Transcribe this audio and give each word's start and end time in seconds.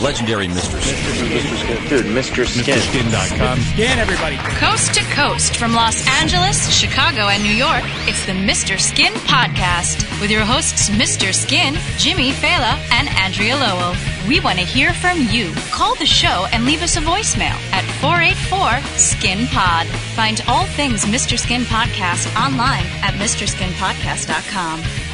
legendary 0.00 0.48
Mr. 0.48 0.80
Skin. 0.80 0.96
Mr. 1.30 1.56
Skin. 1.56 1.88
Dude, 1.88 2.06
Mr. 2.06 2.46
Skin. 2.46 2.74
MrSkin.com. 2.74 3.58
Skin, 3.60 3.98
everybody. 3.98 4.36
Coast 4.58 4.94
to 4.94 5.02
coast 5.14 5.56
from 5.56 5.74
Los 5.74 6.06
Angeles, 6.20 6.70
Chicago, 6.70 7.28
and 7.28 7.42
New 7.42 7.52
York, 7.54 7.82
it's 8.08 8.24
the 8.26 8.32
Mr. 8.32 8.80
Skin 8.80 9.12
Podcast 9.28 10.08
with 10.20 10.30
your 10.30 10.44
hosts, 10.44 10.90
Mr. 10.90 11.34
Skin, 11.34 11.74
Jimmy 11.98 12.32
Fela, 12.32 12.78
and 12.92 13.08
Andrea 13.10 13.56
Lowell. 13.56 13.94
We 14.26 14.40
want 14.40 14.58
to 14.58 14.64
hear 14.64 14.92
from 14.94 15.18
you. 15.30 15.52
Call 15.70 15.94
the 15.96 16.06
show 16.06 16.46
and 16.52 16.64
leave 16.64 16.82
us 16.82 16.96
a 16.96 17.00
voicemail 17.00 17.56
at 17.72 17.84
484 18.00 18.80
Skin 18.98 19.46
Pod. 19.48 19.86
Find 20.16 20.42
all 20.48 20.64
things 20.64 21.04
Mr. 21.04 21.38
Skin 21.38 21.62
Podcast 21.62 22.28
online 22.36 22.86
at 23.02 23.14
MrSkinPodcast.com. 23.14 25.09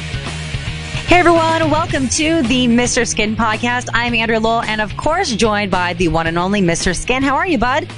Hey 1.07 1.19
everyone, 1.19 1.71
welcome 1.71 2.09
to 2.09 2.41
the 2.43 2.67
Mr. 2.67 3.07
Skin 3.07 3.35
podcast. 3.35 3.87
I'm 3.93 4.13
Andrea 4.13 4.39
Lowell 4.39 4.61
and 4.63 4.81
of 4.81 4.95
course 4.97 5.33
joined 5.33 5.71
by 5.71 5.93
the 5.93 6.09
one 6.09 6.27
and 6.27 6.37
only 6.37 6.61
Mr. 6.61 6.95
Skin. 6.95 7.23
How 7.23 7.35
are 7.37 7.47
you, 7.47 7.57
bud? 7.57 7.89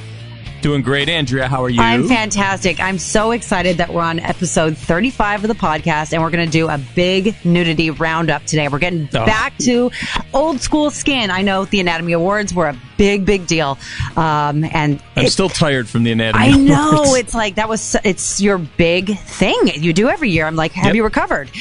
Doing 0.61 0.81
great, 0.81 1.09
Andrea. 1.09 1.47
How 1.47 1.63
are 1.63 1.69
you? 1.69 1.81
I'm 1.81 2.07
fantastic. 2.07 2.79
I'm 2.79 2.99
so 2.99 3.31
excited 3.31 3.77
that 3.77 3.91
we're 3.93 4.01
on 4.03 4.19
episode 4.19 4.77
35 4.77 5.43
of 5.43 5.47
the 5.47 5.53
podcast 5.55 6.13
and 6.13 6.21
we're 6.21 6.29
going 6.29 6.45
to 6.45 6.51
do 6.51 6.67
a 6.69 6.77
big 6.95 7.33
nudity 7.45 7.89
roundup 7.89 8.43
today. 8.45 8.67
We're 8.67 8.79
getting 8.79 9.07
Oh. 9.13 9.25
back 9.25 9.57
to 9.59 9.89
old 10.33 10.59
school 10.61 10.91
skin. 10.91 11.31
I 11.31 11.41
know 11.41 11.65
the 11.65 11.79
Anatomy 11.79 12.11
Awards 12.13 12.53
were 12.53 12.67
a 12.69 12.77
big, 12.99 13.25
big 13.25 13.47
deal. 13.47 13.79
Um, 14.15 14.63
and 14.65 15.01
I'm 15.15 15.25
it- 15.25 15.31
still 15.31 15.49
tired 15.49 15.87
from 15.89 16.03
the 16.03 16.11
anatomy. 16.11 16.43
I 16.45 16.51
know 16.55 16.91
awards. 17.03 17.15
it's 17.15 17.33
like 17.33 17.55
that 17.55 17.67
was 17.67 17.95
it's 18.03 18.39
your 18.39 18.59
big 18.59 19.17
thing 19.17 19.57
you 19.73 19.93
do 19.93 20.09
every 20.09 20.29
year. 20.29 20.45
I'm 20.45 20.55
like, 20.55 20.73
have 20.73 20.87
Yep. 20.87 20.95
you 20.95 21.03
recovered? 21.03 21.49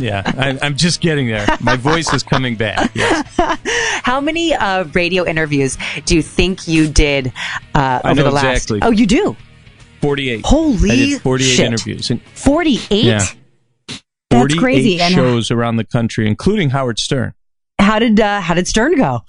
yeah, 0.00 0.22
I, 0.36 0.58
I'm 0.60 0.76
just 0.76 1.00
getting 1.00 1.28
there. 1.28 1.46
My 1.60 1.76
voice 1.76 2.12
is 2.12 2.22
coming 2.22 2.56
back. 2.56 2.90
Yes. 2.94 3.26
How 4.04 4.20
many 4.20 4.52
uh, 4.54 4.84
radio 4.92 5.24
interviews 5.24 5.78
do 6.04 6.14
you 6.16 6.22
think 6.22 6.66
you 6.68 6.88
did 6.88 7.32
uh, 7.74 8.00
over 8.04 8.22
the 8.22 8.30
last? 8.30 8.44
exactly. 8.70 8.80
Oh, 8.82 8.90
you 8.90 9.06
do. 9.06 9.36
48. 10.00 10.44
Holy 10.44 10.90
I 10.90 10.94
did 10.96 11.22
48 11.22 11.46
shit. 11.46 11.66
interviews. 11.66 12.10
And 12.10 12.20
Forty-eight. 12.34 13.04
Yeah. 13.04 13.24
That's 13.88 14.02
48 14.54 14.58
crazy. 14.58 15.00
And 15.00 15.14
shows 15.14 15.50
around 15.52 15.76
the 15.76 15.84
country, 15.84 16.26
including 16.26 16.70
Howard 16.70 16.98
Stern. 16.98 17.34
how 17.78 17.98
did 18.00 18.18
uh, 18.18 18.40
how 18.40 18.54
did 18.54 18.66
Stern 18.66 18.96
go? 18.96 19.20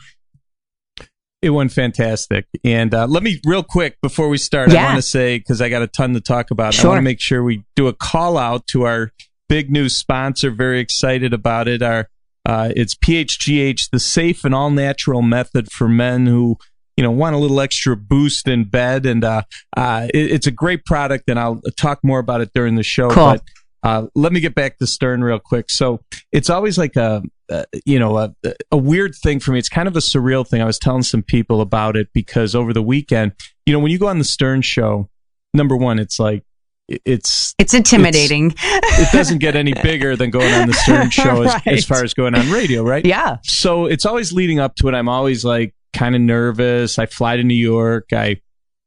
It 1.44 1.49
went 1.52 1.72
fantastic. 1.72 2.45
And 2.63 2.94
uh, 2.94 3.05
let 3.08 3.22
me, 3.23 3.39
real 3.45 3.63
quick, 3.63 3.97
before 4.02 4.30
we 4.30 4.38
start, 4.38 4.72
Yeah. 4.72 4.81
I 4.81 4.86
want 4.86 4.95
to 4.97 5.02
say, 5.02 5.38
because 5.38 5.61
I 5.61 5.69
got 5.69 5.81
a 5.81 5.88
ton 5.88 6.13
to 6.13 6.22
talk 6.22 6.52
about, 6.52 6.77
I 6.83 6.88
want 6.88 6.97
to 6.97 7.02
make 7.03 7.19
sure 7.19 7.44
we 7.44 7.63
do 7.75 7.88
a 7.88 7.94
call 7.94 8.38
out 8.38 8.66
to 8.67 8.83
our 8.83 9.11
big 9.49 9.69
new 9.69 9.89
sponsor. 9.89 10.49
Very 10.52 10.80
excited 10.80 11.33
about 11.33 11.67
it. 11.67 11.81
Our 11.81 12.08
uh, 12.45 12.69
It's 12.75 12.95
PHGH, 12.95 13.89
the 13.91 13.99
safe 13.99 14.44
and 14.45 14.55
all 14.55 14.69
natural 14.71 15.21
method 15.21 15.71
for 15.71 15.88
men 15.88 16.25
who 16.25 16.58
you 16.97 17.03
know 17.03 17.11
want 17.11 17.36
a 17.36 17.39
little 17.39 17.59
extra 17.59 17.97
boost 17.97 18.47
in 18.47 18.66
bed 18.66 19.05
and 19.05 19.23
uh, 19.23 19.41
uh, 19.75 20.08
it- 20.14 20.31
it's 20.31 20.45
a 20.47 20.52
great 20.52 20.86
product 20.86 21.23
and 21.27 21.39
i'll 21.39 21.59
talk 21.75 21.97
more 22.03 22.19
about 22.19 22.39
it 22.39 22.52
during 22.53 22.75
the 22.75 22.83
show 22.83 23.09
Cool. 23.09 23.25
but 23.33 23.41
uh, 23.84 24.08
let 24.16 24.31
me 24.34 24.39
get 24.39 24.56
back 24.56 24.78
to 24.80 24.88
Stern 24.88 25.23
real 25.23 25.39
quick. 25.39 25.70
So 25.70 26.00
it's 26.31 26.50
always 26.50 26.78
like 26.78 26.95
a, 26.95 27.22
uh, 27.52 27.64
you 27.86 28.00
know, 28.00 28.17
a, 28.17 28.34
a 28.72 28.78
weird 28.78 29.14
thing 29.16 29.39
for 29.39 29.52
me. 29.52 29.59
It's 29.59 29.70
kind 29.70 29.88
of 29.88 29.95
a 29.95 30.00
surreal 30.00 30.48
thing. 30.48 30.62
I 30.62 30.66
was 30.66 30.80
telling 30.80 31.03
some 31.03 31.22
people 31.23 31.59
about 31.62 31.95
it 31.98 32.08
because 32.14 32.56
over 32.56 32.72
the 32.73 32.81
weekend, 32.81 33.34
you 33.66 33.73
know, 33.73 33.80
when 33.80 33.92
you 33.92 34.00
go 34.00 34.08
on 34.08 34.17
the 34.20 34.23
Stern 34.23 34.61
show, 34.61 35.09
number 35.54 35.76
one, 35.76 36.00
it's 36.00 36.20
like, 36.20 36.44
it's, 36.88 37.56
It's 37.59 37.73
intimidating. 37.73 38.54
it 38.58 39.11
doesn't 39.11 39.38
get 39.39 39.56
any 39.56 39.73
bigger 39.73 40.16
than 40.16 40.30
going 40.31 40.54
on 40.54 40.67
the 40.67 40.73
Stern 40.73 41.09
show 41.11 41.42
as, 41.44 41.54
Right. 41.54 41.67
as 41.67 41.86
far 41.86 42.04
as 42.04 42.14
going 42.14 42.36
on 42.36 42.50
radio, 42.52 42.84
right? 42.84 43.06
yeah. 43.06 43.38
So 43.44 43.86
it's 43.86 44.06
always 44.06 44.31
leading 44.34 44.59
up 44.59 44.76
to 44.78 44.88
it. 44.89 44.94
I'm 44.94 45.08
always 45.09 45.44
like 45.45 45.73
kind 45.94 46.16
of 46.16 46.22
nervous. 46.22 47.00
I 47.00 47.06
fly 47.06 47.38
to 47.38 47.44
New 47.44 47.54
York. 47.54 48.08
I, 48.14 48.38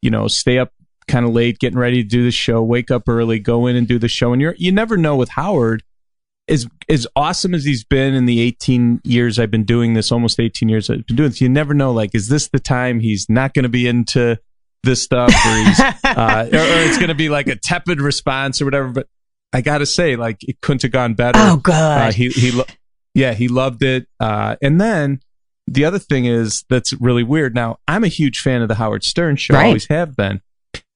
you 0.02 0.10
know, 0.10 0.28
stay 0.28 0.58
up 0.58 0.72
kind 1.08 1.24
of 1.26 1.32
late, 1.32 1.58
getting 1.58 1.78
ready 1.78 2.02
to 2.02 2.08
do 2.08 2.24
the 2.24 2.30
show, 2.30 2.62
wake 2.62 2.90
up 2.90 3.08
early, 3.08 3.38
go 3.38 3.66
in 3.66 3.76
and 3.76 3.86
do 3.86 3.98
the 3.98 4.08
show. 4.08 4.32
And 4.32 4.40
you're, 4.42 4.54
you 4.58 4.72
never 4.72 4.96
know 4.96 5.16
with 5.16 5.30
Howard, 5.30 5.82
as, 6.48 6.66
as 6.88 7.06
awesome 7.16 7.54
as 7.54 7.64
he's 7.64 7.84
been 7.84 8.14
in 8.14 8.26
the 8.26 8.40
18 8.40 9.00
years 9.04 9.38
I've 9.38 9.50
been 9.50 9.64
doing 9.64 9.94
this, 9.94 10.12
almost 10.12 10.38
18 10.40 10.68
years 10.68 10.88
I've 10.90 11.06
been 11.06 11.16
doing 11.16 11.28
this, 11.30 11.40
you 11.40 11.48
never 11.48 11.74
know, 11.74 11.92
like, 11.92 12.14
is 12.14 12.28
this 12.28 12.48
the 12.48 12.58
time 12.60 13.00
he's 13.00 13.26
not 13.28 13.52
going 13.54 13.64
to 13.64 13.68
be 13.68 13.86
into 13.86 14.38
this 14.82 15.02
stuff 15.02 15.28
or 15.28 15.54
he's, 15.56 15.80
uh, 16.04 16.48
or, 16.52 16.56
or 16.58 16.82
it's 16.86 16.96
going 16.98 17.08
to 17.08 17.14
be 17.14 17.28
like 17.28 17.48
a 17.48 17.56
tepid 17.56 18.00
response 18.00 18.60
or 18.62 18.64
whatever. 18.64 18.88
But 18.88 19.08
I 19.52 19.60
got 19.60 19.78
to 19.78 19.86
say, 19.86 20.16
like, 20.16 20.38
it 20.42 20.60
couldn't 20.60 20.82
have 20.82 20.92
gone 20.92 21.14
better. 21.14 21.38
Oh, 21.40 21.56
God. 21.56 22.08
Uh, 22.08 22.12
he 22.12 22.28
he, 22.30 22.50
lo- 22.52 22.64
yeah, 23.14 23.32
he 23.32 23.48
loved 23.48 23.82
it. 23.82 24.06
Uh, 24.20 24.56
and 24.62 24.80
then 24.80 25.20
the 25.66 25.84
other 25.84 25.98
thing 25.98 26.26
is 26.26 26.64
that's 26.68 26.92
really 27.00 27.24
weird. 27.24 27.54
Now 27.54 27.78
I'm 27.88 28.04
a 28.04 28.08
huge 28.08 28.38
fan 28.40 28.62
of 28.62 28.68
the 28.68 28.76
Howard 28.76 29.02
Stern 29.02 29.34
show, 29.36 29.54
Right. 29.54 29.66
always 29.66 29.88
have 29.88 30.14
been. 30.14 30.40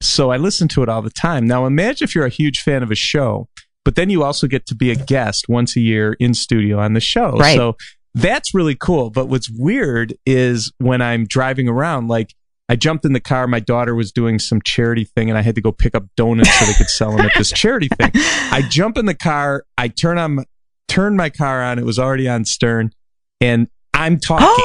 So 0.01 0.31
I 0.31 0.37
listen 0.37 0.69
to 0.69 0.83
it 0.83 0.89
all 0.89 1.03
the 1.03 1.11
time. 1.11 1.47
Now 1.47 1.67
imagine 1.67 2.05
if 2.05 2.15
you're 2.15 2.27
a 2.27 2.31
huge 2.31 2.61
fan 2.61 2.83
of 2.83 2.91
a 2.91 2.95
show, 2.95 3.49
but 3.85 3.95
then 3.95 4.11
you 4.11 4.23
also 4.23 4.47
get 4.47 4.67
to 4.67 4.75
be 4.75 4.91
a 4.91 4.97
guest 4.97 5.49
once 5.49 5.77
a 5.77 5.81
year 5.81 6.15
in 6.21 6.35
studio 6.35 6.79
on 6.79 6.95
the 6.95 7.01
show. 7.01 7.33
Right. 7.33 7.57
So 7.57 7.77
that's 8.15 8.55
really 8.55 8.75
cool. 8.75 9.11
But 9.11 9.29
what's 9.29 9.51
weird 9.51 10.15
is 10.27 10.73
when 10.79 11.01
I'm 11.01 11.27
driving 11.27 11.69
around, 11.69 12.09
like. 12.09 12.35
I 12.69 12.77
jumped 12.77 13.05
in 13.05 13.15
the 13.15 13.21
car. 13.21 13.49
My 13.49 13.59
daughter 13.59 13.97
was 13.97 14.13
doing 14.13 14.39
some 14.39 14.63
charity 14.63 15.03
thing, 15.03 15.29
and 15.29 15.37
I 15.37 15.43
had 15.43 15.57
to 15.57 15.61
go 15.61 15.73
pick 15.73 15.97
up 15.97 16.05
donuts 16.17 16.57
so 16.57 16.67
they 16.67 16.75
could 16.75 16.89
sell 16.89 17.11
them 17.11 17.27
at 17.27 17.33
this 17.37 17.51
charity 17.51 17.89
thing. 17.99 18.12
I 18.15 18.62
jump 18.71 18.97
in 18.97 19.07
the 19.07 19.15
car. 19.15 19.65
I 19.77 19.89
turn 19.89 20.19
on, 20.19 20.45
turn 20.87 21.17
my 21.17 21.31
car 21.31 21.65
on. 21.65 21.81
It 21.81 21.85
was 21.85 21.99
already 21.99 22.29
on 22.29 22.45
Stern, 22.45 22.93
and 23.41 23.67
I'm 23.93 24.21
talking. 24.21 24.47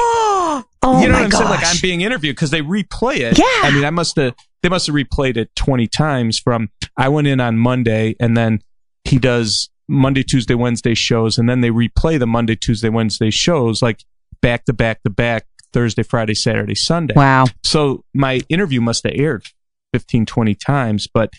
oh, 0.85 1.01
you 1.01 1.07
know 1.07 1.15
what 1.15 1.23
I'm 1.23 1.29
gosh. 1.29 1.39
saying? 1.39 1.49
Like 1.49 1.65
I'm 1.65 1.77
being 1.81 2.01
interviewed 2.01 2.35
because 2.35 2.51
they 2.51 2.61
replay 2.61 3.17
it. 3.21 3.37
Yeah. 3.39 3.45
I 3.47 3.71
mean, 3.73 3.83
I 3.83 3.89
must 3.89 4.15
have. 4.17 4.35
They 4.65 4.69
must 4.69 4.87
have 4.87 4.95
replayed 4.95 5.37
it 5.37 5.55
20 5.55 5.85
times. 5.85 6.39
From 6.39 6.71
I 6.97 7.09
went 7.09 7.27
in 7.27 7.39
on 7.39 7.55
Monday, 7.55 8.15
and 8.19 8.35
then 8.35 8.63
he 9.03 9.19
does 9.19 9.69
Monday, 9.87 10.23
Tuesday, 10.23 10.55
Wednesday 10.55 10.95
shows, 10.95 11.37
and 11.37 11.47
then 11.47 11.61
they 11.61 11.69
replay 11.69 12.17
the 12.17 12.25
Monday, 12.25 12.55
Tuesday, 12.55 12.89
Wednesday 12.89 13.29
shows 13.29 13.83
like 13.83 14.03
back 14.41 14.65
to 14.65 14.73
back 14.73 15.03
to 15.03 15.11
back. 15.11 15.45
Thursday, 15.71 16.01
Friday, 16.01 16.33
Saturday, 16.33 16.73
Sunday. 16.73 17.13
wow. 17.15 17.45
So 17.63 18.05
my 18.15 18.41
interview 18.49 18.81
must 18.81 19.03
have 19.03 19.13
aired 19.13 19.45
15, 19.93 20.25
20 20.25 20.55
times, 20.55 21.07
but 21.13 21.29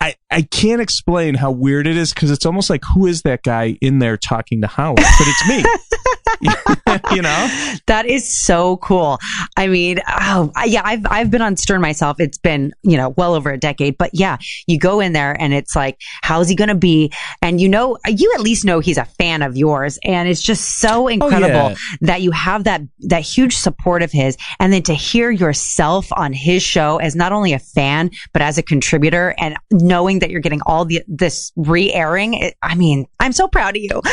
I, 0.00 0.14
I 0.30 0.42
can't 0.42 0.80
explain 0.80 1.34
how 1.34 1.50
weird 1.50 1.86
it 1.86 1.98
is 1.98 2.14
because 2.14 2.30
it's 2.30 2.46
almost 2.46 2.70
like 2.70 2.82
who 2.94 3.06
is 3.06 3.22
that 3.22 3.42
guy 3.42 3.76
in 3.82 3.98
there 3.98 4.16
talking 4.16 4.62
to 4.62 4.68
Howard? 4.68 4.96
But 4.96 5.28
it's 5.28 5.48
me. 5.48 5.64
you 7.12 7.22
know? 7.22 7.78
That 7.86 8.06
is 8.06 8.28
so 8.28 8.76
cool. 8.78 9.18
I 9.56 9.66
mean, 9.66 9.98
oh, 10.08 10.50
yeah, 10.64 10.82
I've 10.84 11.06
I've 11.06 11.30
been 11.30 11.42
on 11.42 11.56
Stern 11.56 11.80
myself. 11.80 12.20
It's 12.20 12.38
been, 12.38 12.72
you 12.82 12.96
know, 12.96 13.10
well 13.10 13.34
over 13.34 13.50
a 13.50 13.58
decade, 13.58 13.98
but 13.98 14.10
yeah, 14.12 14.38
you 14.66 14.78
go 14.78 15.00
in 15.00 15.12
there 15.12 15.36
and 15.40 15.52
it's 15.52 15.76
like, 15.76 16.00
how's 16.22 16.48
he 16.48 16.54
going 16.54 16.68
to 16.68 16.74
be? 16.74 17.12
And 17.42 17.60
you 17.60 17.68
know, 17.68 17.98
you 18.06 18.32
at 18.34 18.40
least 18.40 18.64
know 18.64 18.80
he's 18.80 18.98
a 18.98 19.04
fan 19.04 19.42
of 19.42 19.56
yours 19.56 19.98
and 20.04 20.28
it's 20.28 20.42
just 20.42 20.78
so 20.78 21.04
oh, 21.04 21.08
incredible 21.08 21.70
yeah. 21.70 21.76
that 22.02 22.22
you 22.22 22.30
have 22.30 22.64
that 22.64 22.82
that 23.00 23.22
huge 23.22 23.56
support 23.56 24.02
of 24.02 24.10
his 24.12 24.36
and 24.58 24.72
then 24.72 24.82
to 24.82 24.94
hear 24.94 25.30
yourself 25.30 26.08
on 26.12 26.32
his 26.32 26.62
show 26.62 26.98
as 26.98 27.14
not 27.14 27.32
only 27.32 27.52
a 27.52 27.58
fan 27.58 28.10
but 28.32 28.42
as 28.42 28.58
a 28.58 28.62
contributor 28.62 29.34
and 29.38 29.56
knowing 29.70 30.20
that 30.20 30.30
you're 30.30 30.40
getting 30.40 30.60
all 30.66 30.84
the 30.84 31.02
this 31.08 31.52
re-airing, 31.56 32.34
it, 32.34 32.56
I 32.62 32.74
mean, 32.74 33.06
I'm 33.20 33.32
so 33.32 33.46
proud 33.48 33.76
of 33.76 33.82
you. 33.82 34.00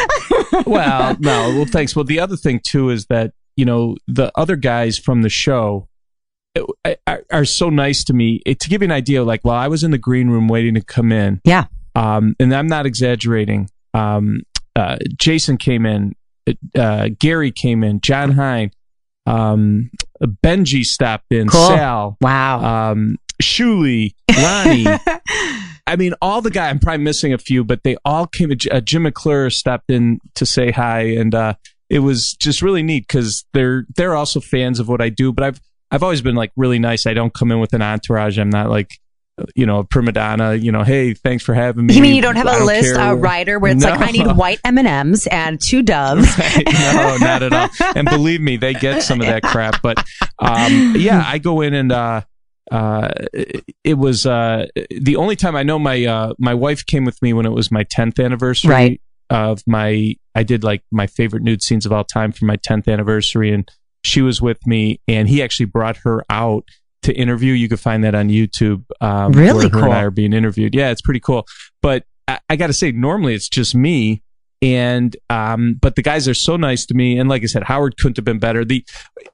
Well, 0.66 1.16
no, 1.20 1.50
well, 1.56 1.66
thanks. 1.66 1.96
Well, 1.96 2.06
the 2.06 2.20
other 2.20 2.36
thing 2.36 2.60
too 2.66 2.90
is 2.90 3.06
that, 3.08 3.32
you 3.56 3.64
know, 3.66 3.96
the 4.08 4.32
other 4.36 4.56
guys 4.56 4.98
from 4.98 5.22
the 5.22 5.30
show 5.30 5.88
uh, 6.58 6.96
are, 7.06 7.24
are 7.32 7.46
so 7.46 7.70
nice 7.70 8.04
to 8.06 8.14
me. 8.14 8.42
It, 8.46 8.60
to 8.62 8.70
give 8.70 8.82
you 8.82 8.86
an 8.88 8.92
idea, 8.92 9.24
like 9.24 9.42
while 9.44 9.56
I 9.58 9.68
was 9.68 9.84
in 9.84 9.92
the 9.92 9.98
green 9.98 10.30
room 10.30 10.48
waiting 10.48 10.74
to 10.74 10.82
come 10.82 11.12
in, 11.12 11.42
yeah. 11.44 11.66
um, 11.96 12.36
and 12.40 12.54
I'm 12.56 12.68
not 12.68 12.86
exaggerating. 12.86 13.70
Um, 13.94 14.42
uh, 14.76 14.98
Jason 15.16 15.58
came 15.58 15.86
in, 15.86 16.14
uh, 16.78 17.10
Gary 17.20 17.52
came 17.52 17.84
in, 17.84 18.02
Jon 18.02 18.32
Hein, 18.32 18.72
um, 19.26 19.90
Benji 20.22 20.84
stopped 20.84 21.32
in, 21.32 21.48
Cool. 21.50 21.68
Sal, 21.68 22.18
Wow. 22.22 22.92
um, 22.92 23.18
Shuli, 23.42 24.12
Ronnie. 24.36 24.86
I 25.88 25.96
mean, 25.96 26.14
all 26.22 26.42
the 26.42 26.52
guys. 26.52 26.70
I'm 26.70 26.80
probably 26.80 27.04
missing 27.04 27.34
a 27.34 27.38
few, 27.38 27.64
but 27.64 27.84
they 27.84 27.96
all 28.04 28.28
came. 28.28 28.52
Uh, 28.70 28.82
Jim 28.82 29.04
McClure 29.04 29.50
stepped 29.50 29.90
in 29.90 30.20
to 30.36 30.46
say 30.46 30.72
hi, 30.72 31.02
and 31.02 31.34
uh, 31.34 31.54
it 31.90 32.00
was 32.00 32.34
just 32.34 32.62
really 32.62 32.84
neat 32.84 33.08
because 33.08 33.46
they're 33.54 33.86
they're 33.96 34.16
also 34.16 34.40
fans 34.40 34.80
of 34.80 34.90
what 34.90 35.02
I 35.02 35.10
do. 35.10 35.32
But 35.32 35.46
I've 35.46 35.62
I've 35.90 36.04
always 36.04 36.22
been 36.22 36.36
like 36.36 36.52
really 36.58 36.80
nice. 36.80 37.06
I 37.06 37.14
don't 37.14 37.34
come 37.34 37.52
in 37.52 37.60
with 37.60 37.74
an 37.74 37.82
entourage. 37.82 38.38
I'm 38.38 38.50
not 38.50 38.70
like 38.70 38.92
you 39.56 39.66
know 39.66 39.80
a 39.80 39.84
prima 39.84 40.12
donna. 40.12 40.56
You 40.56 40.72
know, 40.72 40.84
hey, 40.84 41.14
thanks 41.14 41.44
for 41.44 41.54
having 41.54 41.86
me. 41.86 41.94
You 41.94 42.02
mean 42.02 42.16
you 42.16 42.22
don't 42.22 42.36
have 42.36 42.48
I 42.48 42.58
a 42.58 42.66
list, 42.66 42.94
care. 42.94 43.14
a 43.14 43.16
rider 43.16 43.58
where 43.60 43.72
it's 43.72 43.84
like, 43.84 44.02
I 44.02 44.12
need 44.12 44.28
white 44.36 44.60
M 44.66 44.78
and 44.78 44.88
M's 44.88 45.28
and 45.28 45.60
two 45.62 45.82
doves. 45.82 46.38
no, 46.38 47.18
not 47.20 47.44
at 47.44 47.54
all. 47.54 47.70
And 47.96 48.10
believe 48.10 48.42
me, 48.42 48.58
they 48.58 48.74
get 48.74 49.04
some 49.04 49.22
of 49.22 49.28
that 49.28 49.44
crap. 49.44 49.82
But 49.82 50.04
um, 50.40 50.96
yeah, 50.98 51.24
I 51.26 51.38
go 51.38 51.62
in 51.62 51.74
and 51.74 51.92
uh, 51.92 52.22
uh, 52.72 53.10
it, 53.84 53.98
was 53.98 54.26
uh, 54.26 54.66
the 54.90 55.16
only 55.16 55.36
time 55.36 55.56
I 55.56 55.64
know 55.64 55.80
my 55.80 56.06
uh, 56.06 56.34
my 56.38 56.54
wife 56.54 56.86
came 56.86 57.06
with 57.06 57.22
me 57.22 57.34
when 57.34 57.46
it 57.46 57.52
was 57.52 57.72
my 57.72 57.84
10th 57.86 58.24
anniversary 58.24 58.72
Right. 58.72 59.02
of 59.30 59.62
my. 59.68 60.16
I 60.36 60.44
did 60.44 60.64
like 60.64 60.84
my 60.92 61.08
favorite 61.08 61.44
nude 61.44 61.64
scenes 61.64 61.86
of 61.86 61.92
all 61.92 62.04
time 62.04 62.32
for 62.32 62.46
my 62.46 62.58
10th 62.58 62.92
anniversary, 62.92 63.52
and 63.54 63.70
she 64.04 64.22
was 64.22 64.42
with 64.42 64.66
me, 64.68 65.00
and 65.08 65.28
he 65.28 65.42
actually 65.42 65.66
brought 65.68 65.98
her 65.98 66.24
out 66.30 66.66
to 67.04 67.14
interview. 67.14 67.54
You 67.54 67.68
can 67.70 67.78
find 67.78 68.04
that 68.04 68.16
on 68.16 68.30
YouTube. 68.30 68.84
Um, 69.02 69.32
Really 69.32 69.68
where 69.68 69.82
Her 69.82 69.88
and 69.88 69.94
I 69.96 70.04
are 70.04 70.12
being 70.12 70.34
interviewed. 70.34 70.76
Yeah, 70.76 70.92
it's 70.92 71.02
pretty 71.02 71.20
cool. 71.22 71.46
But 71.82 72.04
I, 72.28 72.40
I 72.50 72.56
got 72.58 72.68
to 72.68 72.74
say, 72.74 72.92
normally 72.92 73.34
it's 73.34 73.50
just 73.50 73.74
me. 73.76 74.24
And 74.62 75.16
um, 75.30 75.76
but 75.80 75.96
the 75.96 76.02
guys 76.02 76.28
are 76.28 76.34
so 76.34 76.58
nice 76.58 76.86
to 76.88 76.96
me, 76.96 77.20
and 77.20 77.30
like 77.30 77.44
I 77.44 77.46
said, 77.46 77.64
Howard 77.64 77.98
couldn't 77.98 78.18
have 78.18 78.26
been 78.26 78.40
better. 78.40 78.66
The 78.66 78.84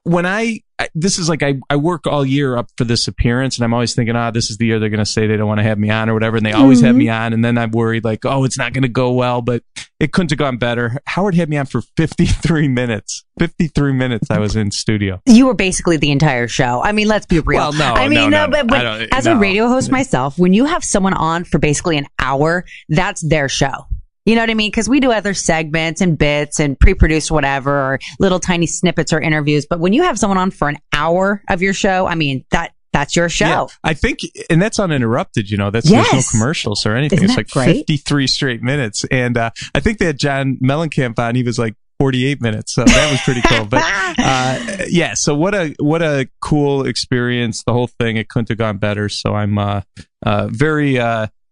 when 0.02 0.26
I, 0.26 0.60
I 0.78 0.88
this 0.94 1.18
is 1.18 1.30
like 1.30 1.42
I, 1.42 1.54
I 1.70 1.76
work 1.76 2.06
all 2.06 2.26
year 2.26 2.58
up 2.58 2.68
for 2.76 2.84
this 2.84 3.08
appearance, 3.08 3.56
and 3.56 3.64
I'm 3.64 3.72
always 3.72 3.94
thinking, 3.94 4.16
ah, 4.16 4.30
this 4.30 4.50
is 4.50 4.58
the 4.58 4.66
year 4.66 4.78
they're 4.78 4.90
going 4.90 4.98
to 4.98 5.06
say 5.06 5.26
they 5.26 5.38
don't 5.38 5.48
want 5.48 5.60
to 5.60 5.64
have 5.64 5.78
me 5.78 5.88
on 5.88 6.10
or 6.10 6.14
whatever, 6.14 6.36
and 6.36 6.44
they 6.44 6.52
always 6.52 6.82
have 6.82 6.94
me 6.94 7.08
on, 7.08 7.32
and 7.32 7.42
then 7.42 7.56
I'm 7.56 7.70
worried 7.70 8.04
like, 8.04 8.26
oh, 8.26 8.44
it's 8.44 8.58
not 8.58 8.74
going 8.74 8.82
to 8.82 8.88
go 8.88 9.12
well, 9.12 9.40
but 9.40 9.62
it 9.98 10.12
couldn't 10.12 10.30
have 10.30 10.38
gone 10.38 10.58
better. 10.58 10.98
Howard 11.06 11.34
had 11.34 11.48
me 11.48 11.56
on 11.56 11.64
for 11.64 11.80
53 11.96 12.68
minutes. 12.68 13.24
53 13.38 13.92
minutes 13.94 14.30
I 14.30 14.38
was 14.38 14.56
in 14.56 14.70
studio. 14.70 15.22
You 15.24 15.46
were 15.46 15.54
basically 15.54 15.96
the 15.96 16.10
entire 16.10 16.48
show. 16.48 16.82
I 16.82 16.92
mean, 16.92 17.08
let's 17.08 17.24
be 17.24 17.40
real. 17.40 17.60
Well, 17.60 17.72
no, 17.72 17.94
I 17.94 18.08
mean, 18.08 18.30
no, 18.30 18.46
no, 18.46 18.46
no. 18.46 18.64
But 18.64 19.08
as 19.12 19.26
a 19.26 19.36
radio 19.36 19.68
host 19.68 19.90
myself, 19.90 20.38
when 20.38 20.52
you 20.52 20.66
have 20.66 20.84
someone 20.84 21.14
on 21.14 21.44
for 21.44 21.58
basically 21.58 21.96
an 21.96 22.06
hour, 22.18 22.66
that's 22.90 23.26
their 23.26 23.48
show. 23.48 23.86
You 24.24 24.34
know 24.34 24.42
what 24.42 24.50
I 24.50 24.54
mean? 24.54 24.70
Because 24.70 24.88
we 24.88 25.00
do 25.00 25.12
other 25.12 25.34
segments 25.34 26.00
and 26.00 26.16
bits 26.16 26.58
and 26.58 26.78
pre-produced 26.78 27.30
whatever, 27.30 27.72
or 27.72 27.98
little 28.18 28.40
tiny 28.40 28.66
snippets 28.66 29.12
or 29.12 29.20
interviews. 29.20 29.66
But 29.68 29.80
when 29.80 29.92
you 29.92 30.02
have 30.02 30.18
someone 30.18 30.38
on 30.38 30.50
for 30.50 30.68
an 30.68 30.78
hour 30.94 31.42
of 31.48 31.60
your 31.60 31.74
show, 31.74 32.06
I 32.06 32.14
mean 32.14 32.44
that 32.50 32.72
that's 32.94 33.16
your 33.16 33.28
show. 33.28 33.46
Yeah, 33.46 33.66
I 33.82 33.92
think, 33.92 34.20
and 34.48 34.62
that's 34.62 34.78
uninterrupted. 34.78 35.50
You 35.50 35.58
know, 35.58 35.70
that's 35.70 35.90
there's 35.90 36.12
no 36.12 36.20
commercials 36.30 36.86
or 36.86 36.94
anything. 36.94 37.18
Isn't 37.18 37.30
it's 37.30 37.36
like 37.36 37.48
great? 37.50 37.78
53 37.78 38.26
straight 38.28 38.62
minutes, 38.62 39.04
and 39.10 39.36
uh, 39.36 39.50
I 39.74 39.80
think 39.80 39.98
they 39.98 40.06
had 40.06 40.18
John 40.18 40.58
Mellencamp 40.62 41.18
on. 41.18 41.34
He 41.34 41.42
was 41.42 41.58
like 41.58 41.74
48 41.98 42.40
minutes, 42.40 42.72
so 42.72 42.84
that 42.84 43.10
was 43.10 43.20
pretty 43.22 43.42
cool. 43.42 43.66
But 43.66 43.82
uh, 44.18 44.84
yeah, 44.88 45.14
so 45.14 45.34
what 45.34 45.54
a 45.54 45.74
what 45.80 46.02
a 46.02 46.28
cool 46.40 46.86
experience. 46.86 47.64
The 47.64 47.72
whole 47.72 47.88
thing 47.88 48.16
it 48.16 48.28
couldn't 48.28 48.48
have 48.48 48.58
gone 48.58 48.78
better. 48.78 49.08
So 49.08 49.34
I'm 49.34 49.58
uh, 49.58 49.82
uh, 50.24 50.48
very. 50.50 50.98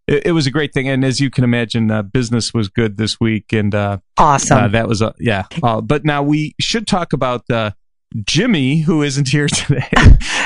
It, 0.09 0.27
it 0.27 0.33
was 0.33 0.47
a 0.47 0.51
great 0.51 0.73
thing, 0.73 0.89
and 0.89 1.05
as 1.05 1.21
you 1.21 1.31
can 1.31 1.45
imagine, 1.45 1.91
uh, 1.91 2.03
business 2.03 2.53
was 2.53 2.69
good 2.69 2.97
this 2.97 3.21
week, 3.21 3.53
and 3.53 3.75
uh, 3.75 3.99
Awesome. 4.17 4.59
uh, 4.59 4.69
that 4.69 4.89
was 4.89 5.01
a 5.03 5.15
yeah. 5.19 5.45
Uh, 5.63 5.81
but 5.81 6.05
now 6.05 6.23
we 6.23 6.55
should 6.61 6.87
talk 6.87 7.13
about 7.13 7.49
uh, 7.51 7.71
Jimmy, 8.27 8.81
who 8.81 9.03
isn't 9.03 9.29
here 9.29 9.47
today. 9.53 9.89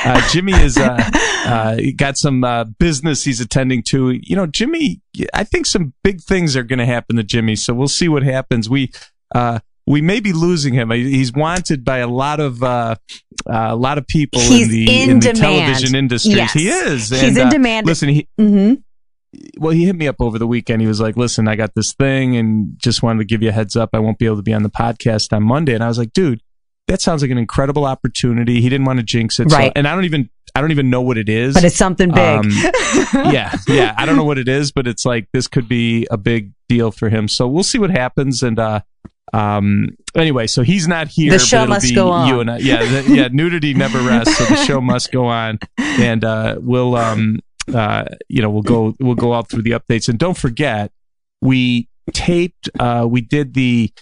uh, 0.05 0.29
Jimmy 0.31 0.53
is 0.53 0.77
uh, 0.77 0.99
uh, 1.47 1.77
got 1.97 2.17
some 2.19 2.45
uh, 2.45 2.65
business 2.79 3.25
he's 3.25 3.41
attending 3.41 3.83
to. 3.85 4.11
You 4.23 4.37
know, 4.37 4.47
Jimmy. 4.47 5.01
I 5.33 5.45
think 5.45 5.67
some 5.67 5.95
big 6.05 6.21
things 6.21 6.55
are 6.57 6.63
going 6.63 6.79
to 6.79 6.87
happen 6.87 7.17
to 7.17 7.23
Jimmy. 7.23 7.57
So 7.57 7.73
we'll 7.75 7.89
see 7.89 8.09
what 8.09 8.23
happens. 8.23 8.69
We. 8.69 8.93
Uh, 9.35 9.61
we 9.89 10.03
may 10.03 10.19
be 10.19 10.33
losing 10.33 10.75
him. 10.75 10.91
He's 10.91 11.33
wanted 11.33 11.85
by 11.85 11.99
a 11.99 12.09
lot 12.09 12.41
of 12.41 12.61
uh, 12.61 12.97
uh, 13.49 13.53
a 13.71 13.77
lot 13.77 13.99
of 13.99 14.07
people 14.09 14.41
He's 14.41 14.67
in 14.67 14.69
the 14.69 15.03
in 15.03 15.11
in 15.11 15.21
the 15.21 15.33
television 15.33 15.95
industry. 15.95 16.33
Yes. 16.35 16.53
He 16.53 16.69
is. 16.69 17.09
He's 17.11 17.37
in 17.37 17.49
demand. 17.51 17.87
Listen, 17.87 18.09
he, 18.09 18.29
hmm 18.37 18.75
well, 19.59 19.73
he 19.73 19.85
hit 19.87 19.97
me 19.97 20.09
up 20.09 20.17
over 20.21 20.39
the 20.39 20.47
weekend. 20.47 20.81
He 20.83 20.89
was 20.89 21.01
like, 21.01 21.17
"Listen, 21.17 21.49
I 21.49 21.57
got 21.57 21.75
this 21.75 21.93
thing, 21.95 22.37
and 22.37 22.75
just 22.79 23.03
wanted 23.03 23.19
to 23.21 23.25
give 23.25 23.43
you 23.43 23.49
a 23.49 23.53
heads 23.53 23.77
up. 23.77 23.91
I 23.93 23.99
won't 23.99 24.19
be 24.19 24.27
able 24.27 24.37
to 24.37 24.43
be 24.43 24.53
on 24.55 24.63
the 24.63 24.71
podcast 24.71 25.33
on 25.33 25.43
Monday." 25.43 25.75
And 25.75 25.83
I 25.85 25.89
was 25.89 25.99
like, 25.99 26.13
"Dude, 26.13 26.41
that 26.89 27.01
sounds 27.01 27.23
like 27.23 27.31
an 27.31 27.39
incredible 27.39 27.85
opportunity." 27.85 28.61
He 28.61 28.69
didn't 28.69 28.87
want 28.87 28.99
to 28.99 29.03
jinx 29.05 29.39
it, 29.41 29.51
so- 29.51 29.57
Right. 29.57 29.73
and 29.75 29.87
I 29.89 29.95
don't 29.95 30.05
even, 30.05 30.29
I 30.55 30.61
don't 30.61 30.71
even 30.71 30.91
know 30.91 31.03
what 31.03 31.19
it 31.19 31.29
is. 31.29 31.55
But 31.55 31.65
it's 31.65 31.77
something 31.77 32.11
big. 32.11 32.19
Um, 32.19 32.51
yeah, 33.33 33.55
yeah. 33.69 33.95
I 33.97 34.07
don't 34.07 34.17
know 34.17 34.25
what 34.25 34.39
it 34.39 34.49
is, 34.49 34.73
but 34.73 34.87
it's 34.87 35.05
like 35.05 35.29
this 35.33 35.47
could 35.49 35.69
be 35.69 36.07
a 36.11 36.17
big 36.17 36.53
deal 36.69 36.91
for 36.91 37.09
him. 37.09 37.29
So 37.29 37.47
we'll 37.49 37.63
see 37.65 37.79
what 37.79 37.91
happens. 37.91 38.43
And 38.43 38.59
uh, 38.59 38.81
um, 39.33 39.91
anyway, 40.15 40.47
so 40.47 40.63
he's 40.63 40.87
not 40.89 41.09
here. 41.09 41.33
The 41.33 41.39
show 41.39 41.67
must 41.67 41.95
go 41.95 42.11
on. 42.11 42.29
You 42.29 42.41
and 42.41 42.51
I. 42.51 42.59
Yeah, 42.59 42.85
the, 43.03 43.15
yeah. 43.15 43.29
Nudity 43.31 43.75
never 43.75 43.99
rests, 44.01 44.37
so 44.37 44.45
the 44.45 44.57
show 44.65 44.81
must 44.81 45.13
go 45.13 45.27
on. 45.27 45.59
And 45.99 46.25
uh, 46.25 46.57
we'll, 46.61 46.95
um, 46.95 47.39
uh, 47.75 48.05
you 48.29 48.43
know, 48.43 48.51
we'll 48.51 48.63
go, 48.63 48.95
we'll 49.01 49.15
go 49.15 49.33
out 49.35 49.49
through 49.49 49.63
the 49.63 49.73
updates. 49.73 50.09
And 50.09 50.19
don't 50.19 50.37
forget, 50.37 50.93
we 51.41 51.89
taped, 52.13 52.69
uh, 52.79 53.07
we 53.09 53.21
did 53.21 53.55
the. 53.55 53.93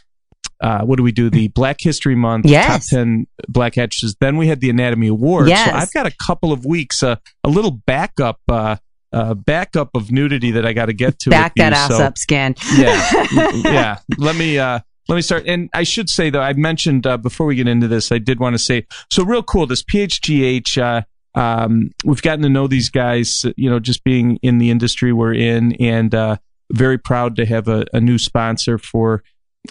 Uh, 0.61 0.83
what 0.83 0.97
do 0.97 1.03
we 1.03 1.13
do? 1.13 1.29
The 1.29 1.49
Black 1.49 1.77
History 1.81 2.15
Month 2.15 2.47
Yes. 2.47 2.89
top 2.89 2.99
ten 2.99 3.27
Black 3.49 3.77
actresses. 3.77 4.17
Then 4.21 4.37
we 4.39 4.47
had 4.47 4.61
the 4.61 4.71
Anatomy 4.71 5.09
Awards. 5.09 5.49
Yes. 5.51 5.69
So 5.69 5.77
I've 5.77 5.93
got 5.93 6.07
a 6.07 6.15
couple 6.27 6.53
of 6.53 6.65
weeks, 6.65 7.03
uh, 7.03 7.17
a 7.43 7.49
little 7.51 7.73
backup, 7.73 8.39
uh, 8.49 8.77
uh, 9.13 9.35
backup 9.35 9.91
of 9.95 10.11
nudity 10.11 10.53
that 10.53 10.65
I 10.65 10.73
got 10.73 10.87
to 10.87 10.93
get 10.95 11.19
to. 11.21 11.31
Back 11.31 11.55
that 11.57 11.73
you. 11.73 11.77
ass 11.79 11.89
So, 11.91 12.05
up, 12.05 12.17
scan. 12.17 12.55
yeah, 12.77 13.27
yeah. 13.65 13.99
Let 14.17 14.37
me 14.37 14.59
uh, 14.59 14.79
let 15.09 15.17
me 15.17 15.23
start. 15.23 15.45
And 15.47 15.69
I 15.75 15.83
should 15.83 16.09
say 16.09 16.31
though, 16.31 16.41
I 16.41 16.53
mentioned 16.55 17.07
uh, 17.07 17.19
before 17.19 17.47
we 17.47 17.57
get 17.57 17.69
into 17.69 17.89
this, 17.89 18.11
I 18.11 18.19
did 18.19 18.39
want 18.41 18.55
to 18.55 18.59
say 18.59 18.87
so 19.11 19.25
real 19.25 19.43
cool. 19.43 19.67
This 19.67 19.83
PHGH. 19.83 21.05
Um, 21.35 21.91
we've 22.05 22.23
gotten 22.23 22.43
to 22.43 22.49
know 22.49 22.67
these 22.67 22.91
guys, 22.91 23.45
you 23.57 23.69
know, 23.69 23.81
just 23.81 24.05
being 24.05 24.39
in 24.43 24.59
the 24.59 24.71
industry 24.71 25.13
we're 25.13 25.35
in, 25.35 25.73
and 25.75 26.15
uh, 26.15 26.37
very 26.73 26.99
proud 26.99 27.37
to 27.37 27.47
have 27.47 27.69
a, 27.69 27.85
a 27.93 28.01
new 28.01 28.19
sponsor 28.19 28.79
for 28.79 29.23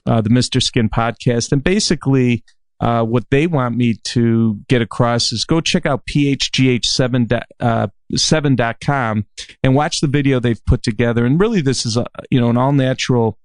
uh, 0.06 0.22
the 0.22 0.30
Mr. 0.30 0.62
Skin 0.62 0.90
podcast. 0.90 1.52
And 1.52 1.64
basically, 1.64 2.44
uh, 2.80 3.04
what 3.04 3.24
they 3.30 3.48
want 3.48 3.78
me 3.78 3.96
to 4.04 4.60
get 4.68 4.82
across 4.82 5.32
is 5.32 5.46
go 5.46 5.62
check 5.62 5.86
out 5.86 6.06
phgh7 6.06 7.28
dot- 7.28 7.48
uh, 7.60 7.88
7.com 8.14 9.26
and 9.64 9.76
watch 9.76 10.02
the 10.02 10.08
video 10.08 10.40
they've 10.40 10.64
put 10.66 10.84
together. 10.84 11.26
And 11.26 11.40
really, 11.40 11.62
this 11.62 11.86
is 11.86 11.96
a 11.98 12.06
you 12.30 12.42
know 12.42 12.50
an 12.50 12.58
all 12.58 12.74
natural 12.74 13.38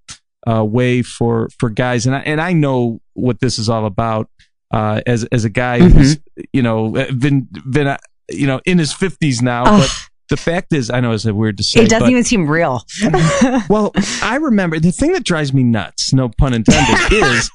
uh, 0.49 0.65
way 0.65 1.03
for 1.03 1.49
for 1.59 1.71
guys, 1.71 2.07
and 2.07 2.17
I, 2.17 2.21
and 2.21 2.41
I 2.41 2.53
know 2.53 3.01
what 3.15 3.41
this 3.41 3.59
is 3.59 3.69
all 3.69 3.87
about. 3.87 4.29
Uh, 4.71 5.01
as 5.07 5.25
as 5.25 5.45
a 5.45 5.51
guy 5.51 5.79
who's 5.81 6.19
you 6.53 6.63
know 6.63 6.91
been 7.19 7.49
been 7.69 7.87
uh, 7.87 7.99
you 8.31 8.47
know 8.47 8.61
in 8.65 8.79
his 8.79 8.93
fifties 8.93 9.43
now, 9.43 9.65
but 9.65 9.91
the 10.29 10.37
fact 10.37 10.73
is, 10.73 10.91
I 10.91 11.01
know 11.01 11.13
it's 11.13 11.25
weird 11.25 11.57
to 11.57 11.65
say, 11.65 11.81
It 11.81 11.89
doesn't 11.89 12.01
but- 12.01 12.11
even 12.11 12.25
seem 12.25 12.49
real. 12.49 12.85
well, 13.69 13.93
I 14.23 14.37
remember 14.41 14.79
the 14.79 14.93
thing 14.93 15.13
that 15.13 15.25
drives 15.25 15.55
me 15.55 15.65
nuts, 15.65 16.13
no 16.13 16.29
pun 16.29 16.53
intended, 16.53 17.13
is 17.13 17.51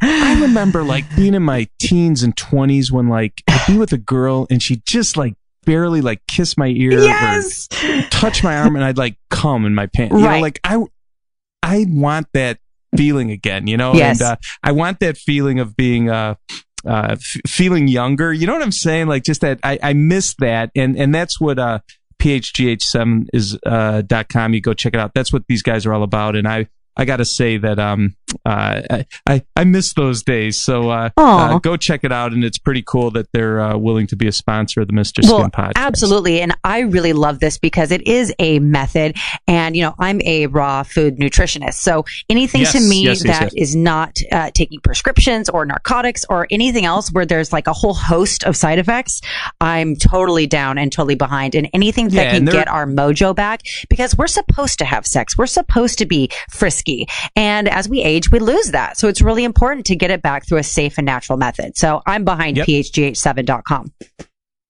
I 0.00 0.38
remember 0.40 0.82
like 0.82 1.04
being 1.16 1.34
in 1.34 1.42
my 1.42 1.68
teens 1.78 2.22
and 2.22 2.34
20s 2.36 2.90
when 2.90 3.08
like 3.08 3.42
I'd 3.48 3.64
be 3.66 3.78
with 3.78 3.92
a 3.92 3.98
girl 3.98 4.46
and 4.50 4.62
she 4.62 4.82
just 4.86 5.16
like 5.16 5.34
barely 5.64 6.00
like 6.00 6.20
kiss 6.28 6.58
my 6.58 6.66
ear 6.66 6.92
yes. 6.92 7.68
or 7.82 8.02
touch 8.10 8.44
my 8.44 8.56
arm 8.58 8.76
and 8.76 8.84
I'd 8.84 8.98
like 8.98 9.16
come 9.30 9.64
in 9.64 9.74
my 9.74 9.86
pants. 9.86 10.14
You 10.14 10.22
know, 10.22 10.40
like 10.40 10.60
I 10.64 10.82
I 11.62 11.86
want 11.88 12.26
that 12.34 12.58
feeling 12.96 13.30
again, 13.30 13.66
you 13.66 13.76
know? 13.76 13.94
Yes. 13.94 14.20
And 14.20 14.30
uh, 14.30 14.36
I 14.62 14.72
want 14.72 15.00
that 15.00 15.16
feeling 15.16 15.58
of 15.58 15.76
being 15.76 16.10
uh 16.10 16.34
uh, 16.86 17.12
f- 17.12 17.40
feeling 17.46 17.88
younger. 17.88 18.32
You 18.32 18.46
know 18.46 18.52
what 18.52 18.62
I'm 18.62 18.72
saying? 18.72 19.06
Like 19.06 19.24
just 19.24 19.40
that 19.42 19.58
I, 19.62 19.78
I 19.82 19.92
miss 19.92 20.34
that. 20.40 20.70
And, 20.74 20.96
and 20.98 21.14
that's 21.14 21.40
what, 21.40 21.58
uh, 21.58 21.80
phgh7 22.20 23.26
is, 23.32 23.58
uh, 23.66 24.02
dot 24.02 24.28
com. 24.28 24.54
You 24.54 24.60
go 24.60 24.72
check 24.72 24.94
it 24.94 25.00
out. 25.00 25.12
That's 25.14 25.32
what 25.32 25.44
these 25.48 25.62
guys 25.62 25.86
are 25.86 25.92
all 25.92 26.02
about. 26.02 26.36
And 26.36 26.48
I, 26.48 26.68
I 26.96 27.04
gotta 27.04 27.24
say 27.24 27.58
that, 27.58 27.78
um, 27.78 28.16
I, 28.44 29.06
I, 29.26 29.42
I 29.56 29.64
miss 29.64 29.92
those 29.94 30.22
days. 30.22 30.58
So, 30.60 30.90
uh, 30.90 31.10
uh, 31.16 31.58
go 31.58 31.76
check 31.76 32.04
it 32.04 32.12
out. 32.12 32.32
And 32.32 32.44
it's 32.44 32.58
pretty 32.58 32.82
cool 32.86 33.10
that 33.12 33.30
they're, 33.32 33.60
uh, 33.60 33.76
willing 33.76 34.06
to 34.08 34.16
be 34.16 34.26
a 34.26 34.32
sponsor 34.32 34.80
of 34.80 34.88
the 34.88 34.92
Mr. 34.92 35.22
Skin 35.24 35.30
Well, 35.30 35.50
podcast. 35.50 35.72
absolutely. 35.76 36.40
And 36.40 36.56
I 36.64 36.80
really 36.80 37.12
love 37.12 37.40
this 37.40 37.58
because 37.58 37.90
it 37.90 38.06
is 38.06 38.32
a 38.38 38.58
method. 38.60 39.16
And, 39.46 39.76
you 39.76 39.82
know, 39.82 39.94
I'm 39.98 40.20
a 40.22 40.46
raw 40.46 40.82
food 40.82 41.18
nutritionist. 41.18 41.74
So 41.74 42.04
anything 42.28 42.62
Yes, 42.62 42.72
to 42.72 42.80
me 42.80 43.02
yes, 43.04 43.24
yes, 43.24 43.38
that 43.40 43.52
is 43.56 43.74
yes. 43.74 43.82
not 43.82 44.16
uh, 44.32 44.50
taking 44.54 44.80
prescriptions 44.80 45.48
or 45.48 45.64
narcotics 45.66 46.24
or 46.28 46.46
anything 46.50 46.84
else 46.84 47.10
where 47.12 47.26
there's 47.26 47.52
like 47.52 47.66
a 47.66 47.72
whole 47.72 47.94
host 47.94 48.44
of 48.44 48.56
side 48.56 48.78
effects, 48.78 49.20
I'm 49.60 49.96
totally 49.96 50.46
down 50.46 50.78
and 50.78 50.90
totally 50.92 51.14
behind. 51.14 51.54
And 51.54 51.68
anything 51.72 52.08
that 52.10 52.14
Yeah, 52.26 52.30
can 52.32 52.44
get 52.44 52.68
our 52.68 52.86
mojo 52.86 53.34
back 53.34 53.62
because 53.88 54.16
we're 54.16 54.26
supposed 54.26 54.78
to 54.78 54.84
have 54.84 55.06
sex. 55.06 55.36
We're 55.36 55.46
supposed 55.46 55.98
to 55.98 56.06
be 56.06 56.30
frisky. 56.50 57.06
And 57.36 57.68
as 57.68 57.88
we 57.88 58.02
age, 58.02 58.23
we 58.30 58.38
lose 58.38 58.70
that. 58.72 58.96
So 58.98 59.08
it's 59.08 59.20
really 59.22 59.44
important 59.44 59.86
to 59.86 59.96
get 59.96 60.10
it 60.10 60.22
back 60.22 60.46
through 60.46 60.58
a 60.58 60.62
safe 60.62 60.98
and 60.98 61.04
natural 61.06 61.38
method. 61.38 61.76
So 61.76 62.02
I'm 62.06 62.24
behind 62.24 62.56
Yep. 62.58 62.66
phgh7.com. 62.66 63.92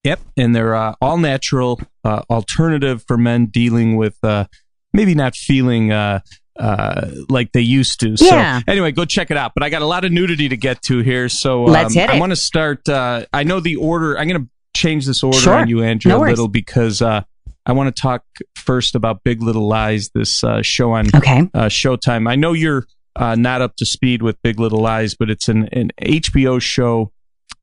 Yep, 0.05 0.21
and 0.37 0.55
they're 0.55 0.75
uh, 0.75 0.95
all 1.01 1.17
natural 1.17 1.81
uh, 2.05 2.23
alternative 2.29 3.03
for 3.09 3.17
men 3.17 3.47
dealing 3.47 3.97
with 3.97 4.17
uh, 4.23 4.45
maybe 4.93 5.15
not 5.15 5.35
feeling 5.35 5.93
uh, 5.93 6.21
uh, 6.61 7.11
like 7.31 7.53
they 7.53 7.63
used 7.63 8.01
to. 8.01 8.11
Yeah. 8.19 8.59
So 8.59 8.65
anyway, 8.69 8.93
go 8.93 9.07
check 9.07 9.31
it 9.31 9.39
out. 9.39 9.53
But 9.55 9.63
I 9.63 9.71
got 9.71 9.81
a 9.81 9.87
lot 9.87 10.05
of 10.05 10.13
nudity 10.13 10.51
to 10.51 10.57
get 10.59 10.83
to 10.83 10.99
here, 10.99 11.31
so 11.31 11.65
um, 11.67 11.73
Let's 11.73 11.95
hit 11.95 12.11
it. 12.11 12.11
I 12.11 12.21
want 12.21 12.31
to 12.33 12.37
start. 12.37 12.87
Uh, 12.87 13.25
I 13.33 13.45
know 13.45 13.61
the 13.61 13.77
order. 13.77 14.19
I'm 14.19 14.29
going 14.29 14.43
to 14.45 14.49
change 14.77 15.07
this 15.07 15.23
order 15.23 15.39
Sure. 15.39 15.55
on 15.55 15.69
you, 15.69 15.83
Andrew, 15.83 16.11
No 16.11 16.23
a 16.23 16.27
little 16.29 16.49
because 16.49 17.01
uh, 17.01 17.23
I 17.65 17.73
want 17.73 17.95
to 17.95 17.99
talk 18.01 18.25
first 18.57 18.95
about 18.95 19.25
Big 19.25 19.43
Little 19.43 19.67
Lies, 19.67 20.11
this 20.15 20.45
uh, 20.45 20.61
show 20.61 20.93
on 20.93 21.07
Okay. 21.15 21.49
uh, 21.55 21.67
Showtime. 21.71 22.29
I 22.29 22.35
know 22.37 22.53
you're 22.53 22.85
uh, 23.16 23.35
not 23.35 23.62
up 23.62 23.76
to 23.76 23.87
speed 23.87 24.23
with 24.23 24.40
Big 24.42 24.59
Little 24.59 24.80
Lies, 24.80 25.14
but 25.14 25.30
it's 25.30 25.49
an, 25.49 25.68
an 25.73 25.90
HBO 26.00 26.61
show 26.61 27.12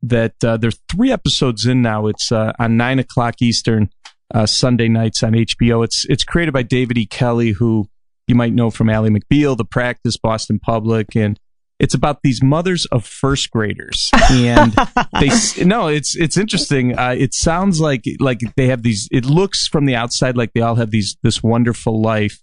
that 0.04 0.34
uh, 0.44 0.58
there's 0.58 0.80
three 0.90 1.12
episodes 1.12 1.66
in 1.66 1.82
now. 1.82 2.08
It's 2.08 2.32
uh, 2.32 2.54
on 2.60 2.78
nine 2.78 3.00
o'clock 3.00 3.36
Eastern 3.42 3.90
uh, 4.34 4.46
Sunday 4.46 4.88
nights 4.88 5.24
on 5.24 5.34
HBO. 5.34 5.84
It's 5.84 6.06
it's 6.10 6.24
created 6.24 6.54
by 6.54 6.64
David 6.64 6.98
E. 6.98 7.06
Kelley, 7.06 7.52
who 7.52 7.88
you 8.28 8.36
might 8.36 8.54
know 8.54 8.70
from 8.72 8.90
Ally 8.90 9.10
McBeal, 9.10 9.58
The 9.58 9.66
Practice, 9.66 10.18
Boston 10.18 10.60
Public, 10.60 11.16
and 11.16 11.40
It's 11.80 11.94
about 11.94 12.20
these 12.24 12.42
mothers 12.42 12.86
of 12.88 13.06
first 13.06 13.52
graders, 13.52 14.10
and 14.30 14.74
they 15.20 15.30
no, 15.66 15.88
it's 15.88 16.16
it's 16.16 16.38
interesting. 16.38 16.98
Uh, 16.98 17.16
it 17.18 17.34
sounds 17.34 17.80
like 17.80 18.04
like 18.20 18.40
they 18.56 18.68
have 18.68 18.84
these. 18.84 19.08
It 19.12 19.26
looks 19.26 19.68
from 19.68 19.86
the 19.86 19.96
outside 19.96 20.38
like 20.38 20.54
they 20.54 20.62
all 20.62 20.76
have 20.76 20.92
these 20.92 21.18
this 21.24 21.44
wonderful 21.44 22.02
life, 22.02 22.40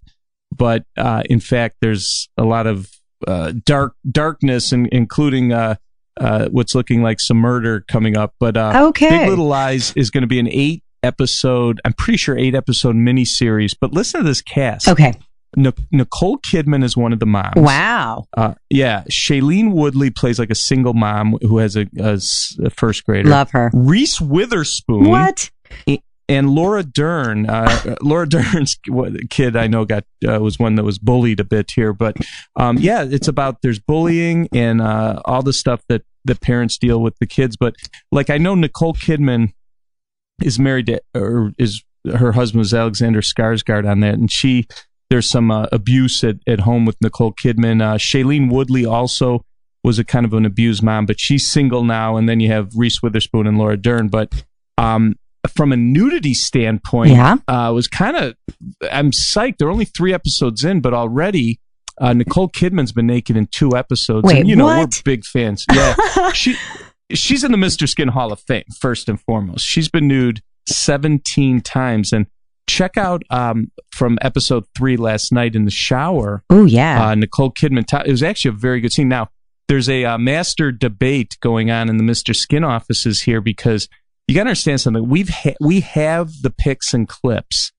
but 0.55 0.85
uh, 0.97 1.23
in 1.31 1.41
fact, 1.41 1.77
there's 1.81 2.29
a 2.37 2.45
lot 2.45 2.67
of 2.67 2.91
uh, 3.27 3.53
dark 3.65 3.95
darkness, 4.11 4.73
and 4.73 4.87
including 4.89 5.53
uh, 5.53 5.77
uh, 6.21 6.49
what's 6.51 6.75
looking 6.75 7.03
like 7.03 7.21
some 7.21 7.37
murder 7.39 7.85
coming 7.89 8.17
up. 8.17 8.35
But 8.41 8.57
uh, 8.57 8.87
Okay. 8.89 9.09
Big 9.11 9.29
Little 9.29 9.47
Lies 9.47 9.93
is 9.97 10.11
going 10.11 10.23
to 10.23 10.27
be 10.29 10.39
an 10.39 10.49
eight 10.51 10.83
episode. 11.03 11.81
I'm 11.85 11.93
pretty 11.93 12.17
sure 12.17 12.37
eight 12.37 12.55
episode 12.55 12.97
miniseries. 12.97 13.75
But 13.81 13.93
listen 13.93 14.21
to 14.21 14.27
this 14.27 14.43
cast. 14.43 14.89
Okay. 14.89 15.15
Nic- 15.57 15.79
Nicole 15.91 16.39
Kidman 16.39 16.85
is 16.85 16.97
one 16.97 17.13
of 17.13 17.21
the 17.21 17.27
moms. 17.27 17.55
Wow. 17.57 18.27
Uh, 18.37 18.55
yeah, 18.69 19.05
Shailene 19.11 19.73
Woodley 19.73 20.11
plays 20.11 20.39
like 20.39 20.51
a 20.51 20.55
single 20.55 20.93
mom 20.93 21.39
who 21.41 21.59
has 21.59 21.75
a 21.77 21.87
first 22.71 23.05
grader. 23.05 23.31
Love 23.31 23.51
her. 23.53 23.71
Reese 23.73 24.21
Witherspoon 24.21 25.09
What? 25.09 25.51
And 26.29 26.51
Laura 26.51 26.83
Dern. 26.83 27.49
Uh, 27.49 27.97
Laura 28.03 28.29
Dern's 28.29 28.79
kid, 29.31 29.57
I 29.57 29.67
know, 29.67 29.85
got 29.85 30.05
uh, 30.27 30.39
was 30.41 30.59
one 30.59 30.75
that 30.77 30.85
was 30.85 30.99
bullied 30.99 31.41
a 31.41 31.45
bit 31.45 31.71
here, 31.71 31.93
but 31.93 32.17
um, 32.57 32.79
yeah, 32.79 33.05
it's 33.05 33.29
about 33.29 33.63
there's 33.63 33.79
bullying 33.79 34.49
and 34.53 34.81
uh, 34.81 35.21
all 35.25 35.43
the 35.43 35.53
stuff 35.53 35.83
that 35.89 36.03
the 36.25 36.35
parents 36.35 36.77
deal 36.79 37.01
with 37.01 37.19
the 37.19 37.27
kids. 37.27 37.57
But 37.57 37.75
like 38.13 38.31
I 38.31 38.39
know 38.39 38.55
Nicole 38.55 38.95
Kidman 38.95 39.53
is 40.43 40.59
married 40.59 40.87
to 40.87 41.01
or 41.15 41.53
is 41.59 41.83
her 42.17 42.33
husband 42.33 42.61
was 42.61 42.75
Alexander 42.75 43.21
Skarsgård 43.21 43.91
on 43.91 44.01
that, 44.01 44.15
and 44.15 44.31
she 44.31 44.67
there's 45.11 45.29
some 45.29 45.51
uh, 45.51 45.67
abuse 45.73 46.23
at, 46.23 46.37
at 46.47 46.61
home 46.61 46.85
with 46.85 46.97
Nicole 47.01 47.33
Kidman. 47.33 47.83
Uh, 47.83 47.97
Shailene 47.97 48.51
Woodley 48.51 48.85
also 48.85 49.45
was 49.83 49.99
a 49.99 50.05
kind 50.05 50.27
of 50.27 50.35
an 50.35 50.45
abused 50.45 50.83
mom, 50.83 51.07
but 51.07 51.19
she's 51.19 51.51
single 51.51 51.85
now. 51.85 52.17
And 52.17 52.29
then 52.29 52.41
you 52.41 52.49
have 52.49 52.73
Reese 52.77 53.03
Witherspoon 53.03 53.47
and 53.47 53.57
Laura 53.57 53.77
Dern. 53.77 54.09
But 54.09 54.45
um, 54.77 55.15
from 55.47 55.73
a 55.73 55.77
nudity 55.77 56.35
standpoint, 56.35 57.11
Yeah. 57.13 57.37
uh, 57.49 57.71
was 57.75 57.87
kind 57.89 58.17
of 58.17 58.35
I'm 58.91 59.11
psyched. 59.11 59.59
They're 59.59 59.71
only 59.71 59.85
three 59.85 60.13
episodes 60.13 60.65
in, 60.65 60.81
but 60.81 60.95
already. 60.95 61.61
Uh, 62.01 62.13
Nicole 62.13 62.49
Kidman's 62.49 62.93
been 62.93 63.09
naked 63.09 63.37
in 63.37 63.49
two 63.49 63.77
episodes, 63.77 64.25
Wait, 64.25 64.39
and 64.39 64.49
you 64.49 64.55
know 64.55 64.67
what? 64.67 64.79
we're 64.79 65.03
big 65.05 65.25
fans. 65.25 65.65
Yeah, 65.75 65.97
she 66.33 66.55
she's 67.13 67.43
in 67.43 67.51
the 67.51 67.59
Mr. 67.59 67.89
Skin 67.89 68.07
Hall 68.07 68.33
of 68.33 68.39
Fame 68.41 68.63
first 68.81 69.09
and 69.09 69.21
foremost. 69.21 69.65
She's 69.67 69.89
been 69.89 70.07
nude 70.07 70.41
17 70.69 71.61
times, 71.63 72.13
and 72.13 72.27
check 72.69 72.97
out 72.97 73.23
um, 73.31 73.73
from 73.91 74.17
episode 74.23 74.65
three 74.77 74.97
last 74.97 75.33
night 75.33 75.57
in 75.57 75.65
the 75.65 75.71
shower. 75.73 76.45
Oh 76.51 76.67
yeah. 76.67 77.09
Uh, 77.09 77.15
Nicole 77.17 77.51
Kidman. 77.51 77.85
it 78.07 78.11
was 78.11 78.23
actually 78.23 78.51
a 78.51 78.59
very 78.59 78.81
good 78.81 78.93
scene. 78.93 79.09
Now 79.09 79.29
there's 79.67 79.89
a 79.89 80.05
uh, 80.05 80.19
master 80.19 80.71
debate 80.71 81.37
going 81.41 81.69
on 81.71 81.89
in 81.89 81.97
the 81.97 82.05
Mr. 82.05 82.35
Skin 82.37 82.63
offices 82.63 83.23
here 83.23 83.41
because 83.41 83.89
you 84.29 84.35
got 84.35 84.45
to 84.45 84.51
understand 84.51 84.81
something. 84.81 85.09
We've 85.09 85.29
ha- 85.31 85.57
we 85.61 85.81
have 85.81 86.31
the 86.43 86.51
pics 86.51 86.95
and 86.95 87.09
clips 87.09 87.73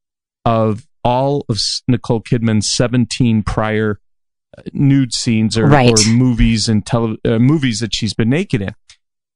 of 0.46 0.86
all 1.04 1.46
of 1.48 1.60
Nicole 1.88 2.22
Kidman's 2.22 2.70
17 2.70 3.44
prior 3.44 4.00
uh, 4.58 4.64
nude 4.74 5.14
scenes 5.14 5.58
or, 5.58 5.68
Right. 5.68 5.92
or 5.92 6.10
movies 6.12 6.68
and 6.68 6.86
tele- 6.86 7.18
uh, 7.24 7.40
movies 7.40 7.80
that 7.82 7.96
she's 7.96 8.14
been 8.14 8.30
naked 8.30 8.62
in. 8.62 8.74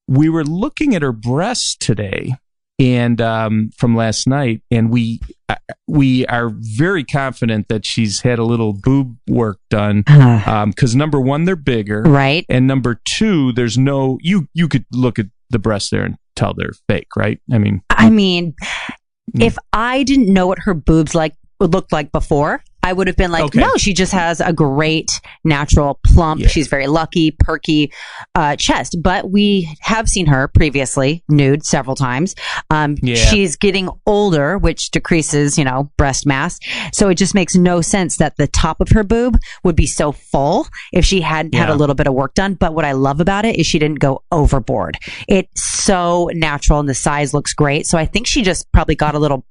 We 0.07 0.27
were 0.27 0.43
looking 0.43 0.95
at 0.95 1.01
her 1.01 1.11
breasts 1.13 1.75
today 1.77 2.33
and 2.79 3.21
um, 3.21 3.69
from 3.77 3.95
last 3.95 4.27
night, 4.27 4.61
and 4.71 4.89
we 4.89 5.21
uh, 5.47 5.55
we 5.87 6.25
are 6.25 6.49
very 6.53 7.03
confident 7.03 7.67
that 7.69 7.85
she's 7.85 8.21
had 8.21 8.39
a 8.39 8.43
little 8.43 8.73
boob 8.73 9.15
work 9.29 9.59
done 9.69 10.01
because 10.01 10.95
number 10.95 11.21
one, 11.21 11.45
they're 11.45 11.55
bigger, 11.55 12.01
right. 12.01 12.45
and 12.49 12.65
number 12.67 12.99
two, 13.05 13.53
there's 13.53 13.77
no 13.77 14.17
you 14.21 14.47
you 14.53 14.67
could 14.67 14.85
look 14.91 15.19
at 15.19 15.27
the 15.51 15.59
breasts 15.59 15.91
there 15.91 16.03
and 16.03 16.17
tell 16.35 16.53
they're 16.53 16.73
fake, 16.87 17.07
right? 17.15 17.39
I 17.51 17.57
mean, 17.57 17.81
I 17.89 18.09
mean, 18.09 18.53
Mm. 19.37 19.41
if 19.41 19.57
I 19.71 20.03
didn't 20.03 20.31
know 20.31 20.47
what 20.47 20.59
her 20.63 20.73
boobs 20.73 21.15
like 21.15 21.33
looked 21.61 21.93
like 21.93 22.11
before, 22.11 22.61
I 22.83 22.91
would 22.93 23.07
have 23.07 23.15
been 23.15 23.31
like, 23.31 23.45
Okay. 23.45 23.59
no, 23.59 23.75
she 23.77 23.93
just 23.93 24.11
has 24.11 24.41
a 24.41 24.51
great 24.53 25.21
natural 25.43 25.99
plump. 26.05 26.41
Yeah. 26.41 26.47
She's 26.49 26.67
very 26.67 26.87
lucky, 26.87 27.31
perky 27.31 27.91
uh, 28.35 28.55
chest. 28.57 28.97
But 29.01 29.31
we 29.31 29.73
have 29.81 30.09
seen 30.09 30.25
her 30.27 30.47
previously 30.49 31.23
nude 31.29 31.65
several 31.65 31.95
times. 31.95 32.35
Um, 32.69 32.97
Yeah. 33.01 33.15
She's 33.15 33.55
getting 33.55 33.89
older, 34.05 34.57
which 34.57 34.91
decreases, 34.91 35.57
you 35.57 35.63
know, 35.63 35.91
breast 35.97 36.25
mass. 36.25 36.59
So 36.91 37.09
it 37.09 37.15
just 37.15 37.33
makes 37.33 37.55
no 37.55 37.81
sense 37.81 38.17
that 38.17 38.35
the 38.37 38.47
top 38.47 38.81
of 38.81 38.89
her 38.89 39.03
boob 39.03 39.37
would 39.63 39.75
be 39.75 39.87
so 39.87 40.11
full 40.11 40.67
if 40.91 41.05
she 41.05 41.21
hadn't 41.21 41.55
had 41.55 41.69
a 41.69 41.75
little 41.75 41.95
bit 41.95 42.07
of 42.07 42.13
work 42.13 42.33
done. 42.33 42.55
But 42.55 42.73
what 42.73 42.85
I 42.85 42.91
love 42.91 43.19
about 43.21 43.45
it 43.45 43.55
is 43.57 43.65
she 43.65 43.79
didn't 43.79 43.99
go 43.99 44.23
overboard. 44.31 44.97
It's 45.27 45.63
so 45.63 46.29
natural 46.33 46.79
and 46.79 46.89
the 46.89 46.93
size 46.93 47.33
looks 47.33 47.53
great. 47.53 47.85
So 47.87 47.97
I 47.97 48.05
think 48.05 48.27
she 48.27 48.41
just 48.41 48.71
probably 48.71 48.95
got 48.95 49.15
a 49.15 49.19
little 49.19 49.45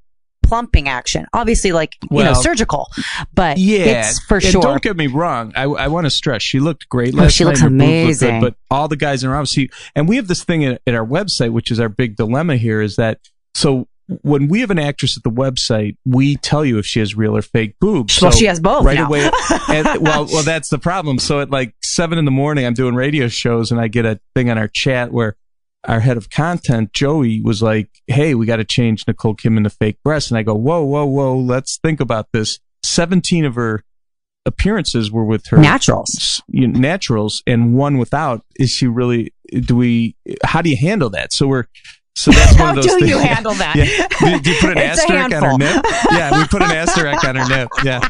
plumping 0.53 0.87
action. 0.87 1.25
Obviously, 1.33 1.71
like, 1.71 1.95
you 2.11 2.23
know, 2.23 2.33
surgical, 2.35 2.87
but 3.33 3.57
yeah, 3.57 4.07
it's 4.09 4.19
for 4.25 4.39
sure. 4.39 4.61
Don't 4.61 4.83
get 4.83 4.95
me 4.95 5.07
wrong. 5.07 5.51
I, 5.55 5.63
I 5.63 5.87
want 5.87 6.05
to 6.05 6.11
stress 6.11 6.43
she 6.43 6.59
looked 6.59 6.87
great 6.89 7.15
Oh, 7.15 7.17
last 7.23 7.31
she 7.33 7.43
night. 7.43 7.49
looks 7.51 7.61
amazing. 7.63 8.39
good, 8.39 8.53
but 8.53 8.55
all 8.69 8.87
the 8.87 8.95
guys 8.95 9.23
in 9.23 9.31
her 9.31 9.35
office, 9.35 9.49
see, 9.49 9.69
and 9.95 10.07
we 10.07 10.17
have 10.17 10.27
this 10.27 10.43
thing 10.43 10.63
at, 10.63 10.79
at 10.85 10.93
our 10.93 11.05
website, 11.05 11.51
which 11.51 11.71
is 11.71 11.79
our 11.79 11.89
big 11.89 12.15
dilemma 12.17 12.55
here, 12.55 12.81
is 12.81 12.97
that 12.97 13.19
so 13.55 13.87
when 14.21 14.47
we 14.47 14.59
have 14.59 14.69
an 14.69 14.77
actress 14.77 15.17
at 15.17 15.23
the 15.23 15.31
website, 15.31 15.97
we 16.05 16.35
tell 16.35 16.63
you 16.63 16.77
if 16.77 16.85
she 16.85 16.99
has 16.99 17.15
real 17.15 17.35
or 17.35 17.41
fake 17.41 17.73
boobs. 17.79 18.21
Well, 18.21 18.31
So 18.31 18.37
she 18.37 18.45
has 18.45 18.59
both 18.59 18.85
right 18.85 18.97
now. 18.97 19.07
away. 19.07 19.31
and, 19.69 19.87
well, 20.01 20.25
well, 20.25 20.43
that's 20.43 20.69
the 20.69 20.77
problem. 20.77 21.17
So 21.19 21.39
at 21.39 21.49
like 21.49 21.73
seven 21.81 22.19
in 22.19 22.25
the 22.25 22.31
morning, 22.31 22.65
I'm 22.65 22.73
doing 22.75 22.93
radio 22.95 23.27
shows, 23.27 23.71
and 23.71 23.79
I 23.81 23.87
get 23.87 24.05
a 24.05 24.19
thing 24.35 24.51
on 24.51 24.57
our 24.59 24.67
chat 24.67 25.11
where 25.11 25.35
our 25.85 25.99
head 25.99 26.17
of 26.17 26.29
content, 26.29 26.93
Joey, 26.93 27.41
was 27.41 27.61
like, 27.61 27.89
"Hey, 28.07 28.35
we 28.35 28.45
got 28.45 28.57
to 28.57 28.63
change 28.65 29.05
Nicole 29.07 29.35
Kidman 29.35 29.63
to 29.63 29.69
fake 29.69 29.97
breasts." 30.03 30.31
And 30.31 30.37
I 30.37 30.43
go, 30.43 30.53
"Whoa, 30.55 30.83
whoa, 30.83 31.05
whoa! 31.05 31.37
Let's 31.37 31.77
think 31.77 31.99
about 31.99 32.27
this." 32.33 32.59
Seventeen 32.83 33.45
of 33.45 33.55
her 33.55 33.83
appearances 34.45 35.09
were 35.11 35.23
with 35.23 35.47
her 35.47 35.57
Naturals. 35.57 36.41
you 36.47 36.67
know, 36.67 36.77
naturals, 36.79 37.41
and 37.47 37.75
one 37.75 37.97
without. 37.97 38.43
Is 38.57 38.71
she 38.71 38.87
really? 38.87 39.33
Do 39.51 39.75
we? 39.75 40.15
How 40.43 40.61
do 40.61 40.69
you 40.69 40.77
handle 40.77 41.09
that? 41.11 41.33
So 41.33 41.47
we're. 41.47 41.65
So 42.15 42.29
that's 42.31 42.59
one 42.59 42.69
of 42.69 42.75
those 42.75 42.85
How 42.85 42.99
do 42.99 43.05
things. 43.05 43.09
you 43.11 43.17
handle 43.33 43.53
that? 43.55 43.75
Yeah. 43.75 44.39
Do, 44.39 44.49
you 44.51 44.55
put 44.61 44.69
an 44.71 44.77
asterisk 44.77 45.11
on 45.11 45.31
her 45.31 45.57
nip? 45.57 45.83
Yeah, 46.11 46.37
we 46.39 46.47
put 46.47 46.61
an 46.61 46.71
asterisk 46.75 47.23
on 47.25 47.35
her 47.37 47.47
nip. 47.49 47.69
Yeah. 47.83 48.07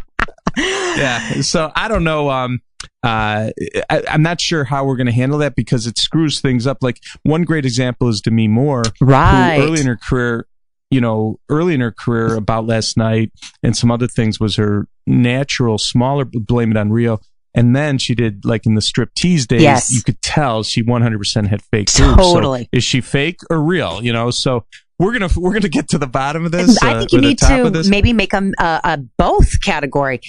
Yeah. 0.57 1.41
So 1.41 1.71
I 1.75 1.87
don't 1.87 2.03
know. 2.03 2.29
Um, 2.29 2.61
uh, 3.03 3.49
I, 3.89 4.03
I'm 4.09 4.21
not 4.21 4.39
sure 4.41 4.63
how 4.63 4.85
we're 4.85 4.95
going 4.97 5.07
to 5.07 5.13
handle 5.13 5.39
that 5.39 5.55
because 5.55 5.87
it 5.87 5.97
screws 5.97 6.39
things 6.41 6.65
up. 6.67 6.77
Like 6.81 6.99
one 7.23 7.43
great 7.43 7.65
example 7.65 8.07
is 8.09 8.21
Demi 8.21 8.47
Moore, 8.47 8.83
Right. 9.01 9.57
who 9.57 9.63
early 9.63 9.81
in 9.81 9.87
her 9.87 9.97
career, 9.97 10.47
you 10.91 11.01
know, 11.01 11.39
early 11.49 11.73
in 11.73 11.81
her 11.81 11.91
career, 11.91 12.35
about 12.35 12.65
last 12.67 12.97
night 12.97 13.31
and 13.63 13.75
some 13.75 13.89
other 13.91 14.07
things 14.07 14.39
was 14.39 14.55
her 14.57 14.87
natural, 15.07 15.77
smaller, 15.77 16.25
blame 16.25 16.71
it 16.71 16.77
on 16.77 16.91
Rio. 16.91 17.19
And 17.55 17.75
then 17.75 17.99
she 17.99 18.15
did 18.15 18.45
like 18.45 18.65
in 18.65 18.73
the 18.73 18.81
strip 18.81 19.13
tease 19.13 19.45
days, 19.45 19.61
Yes. 19.61 19.91
you 19.93 20.01
could 20.01 20.19
tell 20.23 20.63
she 20.63 20.81
100% 20.83 21.47
had 21.47 21.61
fake 21.61 21.85
boobs. 21.87 21.93
So 21.93 22.15
Totally. 22.15 22.67
is 22.71 22.83
she 22.83 22.99
fake 22.99 23.41
or 23.51 23.61
real? 23.61 24.03
You 24.03 24.11
know, 24.11 24.31
so 24.31 24.65
we're 24.99 25.11
gonna 25.13 25.29
we're 25.35 25.53
gonna 25.53 25.69
get 25.69 25.89
to 25.89 25.97
the 25.97 26.07
bottom 26.07 26.45
of 26.45 26.51
this. 26.51 26.81
I 26.81 26.93
uh, 26.93 26.99
think 26.99 27.11
you 27.13 27.21
need 27.21 27.39
to 27.39 27.83
maybe 27.89 28.13
make 28.13 28.33
a, 28.33 28.51
a, 28.59 28.79
a 28.83 28.97
both 29.17 29.61
category. 29.61 30.21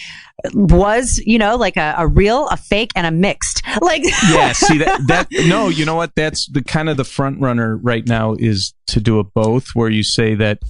Was 0.53 1.23
you 1.25 1.39
know 1.39 1.57
like 1.57 1.77
a, 1.77 1.95
a 1.99 2.07
real, 2.07 2.49
a 2.49 2.57
fake, 2.57 2.91
and 2.97 3.07
a 3.07 3.11
mixed. 3.11 3.63
Like 3.83 4.03
yeah, 4.29 4.53
see 4.53 4.79
that 4.79 5.01
that 5.09 5.29
no, 5.47 5.69
you 5.69 5.85
know 5.85 5.95
what? 5.97 6.13
That's 6.17 6.47
the 6.49 6.63
kind 6.63 6.89
of 6.89 6.97
the 6.97 7.05
front 7.05 7.41
runner 7.41 7.77
right 7.77 8.07
now 8.07 8.35
is 8.39 8.73
to 8.89 9.01
do 9.01 9.19
a 9.19 9.25
both, 9.25 9.69
where 9.75 9.89
you 9.91 10.03
say 10.03 10.35
that 10.37 10.61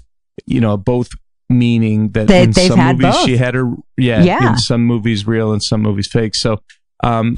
you 0.47 0.61
know 0.61 0.77
both 0.77 1.11
meaning 1.51 2.11
that 2.13 2.27
They- 2.27 2.43
in 2.45 2.53
some 2.53 2.79
movies 2.81 3.03
both. 3.15 3.25
she 3.27 3.37
had 3.37 3.55
her 3.55 3.71
yeah, 3.97 4.23
Yeah. 4.23 4.51
in 4.51 4.57
some 4.59 4.85
movies 4.85 5.27
real 5.27 5.53
and 5.53 5.63
some 5.63 5.83
movies 5.83 6.09
fake. 6.09 6.35
So 6.35 6.61
um 7.03 7.37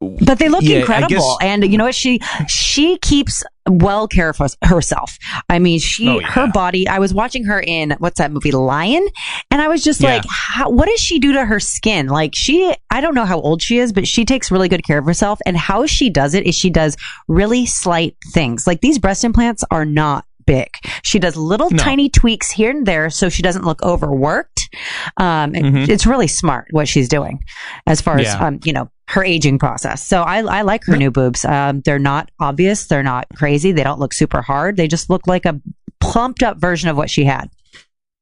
but 0.00 0.38
they 0.38 0.48
look 0.48 0.62
Yeah, 0.62 0.78
incredible 0.78 1.08
guess- 1.08 1.36
and 1.40 1.70
you 1.70 1.78
know 1.78 1.84
what 1.84 1.94
she 1.94 2.20
she 2.48 2.98
keeps 2.98 3.44
well 3.68 4.06
care 4.06 4.34
us- 4.40 4.56
herself 4.62 5.16
i 5.48 5.58
mean 5.58 5.78
she 5.78 6.08
Oh, 6.08 6.20
yeah. 6.20 6.26
her 6.32 6.48
body 6.52 6.86
i 6.86 6.98
was 6.98 7.14
watching 7.14 7.44
her 7.44 7.60
in 7.60 7.92
what's 7.98 8.18
that 8.18 8.30
movie 8.30 8.52
lion 8.52 9.06
and 9.50 9.62
i 9.62 9.68
was 9.68 9.82
just 9.82 10.00
Yeah. 10.00 10.16
like 10.16 10.24
how, 10.28 10.68
what 10.70 10.86
does 10.88 11.00
she 11.00 11.18
do 11.18 11.32
to 11.32 11.44
her 11.46 11.58
skin 11.60 12.08
like 12.08 12.34
she 12.34 12.74
i 12.90 13.00
don't 13.00 13.14
know 13.14 13.24
how 13.24 13.40
old 13.40 13.62
she 13.62 13.78
is 13.78 13.92
but 13.92 14.06
she 14.06 14.24
takes 14.26 14.50
really 14.50 14.68
good 14.68 14.84
care 14.86 14.98
of 14.98 15.06
herself 15.06 15.38
and 15.46 15.56
how 15.56 15.86
she 15.86 16.10
does 16.10 16.34
it 16.34 16.46
is 16.46 16.54
she 16.54 16.68
does 16.70 16.96
really 17.26 17.64
slight 17.64 18.16
things 18.32 18.66
like 18.66 18.80
these 18.82 18.98
breast 18.98 19.24
implants 19.24 19.64
are 19.70 19.84
not 19.86 20.24
big 20.46 20.68
she 21.02 21.18
does 21.18 21.34
little 21.36 21.70
No. 21.70 21.78
tiny 21.78 22.10
tweaks 22.10 22.50
here 22.50 22.68
and 22.70 22.84
there 22.84 23.08
so 23.08 23.30
she 23.30 23.42
doesn't 23.42 23.64
look 23.64 23.82
overworked 23.82 24.68
um, 25.16 25.52
Mhm. 25.52 25.88
it's 25.88 26.04
really 26.06 26.26
smart 26.26 26.66
what 26.72 26.86
she's 26.86 27.08
doing 27.08 27.42
as 27.86 28.02
far 28.02 28.18
as 28.18 28.34
um, 28.34 28.60
you 28.64 28.74
know 28.74 28.90
her 29.14 29.24
aging 29.24 29.58
process. 29.58 30.06
So 30.06 30.22
I, 30.22 30.38
I 30.42 30.62
like 30.62 30.84
her 30.84 30.96
new 30.96 31.10
boobs. 31.10 31.44
Um, 31.44 31.80
they're 31.80 31.98
not 31.98 32.30
obvious. 32.40 32.86
They're 32.86 33.02
not 33.02 33.26
crazy. 33.34 33.72
They 33.72 33.82
don't 33.84 33.98
look 34.00 34.12
super 34.12 34.42
hard. 34.42 34.76
They 34.76 34.86
just 34.88 35.08
look 35.10 35.26
like 35.26 35.44
a 35.46 35.60
plumped 36.00 36.42
up 36.42 36.58
version 36.58 36.88
of 36.88 36.96
what 36.96 37.08
she 37.10 37.24
had. 37.24 37.50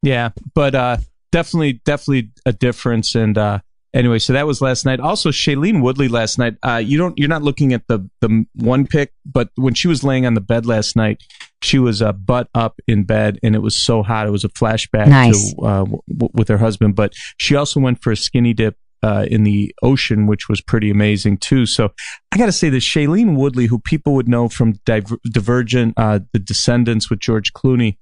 yeah, 0.03 0.31
but 0.55 0.75
uh 0.75 0.97
definitely 1.33 1.75
definitely 1.85 2.31
a 2.47 2.53
difference 2.53 3.15
and 3.15 3.37
uh 3.39 3.59
anyway, 3.95 4.19
so 4.19 4.33
that 4.33 4.47
was 4.47 4.61
last 4.61 4.85
night. 4.87 5.01
Also, 5.01 5.31
Shailene 5.31 5.83
Woodley 5.83 6.09
last 6.09 6.39
night. 6.39 6.57
Uh, 6.63 6.77
you 6.77 6.97
don't, 6.97 7.19
you're 7.19 7.29
not 7.29 7.43
looking 7.43 7.73
at 7.75 7.87
the 7.89 8.09
the 8.21 8.47
one 8.55 8.87
pic, 8.87 9.13
but 9.27 9.51
when 9.57 9.75
she 9.75 9.89
was 9.89 10.03
laying 10.05 10.25
on 10.27 10.35
the 10.35 10.41
bed 10.41 10.65
last 10.67 10.97
night, 10.97 11.23
she 11.63 11.79
was 11.79 12.01
uh, 12.03 12.13
butt 12.13 12.49
up 12.55 12.81
in 12.89 13.05
bed, 13.05 13.39
and 13.43 13.55
it 13.55 13.59
was 13.61 13.75
so 13.75 14.03
hot. 14.03 14.27
It 14.27 14.31
was 14.31 14.45
a 14.45 14.49
flashback 14.49 15.09
Nice. 15.09 15.55
to 15.55 15.63
uh, 15.63 15.85
w- 15.85 16.31
with 16.33 16.49
her 16.49 16.59
husband. 16.59 16.95
But 16.97 17.13
she 17.37 17.55
also 17.57 17.81
went 17.81 18.03
for 18.03 18.13
a 18.13 18.17
skinny 18.17 18.55
dip. 18.55 18.77
Uh, 19.05 19.27
in 19.29 19.43
the 19.43 19.75
ocean, 19.83 20.29
which 20.29 20.49
was 20.49 20.61
pretty 20.61 20.89
amazing 20.89 21.37
too. 21.37 21.67
So 21.67 21.93
I 22.31 22.39
got 22.39 22.47
to 22.47 22.53
say 22.53 22.69
that 22.69 22.83
Shailene 22.83 23.35
Woodley, 23.35 23.67
who 23.67 23.81
people 23.81 24.15
would 24.15 24.29
know 24.29 24.49
from 24.49 24.75
Diver- 24.85 25.19
Divergent, 25.29 25.95
uh, 25.97 26.21
The 26.33 26.39
Descendants 26.39 27.11
with 27.11 27.19
George 27.19 27.53
Clooney, 27.53 27.97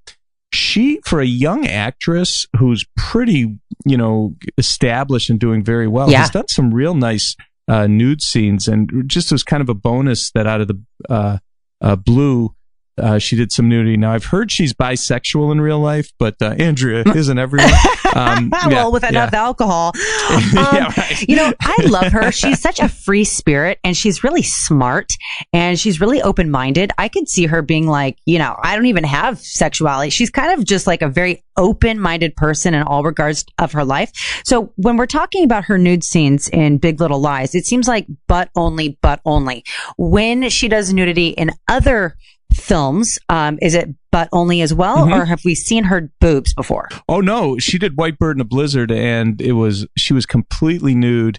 she 0.53 1.01
for 1.07 1.21
a 1.21 1.25
young 1.27 1.67
actress 1.67 2.47
who's 2.59 2.85
pretty 2.99 3.57
you 3.87 3.97
know 3.97 4.35
established 4.59 5.31
and 5.31 5.41
doing 5.41 5.65
very 5.65 5.89
well 5.89 6.11
Yeah. 6.11 6.19
has 6.19 6.31
done 6.31 6.49
some 6.49 6.75
real 6.75 6.95
nice 6.95 7.35
uh, 7.69 7.87
nude 7.87 8.21
scenes 8.21 8.69
and 8.69 9.05
just 9.07 9.33
as 9.33 9.43
kind 9.43 9.61
of 9.63 9.69
a 9.69 9.75
bonus 9.75 10.31
that 10.33 10.47
out 10.47 10.61
of 10.61 10.69
the 10.69 10.83
uh, 11.09 11.39
uh, 11.81 11.97
blue 11.97 12.55
uh, 12.99 13.19
she 13.19 13.37
did 13.37 13.53
some 13.53 13.69
nudity. 13.69 13.97
Now 13.97 14.13
I've 14.13 14.27
heard 14.27 14.51
she's 14.51 14.73
bisexual 14.73 15.53
in 15.53 15.61
real 15.61 15.81
life, 15.81 16.13
but 16.19 16.37
uh, 16.41 16.55
Andrea 16.59 17.03
isn't 17.15 17.39
everyone. 17.39 17.71
Um, 18.15 18.51
well, 18.67 18.93
with 18.93 19.05
enough 19.05 19.31
yeah. 19.33 19.45
alcohol. 19.45 19.93
Um, 20.31 20.43
Yeah, 20.53 20.93
right. 20.97 21.29
You 21.29 21.37
know, 21.37 21.53
I 21.61 21.77
love 21.87 22.13
her. 22.13 22.31
She's 22.31 22.61
such 22.61 22.79
a 22.79 22.89
free 22.89 23.25
spirit 23.25 23.79
and 23.83 23.97
she's 23.97 24.23
really 24.23 24.43
smart 24.43 25.11
and 25.53 25.79
she's 25.79 26.01
really 26.01 26.23
open 26.23 26.51
minded. 26.51 26.93
I 26.99 27.09
could 27.09 27.29
see 27.29 27.47
her 27.47 27.63
being 27.63 27.87
like, 27.87 28.19
you 28.27 28.39
know, 28.39 28.57
I 28.63 28.77
don't 28.77 28.87
even 28.87 29.05
have 29.05 29.41
sexuality. 29.41 30.11
She's 30.11 30.31
kind 30.31 30.59
of 30.59 30.65
just 30.65 30.87
like 30.87 31.03
a 31.03 31.09
very 31.09 31.43
open 31.57 32.01
minded 32.01 32.37
person 32.37 32.75
in 32.75 32.83
all 32.83 33.03
regards 33.03 33.45
of 33.59 33.73
her 33.73 33.85
life. 33.85 34.13
So 34.45 34.73
when 34.77 34.97
we're 34.97 35.07
talking 35.07 35.45
about 35.45 35.65
her 35.65 35.79
nude 35.79 36.05
scenes 36.05 36.49
in 36.49 36.79
Big 36.79 37.01
Little 37.01 37.21
Lies, 37.21 37.55
it 37.55 37.67
seems 37.67 37.89
like 37.89 38.07
butt 38.29 38.51
only, 38.55 38.99
butt 39.03 39.21
only. 39.25 39.65
When 39.97 40.49
she 40.49 40.69
does 40.69 40.93
nudity 40.93 41.29
in 41.29 41.51
other 41.69 42.17
films, 42.55 43.19
um, 43.29 43.59
is 43.63 43.75
it 43.75 43.89
but 44.13 44.29
only 44.33 44.61
as 44.61 44.75
well, 44.75 45.07
Mhm. 45.07 45.13
or 45.21 45.25
have 45.25 45.41
we 45.45 45.55
seen 45.55 45.85
her 45.85 46.11
boobs 46.21 46.53
before? 46.55 46.89
Oh 47.09 47.21
no, 47.21 47.59
she 47.59 47.79
did 47.79 47.97
White 47.97 48.19
Bird 48.19 48.37
in 48.37 48.41
a 48.41 48.45
Blizzard, 48.45 48.91
and 48.91 49.41
it 49.41 49.53
was 49.53 49.87
she 49.97 50.13
was 50.13 50.27
completely 50.27 50.95
nude, 50.95 51.39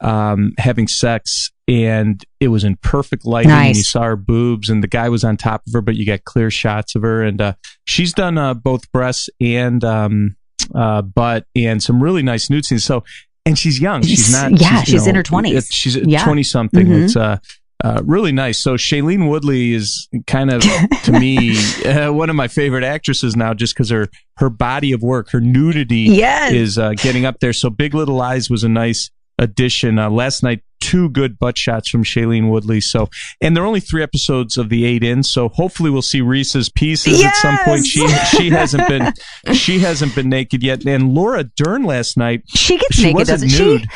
um, 0.00 0.52
having 0.58 0.88
sex, 0.88 1.50
and 1.66 2.24
it 2.40 2.48
was 2.48 2.64
in 2.64 2.76
perfect 2.82 3.24
lighting. 3.24 3.50
And 3.50 3.76
you 3.76 3.82
saw 3.82 4.02
her 4.02 4.16
boobs, 4.16 4.68
and 4.70 4.82
the 4.82 4.88
guy 4.88 5.08
was 5.08 5.24
on 5.24 5.36
top 5.36 5.62
of 5.66 5.72
her, 5.72 5.80
but 5.80 5.96
you 5.96 6.06
got 6.06 6.24
clear 6.24 6.50
shots 6.50 6.94
of 6.94 7.02
her. 7.02 7.22
And 7.22 7.40
uh, 7.40 7.52
she's 7.84 8.12
done 8.12 8.38
uh, 8.38 8.54
both 8.54 8.90
breasts 8.92 9.28
and 9.40 9.82
um, 9.84 10.36
uh, 10.74 11.02
butt, 11.02 11.46
and 11.56 11.82
some 11.82 12.02
really 12.02 12.22
nice 12.22 12.50
nude 12.50 12.64
scenes. 12.64 12.84
So, 12.84 13.04
and 13.46 13.58
she's 13.58 13.80
young. 13.80 14.02
She's 14.02 14.30
not. 14.32 14.60
Yeah, 14.60 14.80
you 14.80 14.84
she's 14.86 15.06
in 15.06 15.14
her 15.14 15.22
20s. 15.22 15.54
it- 15.54 15.72
She's 15.72 15.96
Yeah. 15.96 16.24
twenty 16.24 16.42
something. 16.42 16.86
Mhm. 16.86 17.04
It's 17.04 17.16
uh. 17.16 17.38
Uh, 17.84 18.02
really 18.04 18.32
nice. 18.32 18.58
So 18.58 18.74
Shailene 18.74 19.28
Woodley 19.28 19.72
is 19.72 20.08
kind 20.26 20.50
of, 20.50 20.62
to 21.04 21.12
me, 21.12 21.56
uh, 21.84 22.12
one 22.12 22.28
of 22.28 22.34
my 22.36 22.48
favorite 22.48 22.82
actresses 22.84 23.36
now, 23.36 23.54
just 23.54 23.74
because 23.74 23.90
her 23.90 24.08
her 24.38 24.50
body 24.50 24.92
of 24.92 25.02
work, 25.02 25.30
her 25.30 25.40
nudity, 25.40 26.00
Yes. 26.10 26.52
is 26.52 26.78
uh, 26.78 26.92
getting 26.94 27.24
up 27.24 27.38
there. 27.40 27.52
So 27.52 27.70
Big 27.70 27.94
Little 27.94 28.16
Lies 28.16 28.50
was 28.50 28.64
a 28.64 28.68
nice 28.68 29.10
addition. 29.38 29.98
Uh, 29.98 30.10
last 30.10 30.42
night, 30.42 30.62
two 30.80 31.08
good 31.10 31.38
butt 31.38 31.56
shots 31.58 31.88
from 31.88 32.02
Shailene 32.02 32.50
Woodley. 32.50 32.80
So, 32.80 33.08
and 33.40 33.56
there 33.56 33.62
are 33.62 33.66
only 33.66 33.80
three 33.80 34.02
episodes 34.02 34.56
of 34.58 34.68
the 34.68 34.84
eight 34.84 35.02
in. 35.04 35.22
So 35.22 35.48
hopefully 35.48 35.90
we'll 35.90 36.02
see 36.02 36.20
Reese's 36.20 36.68
Pieces 36.68 37.22
at 37.24 37.34
some 37.36 37.58
point. 37.64 37.86
She 37.86 38.06
she 38.36 38.50
hasn't 38.50 38.88
been 38.88 39.12
she 39.54 39.78
hasn't 39.80 40.14
been 40.16 40.28
naked 40.28 40.62
yet. 40.64 40.84
And 40.84 41.14
Laura 41.14 41.44
Dern 41.44 41.84
last 41.84 42.16
night, 42.16 42.42
She 42.48 42.76
gets 42.78 42.96
she 42.96 43.02
naked, 43.04 43.14
wasn't 43.16 43.42
doesn't 43.42 43.64
nude. 43.66 43.80
she? 43.82 43.88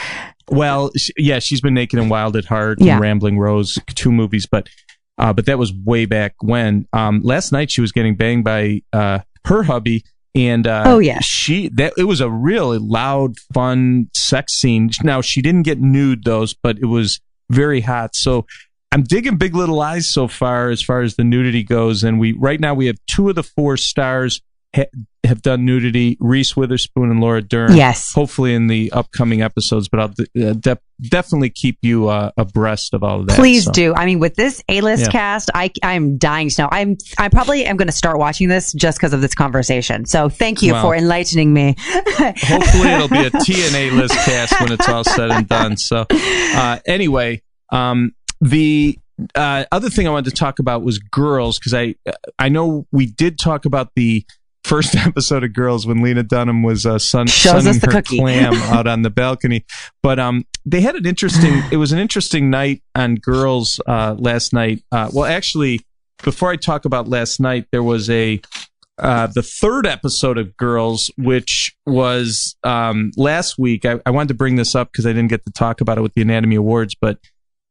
Well, 0.50 0.90
she, 0.96 1.12
yeah, 1.16 1.38
she's 1.38 1.61
been 1.61 1.75
naked 1.75 1.99
and 1.99 2.11
Wild 2.11 2.37
at 2.37 2.44
Heart 2.44 2.78
Yeah. 2.80 2.92
and 2.94 3.00
Rambling 3.00 3.38
Rose, 3.38 3.78
two 3.94 4.12
movies, 4.12 4.46
but 4.50 4.68
uh, 5.18 5.32
but 5.32 5.46
that 5.46 5.58
was 5.58 5.72
way 5.72 6.06
back 6.06 6.34
when. 6.40 6.87
Um, 6.92 7.20
last 7.22 7.52
night 7.52 7.70
she 7.70 7.80
was 7.80 7.92
getting 7.92 8.16
banged 8.16 8.44
by 8.44 8.82
uh, 8.92 9.20
her 9.44 9.62
hubby, 9.62 10.04
and 10.34 10.67
uh, 10.67 10.84
Oh, 10.86 10.99
yeah. 10.99 11.21
she 11.21 11.69
that 11.75 11.93
it 11.99 12.04
was 12.04 12.21
a 12.21 12.30
really 12.30 12.78
loud, 12.78 13.34
fun 13.52 14.08
sex 14.14 14.54
scene. 14.54 14.90
Now 15.02 15.21
she 15.21 15.43
didn't 15.43 15.62
get 15.62 15.80
nude 15.80 16.25
those, 16.25 16.54
but 16.54 16.78
it 16.78 16.86
was 16.86 17.21
very 17.50 17.82
hot. 17.82 18.17
So 18.17 18.47
I'm 18.90 19.02
digging 19.04 19.36
Big 19.36 19.54
Little 19.54 19.76
Lies 19.76 20.08
so 20.08 20.28
far 20.28 20.71
as 20.71 20.82
far 20.82 21.02
as 21.02 21.17
the 21.17 21.25
nudity 21.25 21.62
goes, 21.62 22.02
and 22.02 22.19
we 22.19 22.32
right 22.32 22.58
now 22.60 22.75
we 22.75 22.86
have 22.86 22.97
two 23.06 23.28
of 23.28 23.34
the 23.34 23.43
four 23.43 23.76
stars 23.76 24.40
ha- 24.75 24.87
have 25.25 25.43
done 25.43 25.65
nudity: 25.65 26.17
Reese 26.21 26.56
Witherspoon 26.56 27.11
and 27.11 27.21
Laura 27.21 27.41
Dern 27.43 27.76
Yes. 27.76 28.13
hopefully 28.13 28.54
in 28.54 28.67
the 28.67 28.91
upcoming 28.93 29.41
episodes, 29.43 29.89
but 29.89 30.00
I'll 30.00 30.08
de- 30.08 30.50
uh, 30.50 30.52
de- 30.54 30.78
definitely 31.00 31.50
keep 31.50 31.78
you 31.82 32.08
uh, 32.08 32.30
abreast 32.37 32.93
of 32.95 33.02
all 33.04 33.21
of 33.21 33.26
that. 33.28 33.37
Please 33.37 33.65
so. 33.65 33.73
do. 33.73 33.95
I 33.95 34.04
mean, 34.06 34.19
with 34.19 34.35
this 34.35 34.63
A-list 34.69 35.04
Yeah. 35.04 35.11
cast, 35.13 35.50
I 35.54 35.71
I'm 35.82 36.19
dying 36.19 36.49
to 36.50 36.63
know. 36.63 36.69
I'm 36.73 36.97
I 37.19 37.28
probably 37.28 37.65
am 37.65 37.76
going 37.76 37.89
to 37.89 37.93
start 37.93 38.19
watching 38.19 38.49
this 38.49 38.73
just 38.73 38.99
because 38.99 39.13
of 39.13 39.21
this 39.21 39.35
conversation. 39.35 40.04
So 40.06 40.28
thank 40.28 40.63
you 40.63 40.73
Wow. 40.73 40.82
for 40.82 40.97
enlightening 40.97 41.52
me. 41.52 41.76
Hopefully 42.19 42.89
it'll 42.91 43.08
be 43.08 43.25
a 43.26 43.30
TNA 43.30 43.93
list 43.97 44.15
cast 44.25 44.61
when 44.61 44.73
it's 44.73 44.89
all 44.89 45.04
said 45.04 45.30
and 45.30 45.49
done. 45.49 45.76
So 45.76 46.06
uh, 46.11 46.78
anyway, 46.87 47.43
um, 47.71 48.15
the 48.41 48.99
uh, 49.35 49.65
other 49.71 49.89
thing 49.89 50.08
I 50.08 50.11
wanted 50.11 50.30
to 50.30 50.37
talk 50.37 50.58
about 50.58 50.82
was 50.82 50.99
girls 50.99 51.58
because 51.58 51.75
I 51.75 51.95
I 52.39 52.49
know 52.49 52.87
we 52.91 53.06
did 53.06 53.39
talk 53.39 53.65
about 53.67 53.91
the 53.95 54.25
first 54.64 54.94
episode 54.96 55.44
of 55.44 55.52
Girls 55.52 55.86
when 55.86 56.02
Lena 56.02 56.22
Dunham 56.22 56.62
was 56.62 56.86
uh, 56.86 56.98
sun, 56.98 57.26
Shows 57.26 57.64
sunning 57.64 57.80
her 57.80 57.86
cookie. 57.90 58.18
clam 58.18 58.54
out 58.72 58.86
on 58.86 59.02
the 59.02 59.10
balcony, 59.10 59.64
but 60.02 60.18
um 60.18 60.44
they 60.64 60.80
had 60.80 60.94
an 60.94 61.06
interesting 61.06 61.62
it 61.70 61.76
was 61.76 61.92
an 61.92 61.98
interesting 61.98 62.50
night 62.50 62.82
on 62.94 63.16
Girls 63.16 63.80
uh, 63.86 64.14
last 64.18 64.52
night. 64.52 64.82
Uh, 64.92 65.10
well, 65.12 65.25
actually, 65.25 65.80
before 66.22 66.50
I 66.50 66.56
talk 66.56 66.84
about 66.84 67.08
last 67.08 67.40
night, 67.40 67.66
there 67.72 67.82
was 67.82 68.08
a 68.10 68.40
uh, 68.98 69.26
the 69.26 69.42
third 69.42 69.86
episode 69.86 70.38
of 70.38 70.56
Girls, 70.56 71.10
which 71.16 71.75
was 71.86 72.54
um, 72.62 73.10
last 73.16 73.58
week. 73.58 73.84
I, 73.84 73.98
I 74.06 74.10
wanted 74.10 74.28
to 74.28 74.34
bring 74.34 74.56
this 74.56 74.75
up 74.75 74.92
because 74.92 75.06
I 75.06 75.12
didn't 75.12 75.30
get 75.30 75.44
to 75.46 75.52
talk 75.52 75.80
about 75.80 75.98
it 75.98 76.02
with 76.02 76.14
the 76.14 76.22
Anatomy 76.22 76.56
Awards, 76.56 76.94
but 76.94 77.18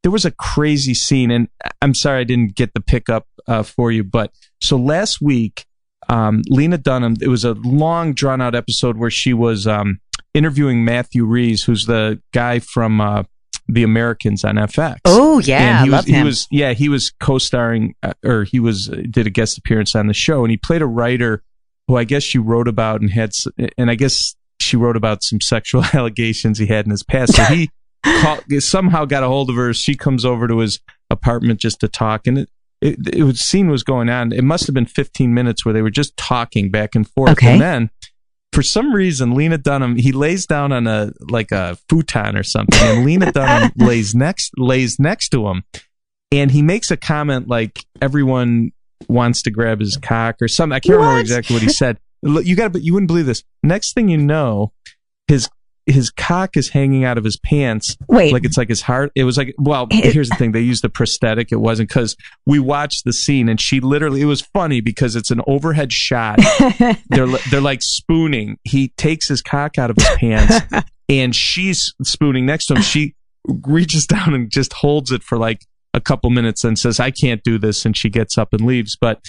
there 0.04 0.12
was 0.12 0.26
a 0.26 0.32
crazy 0.32 0.94
scene, 0.94 1.32
and 1.32 1.48
I'm 1.82 1.94
sorry 1.94 2.22
I 2.22 2.24
didn't 2.24 2.56
get 2.56 2.74
the 2.74 2.82
pickup 2.82 3.28
uh, 3.48 3.64
for 3.64 3.92
you. 3.92 4.04
But 4.04 4.32
so 4.60 4.78
last 4.78 5.22
week, 5.22 5.66
um, 6.10 6.42
Lena 6.50 6.78
Dunham, 6.78 7.16
it 7.22 7.28
was 7.28 7.46
a 7.46 7.54
long, 7.54 8.14
drawn 8.14 8.42
out 8.42 8.56
episode 8.56 8.98
where 8.98 9.10
she 9.10 9.34
was 9.34 9.68
um, 9.68 10.00
interviewing 10.34 10.84
Matthew 10.84 11.26
Rhys, 11.26 11.64
who's 11.64 11.86
the 11.86 12.22
guy 12.34 12.60
from 12.60 13.00
uh, 13.02 13.24
The 13.68 13.84
Americans 13.84 14.44
on 14.44 14.56
FX 14.56 14.98
oh 15.06 15.40
yeah, 15.40 15.80
and 15.80 15.86
he 15.86 15.90
was 15.90 15.98
love 15.98 16.06
him. 16.06 16.16
he 16.16 16.24
was 16.24 16.48
yeah 16.52 16.74
he 16.74 16.90
was 16.90 17.12
co-starring 17.20 17.96
uh, 18.04 18.14
or 18.26 18.44
he 18.44 18.60
was 18.60 18.88
did 19.10 19.28
a 19.28 19.30
guest 19.30 19.58
appearance 19.58 19.96
on 19.96 20.08
the 20.08 20.14
show 20.14 20.44
and 20.44 20.52
he 20.52 20.58
played 20.58 20.82
a 20.82 20.88
writer 20.88 21.44
who 21.88 21.98
I 21.98 22.04
guess 22.04 22.24
she 22.24 22.38
wrote 22.38 22.68
about 22.68 23.02
and 23.02 23.10
had 23.10 23.32
and 23.78 23.90
I 23.90 23.96
guess 23.96 24.36
she 24.60 24.78
wrote 24.78 24.98
about 24.98 25.24
some 25.24 25.42
sexual 25.42 25.84
allegations 25.94 26.58
he 26.60 26.68
had 26.68 26.86
in 26.86 26.92
his 26.92 27.04
past. 27.04 27.36
So 27.36 27.44
he 27.44 27.70
call, 28.06 28.40
somehow 28.60 29.06
got 29.06 29.24
a 29.24 29.28
hold 29.28 29.50
of 29.50 29.56
her. 29.56 29.74
She 29.74 29.96
comes 29.96 30.26
over 30.26 30.48
to 30.48 30.60
his 30.60 30.80
apartment 31.10 31.60
just 31.60 31.80
to 31.82 31.88
talk 31.88 32.28
and 32.28 32.40
it 32.40 32.50
it, 32.82 32.98
it 33.14 33.24
was 33.24 33.40
scene 33.40 33.70
was 33.70 33.84
going 33.84 34.10
on 34.10 34.32
it 34.34 34.44
must 34.44 34.66
have 34.68 34.74
been 34.74 34.86
15 34.86 35.34
minutes 35.34 35.64
where 35.64 35.74
they 35.74 35.82
were 35.82 35.90
just 35.92 36.16
talking 36.18 36.70
back 36.72 36.96
and 36.96 37.08
forth 37.10 37.32
Okay. 37.32 37.54
and 37.54 37.62
then 37.62 37.90
for 38.54 38.64
some 38.64 38.94
reason, 38.94 39.34
Lena 39.34 39.58
Dunham 39.58 39.96
he 39.96 40.12
lays 40.12 40.46
down 40.46 40.74
on 40.74 40.86
a 40.86 41.14
like 41.30 41.54
a 41.54 41.78
futon 41.88 42.36
or 42.36 42.44
something, 42.44 42.78
and 42.82 43.06
Lena 43.06 43.32
Dunham 43.34 43.72
lays 43.78 44.14
next 44.14 44.52
lays 44.58 45.00
next 45.00 45.30
to 45.30 45.48
him, 45.48 45.64
and 46.34 46.52
he 46.52 46.62
makes 46.62 46.92
a 46.92 46.98
comment 46.98 47.48
like 47.48 47.86
everyone 48.02 48.72
wants 49.08 49.42
to 49.44 49.52
grab 49.52 49.80
his 49.80 49.96
cock 49.96 50.36
or 50.42 50.50
something. 50.50 50.76
I 50.76 50.82
can't 50.82 50.98
remember 50.98 51.22
exactly 51.22 51.56
what 51.56 51.64
he 51.64 51.70
said. 51.70 51.98
You 52.24 52.56
got 52.58 52.66
to, 52.66 52.70
but 52.72 52.82
you 52.82 52.92
wouldn't 52.94 53.08
believe 53.08 53.26
this. 53.26 53.42
Next 53.64 53.94
thing 53.94 54.10
you 54.10 54.18
know, 54.18 54.74
his 55.30 55.48
his 55.92 56.10
cock 56.10 56.58
is 56.58 56.70
hanging 56.70 57.04
out 57.04 57.18
of 57.18 57.24
his 57.24 57.38
pants 57.38 57.98
Wait, 58.08 58.34
like 58.34 58.46
it's 58.46 58.58
like 58.58 58.70
his 58.70 58.82
heart. 58.82 59.12
It 59.16 59.24
was 59.24 59.38
like, 59.38 59.54
well, 59.58 59.88
here's 59.92 60.30
the 60.30 60.36
thing: 60.36 60.52
they 60.52 60.62
used 60.62 60.84
a 60.86 60.90
prosthetic. 60.90 61.52
It 61.52 61.58
wasn't 61.58 61.90
because 61.90 62.16
we 62.46 62.60
watched 62.60 63.06
the 63.06 63.14
scene, 63.14 63.50
and 63.50 63.60
she 63.60 63.80
literally. 63.80 64.22
It 64.22 64.26
was 64.26 64.42
funny 64.42 64.82
because 64.82 65.16
it's 65.16 65.32
an 65.32 65.42
overhead 65.48 65.94
shot. 65.94 66.40
they're 67.10 67.28
they're 67.50 67.62
like 67.62 67.82
spooning. 67.82 68.58
He 68.64 68.90
takes 68.98 69.28
his 69.28 69.42
cock 69.42 69.78
out 69.78 69.90
of 69.90 69.98
his 69.98 70.10
pants, 70.18 70.66
and 71.10 71.36
she's 71.36 71.94
spooning 72.04 72.46
next 72.46 72.68
to 72.68 72.76
him. 72.76 72.82
She 72.82 73.16
reaches 73.46 74.06
down 74.06 74.34
and 74.34 74.50
just 74.50 74.74
holds 74.74 75.12
it 75.12 75.24
for 75.24 75.38
like 75.38 75.66
a 75.94 76.02
couple 76.02 76.30
minutes, 76.30 76.64
and 76.64 76.80
says, 76.80 77.00
"I 77.00 77.12
can't 77.12 77.44
do 77.44 77.58
this," 77.58 77.86
and 77.86 77.96
she 77.96 78.10
gets 78.10 78.38
up 78.38 78.54
and 78.54 78.66
leaves. 78.66 78.98
But 79.00 79.22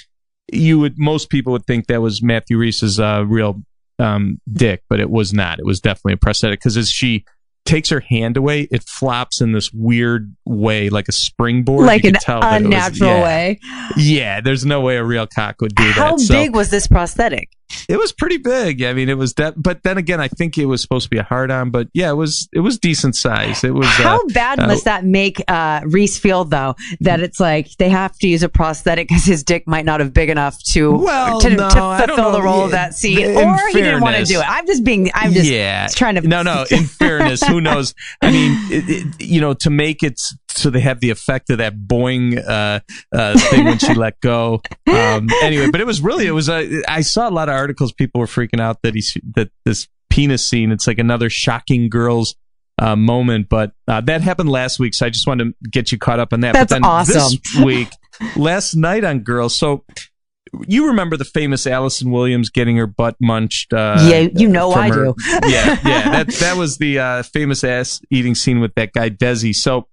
you 0.52 0.78
would 0.80 0.98
most 0.98 1.30
people 1.30 1.52
would 1.52 1.66
think 1.66 1.86
that 1.86 2.02
was 2.02 2.22
Matthew 2.22 2.58
Rhys's 2.58 3.00
uh, 3.00 3.24
real 3.26 3.62
um, 3.98 4.40
dick, 4.52 4.82
but 4.88 5.00
it 5.00 5.10
was 5.10 5.32
not. 5.32 5.58
It 5.58 5.64
was 5.66 5.80
definitely 5.80 6.14
a 6.14 6.16
prosthetic 6.18 6.60
because 6.60 6.76
as 6.76 6.90
she 6.90 7.24
takes 7.64 7.90
her 7.90 8.00
hand 8.00 8.36
away, 8.36 8.66
it 8.72 8.82
flops 8.82 9.40
in 9.40 9.52
this 9.52 9.72
weird 9.72 10.34
way, 10.44 10.90
like 10.90 11.06
a 11.08 11.12
springboard. 11.12 11.86
like 11.86 12.02
You 12.02 12.08
an 12.10 12.16
that 12.26 12.36
was- 12.36 12.62
unnatural 12.62 13.10
yeah. 13.10 13.22
way. 13.22 13.60
Yeah, 13.96 14.40
there's 14.40 14.64
no 14.66 14.80
way 14.80 14.96
a 14.96 15.04
real 15.04 15.26
cock 15.28 15.60
would 15.60 15.74
do 15.74 15.84
How 15.84 16.16
that. 16.16 16.26
How 16.28 16.34
big 16.40 16.54
was 16.54 16.70
this 16.70 16.86
prosthetic? 16.88 17.48
It 17.88 17.98
was 17.98 18.12
pretty 18.12 18.38
big. 18.38 18.82
I 18.82 18.92
mean, 18.92 19.08
it 19.08 19.18
was 19.18 19.34
that, 19.34 19.60
but 19.60 19.82
then 19.82 19.98
again, 19.98 20.20
I 20.20 20.28
think 20.28 20.58
it 20.58 20.66
was 20.66 20.82
supposed 20.82 21.04
to 21.04 21.10
be 21.10 21.18
a 21.18 21.22
hard 21.22 21.50
on, 21.50 21.70
but 21.70 21.88
yeah, 21.92 22.10
it 22.10 22.14
was, 22.14 22.48
it 22.52 22.60
was 22.60 22.78
decent 22.78 23.16
size. 23.16 23.64
It 23.64 23.74
was, 23.74 23.86
How 23.88 24.20
uh, 24.20 24.28
bad 24.28 24.58
uh, 24.60 24.66
must 24.66 24.84
that 24.84 25.04
make 25.04 25.42
uh, 25.48 25.82
Rhys 25.84 26.18
feel 26.18 26.44
though? 26.44 26.76
That 27.00 27.20
it's 27.20 27.40
like 27.40 27.76
they 27.76 27.88
have 27.88 28.18
to 28.18 28.28
use 28.28 28.42
a 28.42 28.48
prosthetic 28.48 29.08
because 29.08 29.24
his 29.24 29.42
dick 29.42 29.66
might 29.66 29.84
not 29.84 30.00
have 30.00 30.12
big 30.12 30.28
enough 30.28 30.62
to 30.72 30.96
Well, 30.96 31.40
to, 31.40 31.50
no, 31.50 31.68
to 31.68 32.04
fulfill 32.06 32.32
the 32.32 32.42
role 32.42 32.64
of 32.64 32.70
that 32.72 32.94
scene, 32.94 33.36
or 33.36 33.56
he 33.68 33.74
didn't 33.74 34.00
want 34.00 34.16
to 34.16 34.24
do 34.24 34.38
it. 34.38 34.48
I'm 34.48 34.66
just 34.66 34.84
being. 34.84 35.10
I'm 35.14 35.32
just 35.32 35.50
yeah. 35.50 35.88
trying 35.88 36.16
to. 36.16 36.20
No, 36.22 36.42
no. 36.42 36.64
In 36.70 36.84
fairness, 36.86 37.42
who 37.42 37.60
knows? 37.60 37.94
I 38.20 38.30
mean, 38.30 38.52
it, 38.70 38.88
it, 38.88 39.20
you 39.20 39.40
know, 39.40 39.54
to 39.54 39.70
make 39.70 40.02
it 40.02 40.20
so 40.62 40.70
they 40.70 40.80
have 40.80 41.00
the 41.00 41.10
effect 41.10 41.50
of 41.50 41.58
that 41.58 41.74
boing 41.76 42.38
uh, 42.38 42.80
uh, 43.12 43.38
thing 43.50 43.64
when 43.64 43.78
she 43.78 43.94
let 43.94 44.20
go. 44.20 44.62
Um, 44.86 45.28
anyway, 45.42 45.68
but 45.70 45.80
it 45.80 45.86
was 45.86 46.00
really 46.00 46.26
it 46.26 46.30
was. 46.32 46.48
A, 46.48 46.82
I 46.88 47.00
saw 47.02 47.28
a 47.28 47.30
lot 47.30 47.48
of 47.48 47.54
articles. 47.54 47.92
People 47.92 48.20
were 48.20 48.26
freaking 48.26 48.60
out 48.60 48.80
that 48.82 48.94
he 48.94 49.02
that 49.34 49.50
this 49.64 49.88
penis 50.10 50.46
scene. 50.46 50.70
It's 50.72 50.86
like 50.86 50.98
another 50.98 51.28
shocking 51.30 51.88
girls. 51.88 52.34
Uh, 52.80 52.96
moment, 52.96 53.48
but 53.50 53.72
uh, 53.86 54.00
that 54.00 54.22
happened 54.22 54.48
last 54.48 54.78
week, 54.80 54.94
so 54.94 55.04
I 55.04 55.10
just 55.10 55.26
wanted 55.26 55.44
to 55.62 55.70
get 55.70 55.92
you 55.92 55.98
caught 55.98 56.18
up 56.18 56.32
on 56.32 56.40
that. 56.40 56.54
That's 56.54 56.72
but 56.72 56.76
then 56.76 56.84
awesome. 56.84 57.38
This 57.54 57.62
week, 57.64 57.88
last 58.34 58.74
night 58.74 59.04
on 59.04 59.20
Girls, 59.20 59.54
so 59.54 59.84
you 60.66 60.86
remember 60.88 61.18
the 61.18 61.24
famous 61.26 61.66
Allison 61.66 62.10
Williams 62.10 62.48
getting 62.48 62.78
her 62.78 62.86
butt 62.86 63.16
munched? 63.20 63.72
Uh, 63.74 63.98
Yeah, 64.10 64.26
you 64.34 64.48
know 64.48 64.72
I 64.72 64.88
her- 64.88 65.04
do. 65.04 65.14
yeah, 65.46 65.78
yeah. 65.84 66.10
That 66.24 66.28
that 66.40 66.56
was 66.56 66.78
the 66.78 66.98
uh, 66.98 67.22
famous 67.24 67.62
ass 67.62 68.00
eating 68.10 68.34
scene 68.34 68.58
with 68.58 68.74
that 68.76 68.92
guy 68.94 69.10
Desi. 69.10 69.54
So 69.54 69.86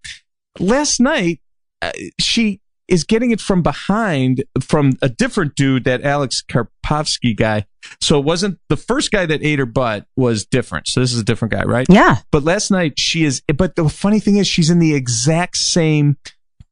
last 0.59 0.99
night, 0.99 1.41
uh, 1.81 1.91
she 2.19 2.61
is 2.87 3.03
getting 3.03 3.31
it 3.31 3.39
from 3.39 3.61
behind 3.61 4.43
from 4.59 4.93
a 5.01 5.09
different 5.09 5.55
dude, 5.55 5.83
that 5.83 6.01
Alex 6.01 6.43
Karpovsky 6.49 7.35
guy. 7.35 7.65
So 8.01 8.19
it 8.19 8.25
wasn't 8.25 8.59
the 8.67 8.77
first 8.77 9.11
guy 9.11 9.25
that 9.25 9.43
ate 9.43 9.59
her 9.59 9.65
butt 9.65 10.05
was 10.15 10.45
different. 10.45 10.87
So 10.87 10.99
this 10.99 11.13
is 11.13 11.19
a 11.19 11.23
different 11.23 11.53
guy, 11.53 11.63
right? 11.63 11.85
Yeah, 11.89 12.17
But 12.31 12.43
last 12.43 12.71
night 12.71 12.99
she 12.99 13.23
is. 13.23 13.41
But 13.55 13.75
the 13.75 13.87
funny 13.89 14.19
thing 14.19 14.37
is, 14.37 14.47
she's 14.47 14.69
in 14.69 14.79
the 14.79 14.95
exact 14.95 15.57
same 15.57 16.17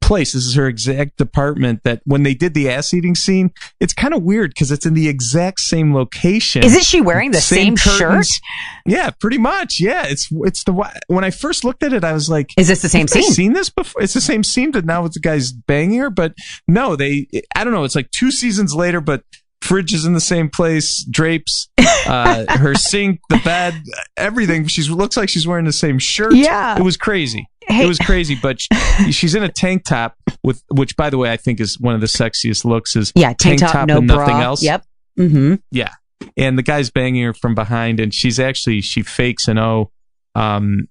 place. 0.01 0.33
This 0.33 0.45
is 0.45 0.55
her 0.55 0.67
exact 0.67 1.17
department. 1.17 1.83
That 1.83 2.01
when 2.05 2.23
they 2.23 2.33
did 2.33 2.53
the 2.53 2.69
ass 2.69 2.93
eating 2.93 3.15
scene, 3.15 3.51
it's 3.79 3.93
kind 3.93 4.13
of 4.13 4.23
weird 4.23 4.51
because 4.51 4.71
it's 4.71 4.85
in 4.85 4.93
the 4.93 5.07
exact 5.07 5.59
same 5.59 5.93
location. 5.93 6.63
isn't 6.63 6.83
she 6.83 7.01
wearing 7.01 7.31
the 7.31 7.41
same, 7.41 7.75
shirt? 7.75 7.99
curtains. 7.99 8.39
Yeah, 8.85 9.09
pretty 9.19 9.37
much. 9.37 9.79
Yeah, 9.79 10.05
it's 10.07 10.29
it's 10.31 10.63
the 10.63 10.73
when 11.07 11.23
I 11.23 11.31
first 11.31 11.63
looked 11.63 11.83
at 11.83 11.93
it, 11.93 12.03
I 12.03 12.13
was 12.13 12.29
like, 12.29 12.49
Is 12.57 12.67
this 12.67 12.81
the 12.81 12.89
same 12.89 13.07
scene? 13.07 13.23
seen 13.23 13.53
this 13.53 13.69
before? 13.69 14.01
It's 14.01 14.13
the 14.13 14.21
same 14.21 14.43
scene, 14.43 14.71
but 14.71 14.85
now 14.85 15.05
it's 15.05 15.15
the 15.15 15.21
guy's 15.21 15.51
banging 15.51 15.99
her. 15.99 16.09
But 16.09 16.33
no, 16.67 16.95
they. 16.95 17.27
I 17.55 17.63
don't 17.63 17.73
know. 17.73 17.83
It's 17.83 17.95
like 17.95 18.09
two 18.11 18.31
seasons 18.31 18.73
later, 18.73 19.01
but 19.01 19.23
fridge 19.61 19.93
is 19.93 20.05
in 20.05 20.13
the 20.13 20.21
same 20.21 20.49
place, 20.49 21.03
drapes, 21.09 21.67
uh, 22.07 22.45
her 22.57 22.75
sink, 22.75 23.19
the 23.29 23.39
bed, 23.43 23.73
everything. 24.15 24.67
She 24.67 24.83
looks 24.83 25.17
like 25.17 25.29
she's 25.29 25.47
wearing 25.47 25.65
the 25.65 25.73
same 25.73 25.99
shirt. 25.99 26.33
Yeah. 26.33 26.77
it 26.77 26.83
was 26.83 26.95
crazy. 26.97 27.47
Hey- 27.67 27.83
It 27.83 27.87
was 27.87 27.97
crazy, 27.99 28.35
but 28.41 28.61
she, 28.61 28.69
she's 29.11 29.35
in 29.35 29.43
a 29.43 29.49
tank 29.49 29.83
top 29.85 30.15
with, 30.43 30.63
which, 30.69 30.95
by 30.95 31.09
the 31.09 31.17
way, 31.17 31.31
I 31.31 31.37
think 31.37 31.59
is 31.59 31.79
one 31.79 31.95
of 31.95 32.01
the 32.01 32.07
sexiest 32.07 32.65
looks. 32.65 32.95
Is 32.95 33.11
Yeah, 33.15 33.33
tank, 33.39 33.59
top, 33.59 33.87
no 33.87 33.97
and 33.97 34.07
bra. 34.07 34.17
nothing 34.17 34.35
else 34.41 34.63
Yep. 34.63 34.85
Mm-hmm. 35.19 35.55
Yeah. 35.71 35.91
And 36.35 36.57
the 36.57 36.63
guy's 36.63 36.89
banging 36.89 37.23
her 37.23 37.33
from 37.33 37.55
behind 37.55 37.99
and 37.99 38.13
she's 38.13 38.39
actually 38.39 38.81
she 38.81 39.01
fakes 39.03 39.47
an 39.47 39.57
o 39.57 39.91
um 40.35 40.87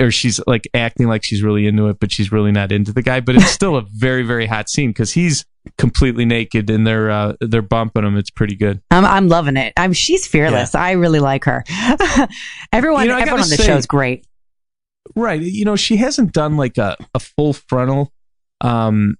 or 0.00 0.10
she's 0.10 0.40
like 0.46 0.66
acting 0.74 1.06
like 1.08 1.22
she's 1.24 1.42
really 1.42 1.66
into 1.66 1.88
it 1.88 1.98
but 2.00 2.10
she's 2.12 2.30
really 2.32 2.50
not 2.52 2.72
into 2.72 2.92
the 2.92 3.02
guy 3.02 3.20
but 3.20 3.34
it's 3.36 3.50
still 3.50 3.76
a 3.76 3.82
very 3.92 4.22
very 4.22 4.46
hot 4.46 4.68
scene 4.70 4.90
because 4.90 5.12
he's 5.12 5.44
completely 5.78 6.24
naked 6.24 6.68
and 6.70 6.86
they're 6.86 7.10
uh 7.10 7.34
they're 7.40 7.62
bumping 7.62 8.04
him 8.04 8.16
it's 8.16 8.30
pretty 8.30 8.54
good 8.54 8.80
I'm, 8.90 9.04
I'm 9.04 9.28
loving 9.28 9.56
it. 9.56 9.72
I'm, 9.76 9.92
she's 9.92 10.26
fearless. 10.26 10.74
I 10.74 10.92
really 10.92 11.20
like 11.20 11.44
her. 11.44 11.64
everyone, 12.72 13.02
You 13.04 13.08
know, 13.12 13.18
everyone 13.18 13.40
on 13.42 13.48
the 13.48 13.56
show 13.56 13.76
is 13.76 13.86
great. 13.86 14.26
Right 15.16 15.40
you 15.40 15.64
know 15.64 15.76
she 15.76 15.96
hasn't 15.96 16.32
done 16.32 16.56
like 16.56 16.78
a, 16.78 16.96
a 17.14 17.18
full 17.18 17.52
frontal 17.52 18.12
um 18.60 19.16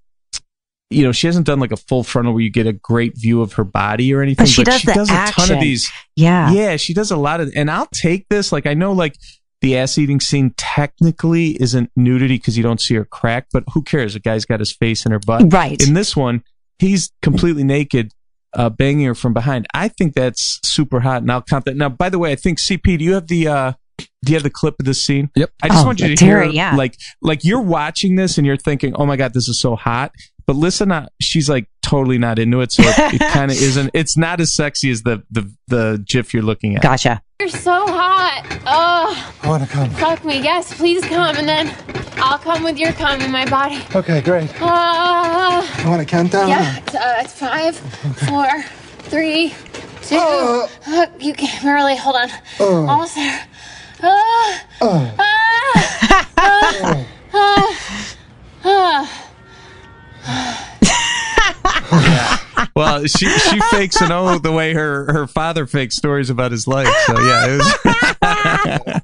you 0.91 1.03
know 1.03 1.13
she 1.13 1.27
hasn't 1.27 1.47
done 1.47 1.59
like 1.59 1.73
a 1.73 1.77
full 1.77 2.05
frontal 2.05 2.33
where 2.35 2.43
you 2.43 2.51
get 2.51 2.67
a 2.67 2.73
great 2.73 3.17
view 3.17 3.41
of 3.43 3.55
her 3.55 3.65
body 3.65 4.13
or 4.15 4.23
anything 4.23 4.45
But 4.45 4.51
she 4.51 4.65
does 4.65 4.81
she 4.81 4.87
does 4.87 5.11
a 5.11 5.27
ton 5.33 5.51
of 5.51 5.61
these 5.61 5.91
Yeah. 6.15 6.53
Yeah, 6.53 6.77
she 6.77 6.95
does 6.95 7.11
a 7.11 7.17
lot 7.17 7.41
of, 7.41 7.51
and 7.57 7.71
I'll 7.71 7.89
take 7.93 8.27
this. 8.29 8.53
Like, 8.53 8.67
I 8.67 8.75
know, 8.75 8.93
like, 8.93 9.17
the 9.61 9.77
ass 9.79 9.99
eating 9.99 10.21
scene 10.21 10.53
technically 10.57 11.61
isn't 11.61 11.91
nudity 11.97 12.37
because 12.37 12.57
you 12.57 12.63
don't 12.63 12.81
see 12.81 12.95
her 12.95 13.05
crack, 13.05 13.47
but 13.53 13.65
who 13.73 13.83
cares? 13.83 14.15
A 14.15 14.21
guy's 14.21 14.45
got 14.45 14.61
his 14.61 14.71
face 14.71 15.07
in 15.07 15.13
her 15.13 15.19
butt. 15.19 15.53
Right. 15.53 15.81
In 15.85 15.95
this 15.95 16.15
one, 16.15 16.43
he's 16.79 17.11
completely 17.23 17.65
naked, 17.65 18.13
uh, 18.53 18.69
banging 18.69 19.07
her 19.07 19.15
from 19.15 19.33
behind. 19.33 19.67
I 19.75 19.89
think 19.89 20.15
that's 20.15 20.61
super 20.63 21.01
hot, 21.01 21.23
and 21.23 21.33
I'll 21.33 21.43
count 21.43 21.65
that. 21.65 21.77
Now, 21.77 21.89
by 21.89 22.11
the 22.11 22.19
way, 22.19 22.31
I 22.31 22.37
think 22.37 22.59
CP, 22.59 22.99
do 22.99 23.05
you 23.05 23.15
have 23.15 23.27
the, 23.27 23.49
uh, 23.49 23.73
do 23.99 24.07
you 24.33 24.35
have 24.35 24.43
the 24.43 24.51
clip 24.51 24.75
of 24.81 24.87
this 24.87 25.03
scene? 25.03 25.31
Yep. 25.37 25.51
I 25.63 25.69
just 25.69 25.83
Oh, 25.83 25.87
want 25.87 26.01
you 26.01 26.09
to 26.09 26.17
Terry, 26.17 26.47
hear, 26.47 26.55
yeah. 26.55 26.75
like, 26.77 26.97
like 27.23 27.45
you're 27.45 27.61
watching 27.61 28.17
this 28.17 28.39
and 28.39 28.47
you're 28.47 28.57
thinking, 28.57 28.95
"Oh 28.97 29.05
my 29.07 29.17
god, 29.17 29.35
this 29.35 29.49
is 29.49 29.61
so 29.61 29.77
hot," 29.77 30.13
but 30.47 30.57
listen, 30.57 30.91
uh, 30.93 31.07
she's 31.21 31.49
like 31.49 31.67
totally 31.83 32.17
not 32.19 32.39
into 32.39 32.61
it, 32.63 32.73
so 32.73 32.83
it, 32.85 33.15
it 33.15 33.21
kind 33.33 33.51
of 33.51 33.57
isn't. 33.59 33.91
It's 33.93 34.17
not 34.17 34.41
as 34.41 34.55
sexy 34.55 34.91
as 34.91 35.03
the 35.03 35.23
the 35.31 35.53
the 35.69 36.03
GIF 36.09 36.33
you're 36.33 36.43
looking 36.43 36.75
at. 36.77 36.83
Gotcha. 36.83 37.21
You're 37.41 37.49
so 37.51 37.87
hot. 37.87 38.61
Oh, 38.67 39.35
I 39.43 39.49
want 39.49 39.63
to 39.63 39.69
come. 39.69 39.91
fuck 39.91 40.25
me. 40.25 40.41
Yes, 40.41 40.73
please 40.73 41.05
come, 41.05 41.37
and 41.37 41.47
then 41.47 41.75
I'll 42.17 42.39
come 42.39 42.63
with 42.65 42.79
your 42.79 42.93
cum 42.93 43.21
in 43.21 43.31
my 43.31 43.45
body. 43.45 43.79
Okay, 43.95 44.23
great. 44.23 44.51
Ah, 44.63 45.83
You 45.83 45.91
want 45.91 46.01
to 46.01 46.07
count 46.07 46.33
down? 46.33 46.49
yeah. 46.49 46.79
It's, 46.79 46.95
uh, 46.95 47.17
it's 47.19 47.33
five, 47.35 47.77
four, 48.29 48.47
three, 49.11 49.51
two. 50.03 50.17
Oh. 50.19 50.71
Uh, 50.87 51.07
you 51.19 51.35
can't 51.35 51.63
really. 51.65 51.97
Hold 51.97 52.17
on. 52.17 52.29
Oh. 52.61 52.87
Almost 52.87 53.17
there. 53.17 53.47
Well, 62.77 63.07
she 63.07 63.29
she 63.29 63.61
fakes 63.71 64.01
an 64.01 64.11
O 64.11 64.39
the 64.39 64.51
way 64.51 64.75
her 64.75 65.05
her 65.13 65.29
father 65.29 65.65
fakes 65.67 65.95
stories 65.97 66.29
about 66.29 66.51
his 66.51 66.67
life. 66.67 66.93
So 67.07 67.21
yeah, 67.21 67.47
it 67.47 67.59
was. 67.59 67.75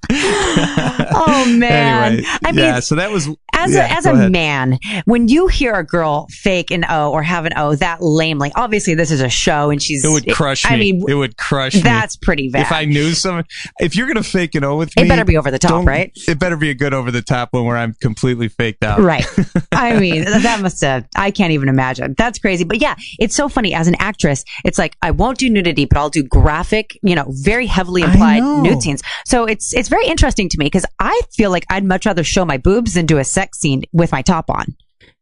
Oh 1.12 1.44
man. 1.46 2.12
anyway, 2.12 2.28
I 2.44 2.52
mean, 2.52 2.64
yeah. 2.64 2.80
So 2.80 2.94
that 2.94 3.10
was 3.10 3.28
as 3.54 3.74
yeah, 3.74 3.86
a, 3.86 3.98
as 3.98 4.06
a 4.06 4.12
ahead. 4.12 4.32
man, 4.32 4.78
when 5.04 5.28
you 5.28 5.48
hear 5.48 5.74
a 5.74 5.84
girl 5.84 6.26
fake 6.30 6.70
an 6.70 6.84
O 6.88 7.10
or 7.10 7.22
have 7.22 7.44
an 7.44 7.52
O 7.56 7.74
that 7.76 8.02
lamely, 8.02 8.52
obviously 8.54 8.94
this 8.94 9.10
is 9.10 9.20
a 9.20 9.28
show 9.28 9.70
and 9.70 9.82
she's. 9.82 10.04
It 10.04 10.10
would 10.10 10.32
crush 10.34 10.64
me. 10.64 10.70
I 10.70 10.78
mean, 10.78 11.04
it 11.08 11.14
would 11.14 11.36
crush 11.36 11.74
me. 11.74 11.80
that's 11.82 12.16
pretty 12.16 12.48
bad. 12.48 12.62
If 12.62 12.72
I 12.72 12.84
knew 12.84 13.12
someone, 13.12 13.44
if 13.80 13.96
you're 13.96 14.06
gonna 14.06 14.22
fake 14.22 14.54
an 14.54 14.64
O 14.64 14.76
with 14.76 14.96
me, 14.96 15.02
It 15.02 15.08
better 15.08 15.24
be 15.24 15.36
over 15.36 15.50
the 15.50 15.58
top, 15.58 15.86
right? 15.86 16.12
It 16.28 16.38
better 16.38 16.56
be 16.56 16.70
a 16.70 16.74
good 16.74 16.94
over 16.94 17.10
the 17.10 17.22
top 17.22 17.52
one 17.52 17.64
where 17.64 17.76
I'm 17.76 17.94
completely 18.00 18.48
faked 18.48 18.84
out. 18.84 19.00
Right. 19.00 19.26
I 19.72 19.98
mean, 19.98 20.24
that 20.24 20.60
must 20.60 20.80
have, 20.82 21.06
I 21.16 21.30
can't 21.30 21.52
even 21.52 21.68
imagine. 21.68 22.14
That's 22.16 22.38
crazy. 22.38 22.64
But 22.64 22.80
yeah, 22.80 22.94
it's 23.18 23.34
so 23.34 23.48
funny. 23.48 23.74
As 23.74 23.88
an 23.88 23.96
actress, 23.98 24.44
it's 24.64 24.78
like, 24.78 24.96
I 25.02 25.10
won't 25.10 25.38
do 25.38 25.48
nudity, 25.50 25.84
but 25.84 25.98
I'll 25.98 26.10
do 26.10 26.22
graphic, 26.22 26.98
you 27.02 27.14
know, 27.14 27.26
very 27.28 27.66
heavily 27.66 28.02
implied 28.02 28.42
nude 28.62 28.82
scenes. 28.82 29.02
So 29.24 29.44
it's, 29.44 29.74
it's 29.74 29.88
very 29.88 30.06
interesting 30.06 30.48
to 30.48 30.58
me 30.58 30.66
because 30.66 30.86
I 30.98 31.20
feel 31.32 31.50
like 31.50 31.64
I'd 31.70 31.84
much 31.84 32.06
rather 32.06 32.24
show 32.24 32.44
my 32.44 32.56
boobs 32.58 32.94
than 32.94 33.06
do 33.06 33.18
a 33.18 33.24
sex 33.24 33.58
scene 33.58 33.82
with 33.92 34.12
my 34.12 34.22
top 34.22 34.50
on. 34.50 34.66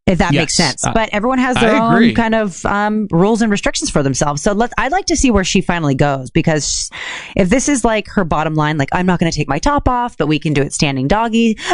If 0.05 0.17
that 0.17 0.33
Yes. 0.33 0.41
makes 0.41 0.55
sense. 0.55 0.83
Uh, 0.87 0.91
but 0.91 1.09
everyone 1.11 1.37
has 1.37 1.55
their 1.57 1.69
I 1.75 1.93
agree. 1.93 2.09
own 2.09 2.15
kind 2.15 2.33
of 2.33 2.65
um, 2.65 3.07
rules 3.11 3.43
and 3.43 3.51
restrictions 3.51 3.91
for 3.91 4.01
themselves. 4.01 4.41
So 4.41 4.53
let 4.53 4.71
I'd 4.75 4.91
like 4.91 5.05
to 5.07 5.15
see 5.15 5.29
where 5.29 5.43
she 5.43 5.61
finally 5.61 5.93
goes 5.93 6.31
because 6.31 6.89
if 7.35 7.49
this 7.49 7.69
is 7.69 7.85
like 7.85 8.07
her 8.07 8.23
bottom 8.25 8.55
line, 8.55 8.79
like 8.79 8.89
I'm 8.91 9.05
not 9.05 9.19
going 9.19 9.31
to 9.31 9.37
take 9.37 9.47
my 9.47 9.59
top 9.59 9.87
off, 9.87 10.17
but 10.17 10.25
we 10.25 10.39
can 10.39 10.53
do 10.53 10.63
it 10.63 10.73
standing 10.73 11.07
doggy. 11.07 11.57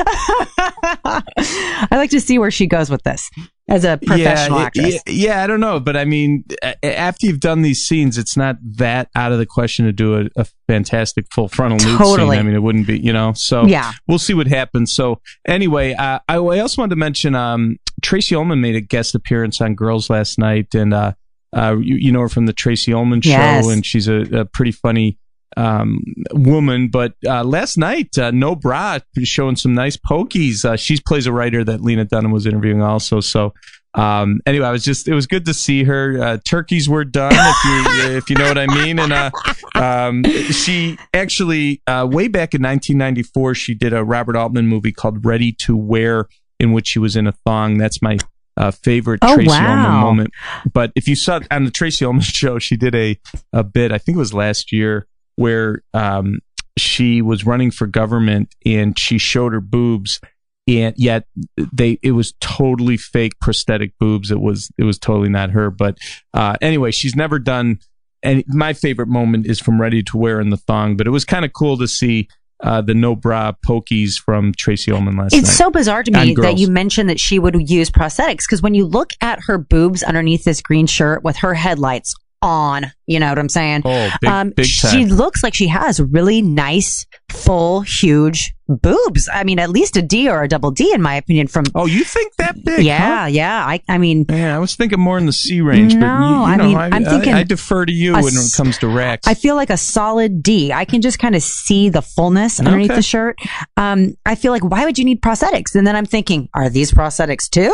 I'd 1.06 1.88
like 1.92 2.10
to 2.12 2.20
see 2.20 2.38
where 2.38 2.52
she 2.52 2.68
goes 2.68 2.90
with 2.90 3.04
this 3.04 3.30
as 3.68 3.84
a 3.84 3.98
professional 3.98 4.60
yeah, 4.60 4.66
actress. 4.66 4.94
Yeah, 4.94 5.02
yeah, 5.08 5.44
I 5.44 5.48
don't 5.48 5.60
know, 5.60 5.80
but 5.80 5.98
I 5.98 6.06
mean, 6.06 6.44
after 6.84 7.26
you've 7.26 7.40
done 7.40 7.64
these 7.64 7.82
scenes, 7.82 8.18
it's 8.18 8.38
not 8.38 8.58
that 8.78 9.10
out 9.16 9.32
of 9.32 9.40
the 9.40 9.46
question 9.46 9.86
to 9.86 9.92
do 9.92 10.16
a, 10.22 10.30
a 10.36 10.46
fantastic 10.68 11.26
full 11.34 11.48
frontal 11.48 11.80
nude 11.80 11.98
Totally. 11.98 12.36
scene. 12.36 12.40
I 12.40 12.44
mean, 12.44 12.56
it 12.56 12.62
wouldn't 12.62 12.86
be, 12.86 13.00
you 13.00 13.12
know. 13.12 13.34
So 13.34 13.66
Yeah. 13.66 13.92
we'll 14.08 14.20
see 14.20 14.34
what 14.36 14.48
happens. 14.48 14.94
So 14.94 15.20
anyway, 15.48 15.94
uh, 15.94 16.20
I, 16.30 16.36
I 16.36 16.60
also 16.60 16.82
wanted 16.82 16.92
to 16.92 16.96
mention 17.00 17.34
um, 17.34 17.78
Tracey 18.04 18.36
Ullman 18.36 18.62
made 18.62 18.76
a 18.76 18.82
guest 18.82 19.16
appearance 19.16 19.60
on 19.62 19.74
Girls 19.74 20.10
last 20.12 20.38
night, 20.38 20.76
and 20.76 20.94
uh, 20.94 21.14
uh, 21.56 21.76
you, 21.82 21.96
you 21.96 22.12
know 22.12 22.20
her 22.22 22.30
from 22.30 22.46
the 22.46 22.54
Tracey 22.54 22.94
Ullman 22.94 23.22
show, 23.22 23.30
Yes. 23.32 23.68
and 23.68 23.86
she's 23.86 24.08
a, 24.08 24.22
a 24.42 24.46
pretty 24.46 24.72
funny 24.74 25.18
um, 25.58 26.04
woman. 26.32 26.90
But 26.90 27.14
uh, 27.26 27.44
last 27.44 27.78
night, 27.78 28.18
uh, 28.18 28.32
No 28.32 28.56
Bra 28.56 29.00
showing 29.24 29.56
some 29.56 29.74
nice 29.74 29.98
pokies. 29.98 30.66
Uh, 30.66 30.76
she 30.76 31.00
plays 31.06 31.28
a 31.28 31.32
writer 31.32 31.64
that 31.64 31.82
Lena 31.82 32.06
Dunham 32.06 32.32
was 32.32 32.46
interviewing 32.46 32.82
also. 32.82 33.20
So 33.20 33.54
um, 33.96 34.42
anyway, 34.46 34.68
I 34.68 34.72
was 34.72 34.84
just 34.84 35.08
it 35.08 35.14
was 35.14 35.26
good 35.26 35.46
to 35.46 35.54
see 35.54 35.84
her. 35.86 36.22
Uh, 36.22 36.38
turkeys 36.46 36.90
were 36.90 37.06
done, 37.06 37.32
if 37.34 37.64
you 37.64 38.16
if 38.18 38.30
you 38.30 38.36
know 38.36 38.48
what 38.48 38.58
I 38.58 38.68
mean. 38.68 39.00
And 39.00 39.14
uh, 39.14 39.32
um, 39.76 40.24
she 40.52 40.98
actually 41.14 41.82
uh, 41.88 42.08
way 42.10 42.28
back 42.28 42.54
in 42.54 42.62
1994, 42.62 43.56
she 43.56 43.74
did 43.74 43.94
a 43.94 44.04
Robert 44.04 44.36
Altman 44.36 44.68
movie 44.68 44.92
called 44.92 45.26
Ready 45.26 45.54
to 45.60 45.78
Wear, 45.78 46.28
in 46.60 46.74
which 46.74 46.88
she 46.88 47.00
was 47.00 47.16
in 47.16 47.26
a 47.28 47.32
thong. 47.46 47.78
That's 47.78 48.02
my 48.02 48.18
uh, 48.58 48.72
favorite 48.72 49.20
Oh, 49.22 49.36
Tracey 49.36 49.50
wow. 49.50 49.70
Ullman 49.78 50.02
moment. 50.02 50.32
But 50.74 50.92
if 50.96 51.08
you 51.08 51.16
saw 51.16 51.40
on 51.50 51.64
the 51.64 51.72
Tracey 51.72 52.04
Ullman 52.04 52.22
show, 52.22 52.60
she 52.60 52.76
did 52.76 52.96
a 52.96 53.18
a 53.54 53.64
bit. 53.64 53.94
I 53.94 53.98
think 53.98 54.18
it 54.18 54.20
was 54.20 54.34
last 54.34 54.74
year 54.74 55.08
where 55.36 55.82
um, 55.94 56.40
she 56.78 57.22
was 57.22 57.46
running 57.46 57.72
for 57.72 57.88
government 57.88 58.54
and 58.66 58.98
she 58.98 59.18
showed 59.18 59.54
her 59.54 59.62
boobs. 59.62 60.20
And 60.68 60.96
yet 60.98 61.26
they, 61.74 62.00
it 62.02 62.12
was 62.12 62.34
totally 62.40 62.98
fake 62.98 63.40
prosthetic 63.40 63.98
boobs. 64.00 64.32
It 64.32 64.42
was, 64.42 64.72
it 64.78 64.84
was 64.84 64.98
totally 64.98 65.30
not 65.30 65.52
her. 65.52 65.70
But 65.70 65.98
uh, 66.34 66.58
anyway, 66.62 66.92
she's 66.92 67.16
never 67.16 67.38
done. 67.38 67.80
And 68.24 68.44
my 68.48 68.74
favorite 68.74 69.08
moment 69.08 69.46
is 69.46 69.60
from 69.60 69.80
Ready 69.80 70.02
to 70.04 70.18
Wear 70.18 70.40
in 70.40 70.50
the 70.50 70.58
thong. 70.58 70.98
But 70.98 71.06
it 71.06 71.12
was 71.12 71.24
kind 71.24 71.46
of 71.46 71.54
cool 71.54 71.78
to 71.78 71.88
see 71.88 72.28
uh, 72.64 72.82
the 72.82 72.94
no 72.94 73.16
bra 73.16 73.52
pokies 73.66 74.20
from 74.20 74.54
Tracey 74.54 74.92
Ullman 74.92 75.18
last 75.18 75.34
It's 75.34 75.36
night. 75.36 75.42
It's 75.42 75.58
so 75.58 75.70
bizarre 75.70 76.04
to 76.04 76.12
me 76.12 76.34
that 76.36 76.58
you 76.58 76.70
mentioned 76.70 77.10
that 77.10 77.20
she 77.20 77.38
would 77.38 77.70
use 77.70 77.90
prosthetics 77.90 78.44
because 78.48 78.62
when 78.62 78.74
you 78.74 78.86
look 78.86 79.12
at 79.22 79.40
her 79.48 79.58
boobs 79.58 80.04
underneath 80.04 80.46
this 80.46 80.62
green 80.62 80.88
shirt 80.88 81.24
with 81.24 81.38
her 81.38 81.54
headlights 81.54 82.16
on, 82.42 82.92
you 83.08 83.20
know 83.20 83.30
what 83.30 83.40
I'm 83.40 83.50
saying? 83.50 83.82
oh, 83.86 84.10
big, 84.22 84.30
um, 84.30 84.50
big 84.52 84.66
she 84.66 85.06
looks 85.06 85.44
like 85.44 85.54
she 85.54 85.68
has 85.68 86.00
really 86.02 86.42
nice, 86.42 87.06
full, 87.30 87.82
huge 87.82 88.54
boobs. 88.68 89.30
I 89.32 89.44
mean, 89.44 89.60
at 89.60 89.70
least 89.70 89.96
a 89.96 90.02
D 90.02 90.28
or 90.28 90.42
a 90.42 90.48
double 90.48 90.72
D, 90.72 90.92
in 90.92 91.00
my 91.00 91.14
opinion. 91.16 91.46
From 91.46 91.66
Oh, 91.76 91.86
you 91.86 92.04
think 92.04 92.36
that 92.38 92.56
big? 92.66 92.84
yeah, 92.84 93.22
huh? 93.22 93.26
yeah. 93.28 93.64
I, 93.64 93.80
I 93.88 94.00
mean, 94.00 94.26
Man, 94.28 94.52
I 94.56 94.58
was 94.58 94.76
thinking 94.76 95.00
more 95.00 95.20
in 95.20 95.28
the 95.28 95.34
C 95.34 95.62
range, 95.62 95.94
but 95.94 96.00
you, 96.00 96.02
No, 96.08 96.30
you 96.40 96.44
I 96.46 96.56
know, 96.56 96.64
mean, 96.70 96.78
I, 96.78 96.90
I'm 96.90 97.04
thinking 97.06 97.36
I, 97.36 97.44
defer 97.44 97.86
to 97.86 97.92
you 97.94 98.14
when 98.14 98.26
it 98.34 98.54
comes 98.58 98.80
to 98.80 98.88
racks. 98.88 99.28
I 99.28 99.36
feel 99.36 99.54
like 99.56 99.70
a 99.70 99.78
solid 99.78 100.42
D. 100.42 100.74
I 100.74 100.84
can 100.86 101.02
just 101.02 101.20
kind 101.20 101.36
of 101.36 101.44
see 101.44 101.90
the 101.90 102.02
fullness 102.02 102.60
underneath 102.60 102.90
Okay. 102.90 102.96
the 102.96 103.04
shirt. 103.04 103.38
Um, 103.78 104.18
I 104.26 104.34
feel 104.34 104.52
like 104.52 104.64
why 104.64 104.84
would 104.86 104.98
you 104.98 105.06
need 105.06 105.22
prosthetics? 105.22 105.76
And 105.76 105.86
then 105.86 105.96
I'm 105.96 106.06
thinking, 106.08 106.50
are 106.56 106.68
these 106.68 106.92
prosthetics 106.92 107.48
too? 107.48 107.70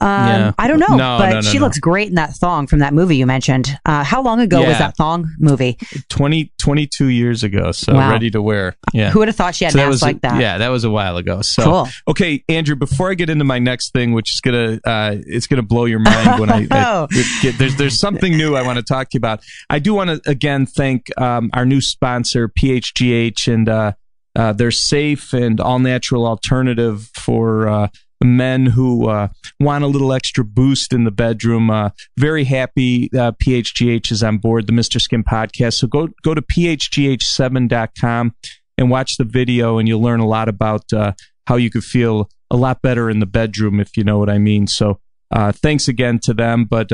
Um, 0.00 0.08
Yeah. 0.28 0.52
I 0.56 0.68
don't 0.68 0.78
know, 0.78 0.94
No, 0.96 1.18
but 1.18 1.28
no, 1.30 1.34
no, 1.36 1.40
she 1.42 1.58
no. 1.58 1.64
looks 1.64 1.80
great 1.80 2.08
in 2.10 2.14
that 2.14 2.34
thong 2.36 2.68
from 2.68 2.78
that 2.78 2.94
movie 2.94 3.16
you 3.16 3.26
mentioned. 3.26 3.76
Uh, 3.84 4.04
how 4.04 4.22
long 4.22 4.38
ago 4.38 4.51
was 4.60 4.68
Yeah. 4.70 4.78
that 4.78 4.96
thong 4.96 5.30
movie? 5.38 5.78
20, 6.08 6.52
22 6.60 7.06
years 7.06 7.42
ago, 7.42 7.72
so 7.72 7.94
Wow. 7.94 8.10
ready 8.10 8.30
to 8.30 8.40
wear. 8.42 8.76
Yeah. 8.92 9.10
Who 9.10 9.20
would 9.20 9.28
have 9.28 9.36
thought 9.36 9.54
she 9.54 9.64
had 9.64 9.72
So 9.72 9.88
was 9.88 10.02
like 10.02 10.20
that? 10.22 10.40
Yeah, 10.40 10.58
that 10.58 10.68
was 10.68 10.84
a 10.84 10.90
while 10.90 11.16
ago. 11.16 11.42
So 11.42 11.62
Cool. 11.64 11.88
okay, 12.08 12.44
Andrew. 12.48 12.76
Before 12.76 13.10
I 13.10 13.14
get 13.14 13.30
into 13.30 13.44
my 13.44 13.58
next 13.58 13.92
thing, 13.92 14.12
which 14.12 14.32
is 14.32 14.40
gonna 14.40 14.78
uh, 14.84 15.16
it's 15.26 15.46
gonna 15.46 15.62
blow 15.62 15.84
your 15.86 15.98
mind 16.00 16.40
when 16.40 16.50
I, 16.50 16.66
Oh. 16.70 17.06
I 17.10 17.24
get, 17.42 17.58
there's 17.58 17.76
there's 17.76 17.98
something 17.98 18.36
new 18.36 18.54
I 18.56 18.62
want 18.62 18.76
to 18.78 18.82
talk 18.84 19.10
to 19.10 19.14
you 19.14 19.18
about. 19.18 19.40
I 19.70 19.78
do 19.78 19.94
want 19.94 20.10
to 20.10 20.30
again 20.30 20.66
thank 20.66 21.06
um, 21.20 21.50
our 21.52 21.64
new 21.64 21.80
sponsor 21.80 22.48
PHGH 22.48 23.52
and 23.52 23.68
uh, 23.68 23.92
uh, 24.36 24.52
their 24.52 24.70
safe 24.70 25.32
and 25.32 25.60
all 25.60 25.78
natural 25.78 26.26
alternative 26.26 27.10
for. 27.14 27.68
Uh, 27.68 27.88
Men 28.24 28.66
who 28.66 29.08
uh, 29.08 29.28
want 29.60 29.84
a 29.84 29.86
little 29.86 30.12
extra 30.12 30.44
boost 30.44 30.92
in 30.92 31.04
the 31.04 31.10
bedroom. 31.10 31.70
Uh, 31.70 31.90
very 32.18 32.44
happy 32.44 33.10
uh, 33.16 33.32
PHGH 33.32 34.12
is 34.12 34.22
on 34.22 34.38
board 34.38 34.66
the 34.66 34.72
Mr. 34.72 35.00
Skin 35.00 35.24
podcast. 35.24 35.74
So 35.74 35.86
go 35.86 36.08
go 36.22 36.34
to 36.34 36.42
phgh7.com 36.42 38.34
and 38.78 38.90
watch 38.90 39.16
the 39.16 39.24
video, 39.24 39.78
and 39.78 39.88
you'll 39.88 40.02
learn 40.02 40.20
a 40.20 40.26
lot 40.26 40.48
about 40.48 40.92
uh, 40.92 41.12
how 41.46 41.56
you 41.56 41.70
could 41.70 41.84
feel 41.84 42.30
a 42.50 42.56
lot 42.56 42.82
better 42.82 43.10
in 43.10 43.18
the 43.18 43.26
bedroom, 43.26 43.80
if 43.80 43.96
you 43.96 44.04
know 44.04 44.18
what 44.18 44.30
I 44.30 44.38
mean. 44.38 44.66
So, 44.66 45.00
uh, 45.30 45.52
thanks 45.52 45.88
again 45.88 46.18
to 46.20 46.34
them. 46.34 46.64
But 46.64 46.92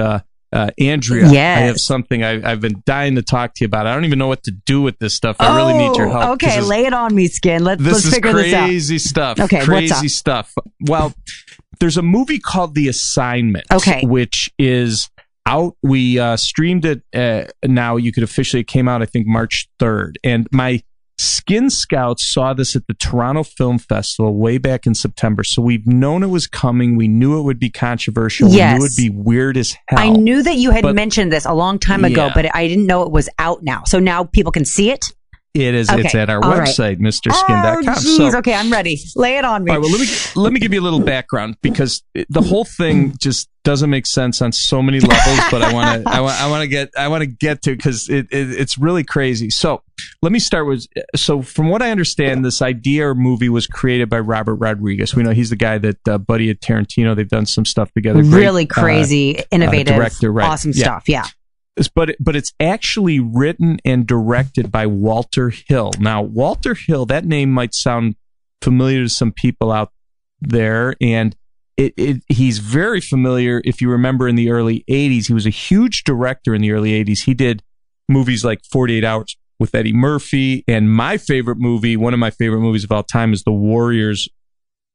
uh, 0.53 0.71
Andrea, 0.79 1.31
Yes. 1.31 1.59
I 1.59 1.61
have 1.63 1.81
something 1.81 2.25
I, 2.25 2.51
I've 2.51 2.61
been 2.61 2.83
dying 2.87 3.17
to 3.17 3.23
talk 3.23 3.55
to 3.55 3.65
you 3.65 3.67
about. 3.67 3.87
I 3.87 3.95
don't 3.95 4.05
even 4.05 4.19
know 4.19 4.29
what 4.29 4.43
to 4.45 4.51
do 4.51 4.81
with 4.83 4.99
this 4.99 5.15
stuff. 5.15 5.37
I 5.41 5.55
really 5.57 5.75
need 5.75 5.97
your 5.97 6.09
help. 6.09 6.25
Oh, 6.25 6.33
Okay, 6.33 6.61
lay 6.61 6.87
it 6.87 6.93
on 6.95 7.15
me, 7.15 7.29
Skin. 7.29 7.65
Let's 7.65 7.83
this 7.83 8.05
let's 8.05 8.15
figure 8.15 8.33
this 8.33 8.55
out. 8.55 8.67
crazy 8.67 8.99
stuff. 8.99 9.41
Okay, 9.41 9.61
crazy 9.65 10.09
stuff. 10.09 10.55
Well, 10.81 11.13
there's 11.81 11.97
a 11.97 12.03
movie 12.03 12.39
called 12.39 12.75
The 12.75 12.89
Assignment. 12.89 13.67
Okay. 13.73 14.03
which 14.05 14.51
is 14.59 15.11
out. 15.47 15.77
We 15.83 16.19
uh, 16.19 16.37
streamed 16.37 16.85
it 16.85 17.03
uh, 17.15 17.51
now. 17.65 17.97
You 17.97 18.13
could 18.13 18.23
officially. 18.23 18.61
It 18.63 18.69
came 18.69 18.89
out, 18.89 19.03
I 19.03 19.07
think, 19.07 19.27
March 19.27 19.69
third. 19.79 20.19
And 20.25 20.47
my 20.53 20.83
Skin 21.21 21.69
Scouts 21.71 22.29
saw 22.29 22.55
this 22.55 22.77
at 22.77 22.87
the 22.87 22.95
Toronto 22.95 23.43
Film 23.43 23.79
Festival 23.79 24.35
way 24.37 24.59
back 24.59 24.87
in 24.87 24.95
September. 24.95 25.43
So 25.43 25.61
we've 25.63 25.87
known 25.87 26.23
it 26.23 26.29
was 26.29 26.47
coming. 26.47 26.97
We 26.97 27.09
knew 27.09 27.39
it 27.39 27.43
would 27.43 27.59
be 27.59 27.71
controversial. 27.71 28.49
Yes. 28.51 28.75
We 28.75 28.79
knew 28.79 28.85
it 28.85 28.89
would 28.89 28.97
be 28.97 29.11
weird 29.11 29.57
as 29.57 29.77
hell. 29.89 29.99
I 29.99 30.11
knew 30.11 30.43
that 30.43 30.57
you 30.57 30.71
had 30.71 30.83
But- 30.83 30.95
mentioned 30.95 31.33
this 31.33 31.45
a 31.45 31.55
long 31.55 31.79
time 31.79 32.05
ago, 32.05 32.27
Yeah. 32.27 32.33
but 32.35 32.55
I 32.55 32.69
didn't 32.69 32.87
know 32.87 33.03
it 33.03 33.11
was 33.11 33.29
out 33.39 33.63
now. 33.63 33.83
So 33.87 33.99
now 33.99 34.25
people 34.25 34.53
can 34.53 34.65
see 34.65 34.91
it. 34.91 35.05
It 35.55 35.75
is. 35.75 35.89
It's 35.91 36.15
at 36.15 36.31
our 36.31 36.43
all 36.45 36.51
right. 36.53 36.69
website, 36.69 36.99
MrSkin.com. 37.01 37.83
Oh, 37.89 37.95
So- 38.31 38.39
Okay, 38.39 38.55
I'm 38.55 38.71
ready. 38.71 39.01
Lay 39.17 39.39
it 39.39 39.45
on 39.45 39.65
me. 39.65 39.71
All 39.73 39.77
right, 39.79 39.83
well, 39.83 39.91
let 39.91 40.01
me 40.01 40.07
let 40.37 40.53
me 40.53 40.61
give 40.61 40.73
you 40.73 40.81
a 40.81 40.83
little 40.85 41.01
background 41.01 41.57
because 41.63 42.03
the 42.29 42.43
whole 42.43 42.65
thing 42.65 43.15
just 43.19 43.49
doesn't 43.65 43.91
make 43.91 44.07
sense 44.07 44.41
on 44.41 44.53
so 44.53 44.81
many 44.83 45.01
levels. 45.01 45.41
But 45.51 45.63
I 45.63 45.73
want 45.73 46.05
to 46.05 46.11
I 46.11 46.21
want 46.21 46.41
I 46.41 46.49
want 46.49 46.63
to 46.63 46.69
get 46.69 46.91
I 46.97 47.09
want 47.09 47.23
to 47.23 47.27
get 47.27 47.63
to 47.63 47.75
because 47.77 48.09
it, 48.09 48.27
it 48.31 48.51
it's 48.51 48.79
really 48.79 49.03
crazy. 49.05 49.51
So 49.51 49.83
let 50.23 50.31
me 50.33 50.39
start 50.39 50.67
with 50.67 50.87
so 51.17 51.43
from 51.43 51.69
what 51.69 51.83
I 51.83 51.91
understand, 51.91 52.45
this 52.45 52.63
idea 52.63 53.09
or 53.09 53.15
movie 53.15 53.49
was 53.49 53.67
created 53.67 54.09
by 54.09 54.21
Robert 54.21 54.55
Rodriguez. 54.57 55.15
We 55.15 55.23
know 55.23 55.31
he's 55.33 55.51
the 55.51 55.57
guy 55.57 55.79
that 55.79 56.09
uh, 56.09 56.19
buddy 56.19 56.51
at 56.51 56.61
Tarantino. 56.61 57.17
They've 57.17 57.29
done 57.29 57.47
some 57.47 57.65
stuff 57.65 57.93
together. 57.93 58.23
Great, 58.23 58.33
really 58.41 58.65
uh, 58.65 58.73
crazy, 58.73 59.43
innovative, 59.51 59.97
director, 59.97 60.31
right. 60.33 60.49
awesome 60.49 60.73
Yeah. 60.75 60.85
stuff. 60.85 61.09
Yeah. 61.09 61.25
But 61.87 62.17
but 62.19 62.35
it's 62.35 62.53
actually 62.59 63.21
written 63.21 63.79
and 63.85 64.07
directed 64.07 64.73
by 64.73 64.87
Walter 64.87 65.51
Hill. 65.51 65.93
Now, 66.01 66.23
Walter 66.23 66.75
Hill, 66.75 67.07
that 67.07 67.25
name 67.25 67.53
might 67.53 67.75
sound 67.75 68.17
familiar 68.61 69.05
to 69.05 69.09
some 69.09 69.31
people 69.31 69.71
out 69.71 69.93
there, 70.41 70.95
and 71.01 71.37
it, 71.77 71.95
it 71.97 72.23
he's 72.29 72.59
very 72.59 73.01
familiar. 73.01 73.63
If 73.65 73.81
you 73.81 73.91
remember 73.91 74.27
in 74.27 74.35
the 74.35 74.51
early 74.51 74.85
'80s, 74.91 75.29
he 75.29 75.35
was 75.35 75.47
a 75.47 75.51
huge 75.51 76.03
director 76.05 76.55
in 76.55 76.63
the 76.63 76.73
early 76.73 76.93
'80s. 77.05 77.25
He 77.25 77.35
did 77.35 77.63
movies 78.09 78.45
like 78.45 78.61
48 78.65 79.05
Hours 79.05 79.37
with 79.61 79.75
Eddie 79.75 79.93
Murphy, 79.93 80.65
and 80.67 80.93
my 80.93 81.17
favorite 81.17 81.59
movie, 81.59 81.97
one 81.97 82.15
of 82.15 82.21
my 82.21 82.31
favorite 82.31 82.61
movies 82.61 82.85
of 82.85 82.93
all 82.93 83.03
time, 83.03 83.33
is 83.33 83.43
The 83.45 83.53
Warriors 83.53 84.29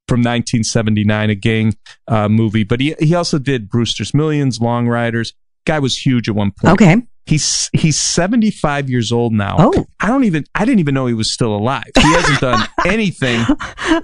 from 0.07 0.19
1979, 0.19 1.29
a 1.29 1.35
gang 1.35 1.77
uh, 2.07 2.27
movie. 2.29 2.63
But 2.63 2.79
he 2.79 2.95
he 2.99 3.15
also 3.15 3.39
did 3.39 3.69
Brewster's 3.69 4.13
Millions, 4.13 4.59
Long 4.59 4.87
Riders. 4.87 5.33
Guy 5.65 5.79
was 5.79 5.95
huge 5.97 6.27
at 6.29 6.35
one 6.35 6.51
point. 6.51 6.73
Okay. 6.73 7.01
He's 7.25 7.69
he's 7.71 7.95
75 7.97 8.89
years 8.89 9.13
old 9.13 9.31
now. 9.31 9.55
Oh. 9.57 9.85
I 10.01 10.07
don't 10.07 10.25
even 10.25 10.43
I 10.55 10.65
didn't 10.65 10.79
even 10.81 10.93
know 10.93 11.05
he 11.05 11.13
was 11.13 11.31
still 11.31 11.55
alive. 11.55 11.85
He 11.95 12.01
hasn't 12.13 12.41
done 12.41 12.67
anything 12.85 13.45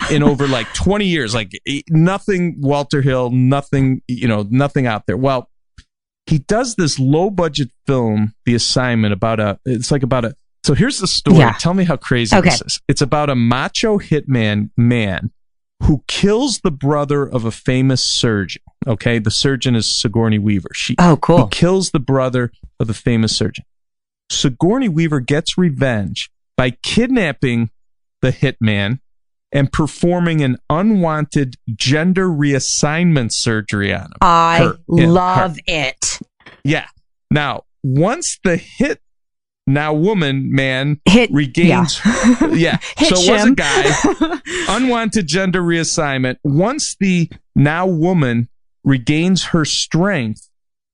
in 0.10 0.24
over 0.24 0.48
like 0.48 0.74
20 0.74 1.04
years. 1.06 1.36
Like 1.36 1.52
nothing 1.90 2.56
Walter 2.62 3.02
Hill, 3.02 3.30
nothing, 3.32 4.02
you 4.08 4.28
know, 4.30 4.48
nothing 4.50 4.88
out 4.88 5.06
there. 5.06 5.18
Well, 5.18 5.50
he 6.28 6.40
does 6.40 6.76
this 6.76 6.98
low 6.98 7.30
budget 7.30 7.72
film, 7.88 8.34
The 8.46 8.56
Assignment 8.56 9.12
about 9.12 9.42
a 9.42 9.60
it's 9.66 9.92
like 9.92 10.04
about 10.04 10.24
a 10.24 10.34
So 10.64 10.74
here's 10.74 11.00
the 11.00 11.08
story. 11.08 11.40
Yeah. 11.40 11.52
Tell 11.60 11.74
me 11.74 11.84
how 11.84 11.98
crazy 11.98 12.34
Okay. 12.38 12.52
this 12.52 12.62
is. 12.62 12.80
It's 12.88 13.02
about 13.02 13.30
a 13.30 13.36
macho 13.36 13.98
hitman 14.00 14.70
man 14.78 15.32
who 15.84 16.04
kills 16.08 16.60
the 16.60 16.72
brother 16.72 17.28
of 17.28 17.44
a 17.44 17.52
famous 17.52 18.02
surgeon. 18.04 18.62
Okay, 18.88 19.20
the 19.20 19.32
surgeon 19.32 19.76
is 19.76 19.88
Sigourney 19.88 20.40
Weaver. 20.40 20.70
She 20.74 20.96
Oh, 21.00 21.18
cool. 21.18 21.44
he 21.46 21.50
kills 21.50 21.92
the 21.92 22.00
brother 22.00 22.52
of 22.80 22.88
the 22.88 22.94
famous 22.94 23.36
surgeon. 23.36 23.66
Sigourney 24.32 24.88
Weaver 24.90 25.20
gets 25.20 25.58
revenge 25.58 26.30
by 26.56 26.72
kidnapping 26.72 27.72
the 28.22 28.32
hitman 28.32 29.00
and 29.52 29.72
performing 29.72 30.42
an 30.42 30.58
unwanted 30.70 31.56
gender 31.76 32.28
reassignment 32.30 33.32
surgery 33.34 33.94
on 33.94 34.02
him. 34.06 34.12
I 34.22 34.58
Her. 34.60 34.78
Yeah, 34.90 35.08
love 35.08 35.58
it. 35.66 36.20
Yeah. 36.64 36.88
Now, 37.32 37.64
once 37.84 38.38
the 38.44 38.58
hit 38.58 39.02
now 39.66 39.94
woman 39.94 40.52
man 40.52 41.00
Hit 41.06 41.30
regains 41.32 42.02
yeah, 42.52 42.78
Hit 42.98 43.10
so 43.16 43.22
it 43.22 43.32
was 43.32 43.46
a 43.46 43.52
guy 43.54 44.40
unwanted 44.76 45.28
gender 45.28 45.62
reassignment 45.62 46.38
once 46.44 46.96
the 47.00 47.30
now 47.56 47.86
woman 47.86 48.50
regains 48.90 49.46
her 49.46 49.64
strength 49.66 50.46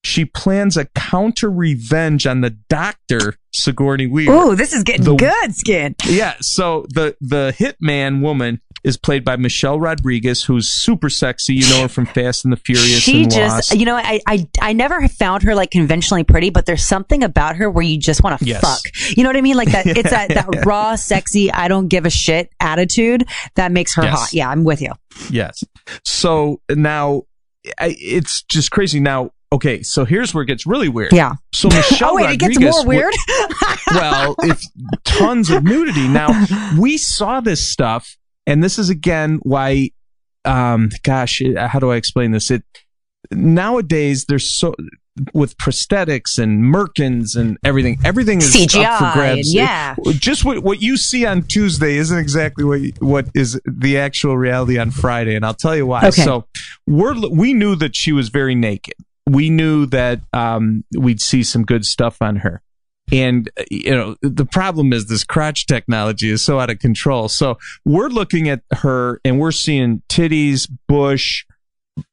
she 0.03 0.23
plans 0.23 0.77
a 0.77 0.85
counter 0.85 1.49
revenge 1.49 2.27
on 2.27 2.41
the 2.41 2.51
doctor 2.69 3.37
Sigourney 3.55 4.05
Weaver. 4.05 4.31
Ooh, 4.33 4.55
this 4.55 4.71
is 4.71 4.83
getting 4.83 5.03
The- 5.03 5.15
good, 5.15 5.55
Skin. 5.55 5.95
Yeah, 6.05 6.35
so 6.41 6.85
the 6.93 7.15
the 7.21 7.55
hitman 7.57 8.21
woman 8.21 8.61
is 8.83 8.97
played 8.97 9.25
by 9.25 9.35
Michelle 9.35 9.79
Rodriguez, 9.79 10.43
who's 10.43 10.67
super 10.67 11.09
sexy. 11.09 11.55
You 11.55 11.67
know 11.71 11.81
her 11.81 11.87
from 11.87 12.05
Fast 12.05 12.45
and 12.45 12.51
the 12.53 12.57
Furious 12.57 12.99
She 13.01 13.23
just, 13.25 13.71
Lost. 13.71 13.75
you 13.79 13.83
know, 13.83 13.95
I, 13.95 14.19
I, 14.27 14.47
I 14.61 14.73
never 14.73 15.07
found 15.07 15.41
her 15.41 15.55
like 15.55 15.71
conventionally 15.71 16.23
pretty, 16.23 16.51
but 16.51 16.67
there's 16.67 16.85
something 16.85 17.23
about 17.23 17.55
her 17.55 17.67
where 17.67 17.81
you 17.83 17.97
just 17.97 18.21
want 18.21 18.37
to 18.39 18.45
Yes. 18.45 18.61
fuck. 18.61 19.17
You 19.17 19.23
know 19.23 19.29
what 19.29 19.37
I 19.37 19.41
mean? 19.41 19.57
Like 19.57 19.71
that, 19.71 19.87
it's 19.87 20.11
that, 20.11 20.29
that 20.29 20.65
raw, 20.67 20.93
sexy, 20.97 21.51
I 21.51 21.67
don't 21.67 21.87
give 21.87 22.05
a 22.05 22.11
shit 22.11 22.51
attitude 22.59 23.27
that 23.55 23.71
makes 23.71 23.95
her 23.95 24.03
Yes. 24.03 24.19
hot. 24.19 24.33
Yeah, 24.33 24.49
I'm 24.51 24.63
with 24.63 24.83
you. 24.83 24.91
Yes. 25.31 25.63
So 26.03 26.61
now 26.69 27.23
I, 27.79 27.95
it's 27.99 28.43
just 28.43 28.71
crazy. 28.71 28.99
Now, 28.99 29.31
okay, 29.51 29.81
so 29.83 30.05
here's 30.05 30.33
where 30.33 30.43
it 30.43 30.47
gets 30.47 30.65
really 30.65 30.89
weird. 30.89 31.13
Yeah. 31.13 31.33
So 31.53 31.69
Michelle 31.69 32.09
oh, 32.11 32.15
wait, 32.15 32.31
it 32.31 32.39
gets 32.39 32.59
more 32.59 32.85
weird? 32.85 33.13
well, 33.91 34.35
it's 34.39 34.69
tons 35.03 35.49
of 35.49 35.63
nudity. 35.63 36.07
Now, 36.07 36.29
we 36.77 36.97
saw 36.97 37.41
this 37.41 37.65
stuff, 37.67 38.17
and 38.45 38.63
this 38.63 38.77
is 38.77 38.89
again 38.89 39.39
why, 39.43 39.91
um, 40.43 40.89
gosh, 41.03 41.41
how 41.57 41.79
do 41.79 41.91
I 41.91 41.95
explain 41.95 42.31
this? 42.31 42.51
It, 42.51 42.63
nowadays 43.31 44.25
there's 44.25 44.47
so 44.47 44.75
with 45.33 45.57
prosthetics 45.57 46.37
and 46.37 46.61
merkins 46.73 47.37
and 47.37 47.57
everything 47.63 47.97
everything 48.03 48.39
is 48.39 48.53
up 48.53 48.69
for 48.69 48.77
CGI, 48.77 49.13
grabs 49.13 49.53
yeah. 49.53 49.95
It- 49.97 50.19
just 50.19 50.43
what, 50.43 50.59
what 50.61 50.81
you 50.81 50.97
see 50.97 51.25
on 51.25 51.43
tuesday 51.43 51.95
isn't 51.95 52.17
exactly 52.17 52.65
what 52.65 52.81
what 52.99 53.29
is 53.33 53.59
the 53.65 53.97
actual 53.97 54.37
reality 54.37 54.77
on 54.77 54.91
friday 54.91 55.35
and 55.35 55.45
i'll 55.45 55.53
tell 55.53 55.75
you 55.75 55.85
why 55.85 55.99
Okay. 56.07 56.21
so 56.21 56.45
we're 56.87 57.15
we 57.29 57.53
knew 57.53 57.75
that 57.75 57.95
she 57.95 58.11
was 58.11 58.29
very 58.29 58.55
naked 58.55 58.95
we 59.27 59.49
knew 59.49 59.87
that 59.87 60.21
um, 60.33 60.83
we'd 60.95 61.21
see 61.21 61.43
some 61.43 61.63
good 61.63 61.85
stuff 61.85 62.21
on 62.21 62.37
her 62.37 62.61
and 63.11 63.49
uh, 63.59 63.63
you 63.71 63.91
know 63.91 64.15
the 64.21 64.45
problem 64.45 64.93
is 64.93 65.07
this 65.07 65.23
crotch 65.23 65.65
technology 65.65 66.29
is 66.29 66.41
so 66.41 66.59
out 66.59 66.69
of 66.69 66.79
control 66.79 67.27
so 67.27 67.57
we're 67.85 68.09
looking 68.09 68.49
at 68.49 68.61
her 68.71 69.19
and 69.25 69.39
we're 69.39 69.51
seeing 69.51 70.01
titties 70.09 70.69
bush 70.87 71.45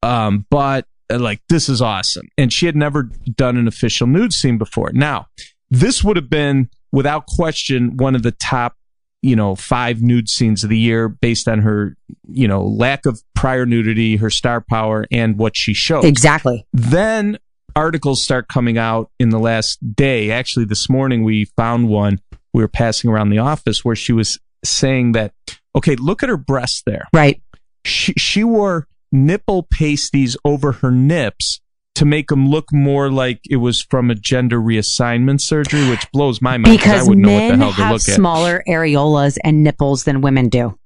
um, 0.02 0.46
but 0.50 0.86
uh, 1.10 1.18
like 1.18 1.40
this 1.48 1.68
is 1.68 1.82
awesome. 1.82 2.28
And 2.38 2.52
she 2.52 2.66
had 2.66 2.76
never 2.76 3.04
done 3.34 3.56
an 3.56 3.68
official 3.68 4.06
nude 4.06 4.32
scene 4.32 4.58
before. 4.58 4.90
Now, 4.92 5.26
this 5.70 6.02
would 6.04 6.16
have 6.16 6.30
been 6.30 6.70
without 6.90 7.26
question 7.26 7.96
one 7.96 8.14
of 8.14 8.22
the 8.22 8.32
top, 8.32 8.76
you 9.22 9.36
know, 9.36 9.54
five 9.54 10.02
nude 10.02 10.28
scenes 10.28 10.64
of 10.64 10.70
the 10.70 10.78
year 10.78 11.08
based 11.08 11.48
on 11.48 11.60
her, 11.60 11.96
you 12.28 12.48
know, 12.48 12.64
lack 12.64 13.06
of 13.06 13.22
prior 13.34 13.64
nudity, 13.64 14.16
her 14.16 14.30
star 14.30 14.60
power, 14.60 15.06
and 15.12 15.38
what 15.38 15.56
she 15.56 15.72
showed. 15.72 16.04
Exactly. 16.04 16.66
Then 16.72 17.38
articles 17.74 18.22
start 18.22 18.48
coming 18.48 18.78
out 18.78 19.10
in 19.18 19.30
the 19.30 19.38
last 19.38 19.78
day. 19.94 20.30
Actually, 20.30 20.66
this 20.66 20.90
morning 20.90 21.22
we 21.24 21.44
found 21.56 21.88
one 21.88 22.20
we 22.52 22.62
were 22.62 22.68
passing 22.68 23.08
around 23.10 23.30
the 23.30 23.38
office 23.38 23.84
where 23.84 23.96
she 23.96 24.12
was 24.12 24.38
saying 24.64 25.12
that, 25.12 25.32
okay, 25.74 25.96
look 25.96 26.22
at 26.22 26.28
her 26.28 26.36
breasts 26.36 26.82
there 26.84 27.06
Right. 27.14 27.40
she 27.84 28.12
she 28.14 28.44
wore 28.44 28.86
nipple 29.10 29.62
pasties 29.62 30.36
over 30.44 30.72
her 30.72 30.90
nips 30.90 31.60
to 31.94 32.04
make 32.04 32.28
them 32.28 32.48
look 32.48 32.72
more 32.72 33.10
like 33.10 33.40
it 33.50 33.56
was 33.56 33.82
from 33.82 34.10
a 34.10 34.14
gender 34.14 34.58
reassignment 34.58 35.40
surgery, 35.40 35.88
which 35.90 36.10
blows 36.12 36.40
my 36.40 36.56
mind 36.56 36.78
because 36.78 37.04
I 37.04 37.08
wouldn't 37.08 37.26
know 37.26 37.32
what 37.32 37.40
the 37.40 37.48
men 37.48 37.60
hell 37.60 37.72
to 37.72 37.82
have 37.82 37.92
look 37.92 38.00
smaller 38.00 38.62
areolas 38.66 39.38
and 39.44 39.62
nipples 39.62 40.04
than 40.04 40.20
women 40.20 40.48
do. 40.48 40.78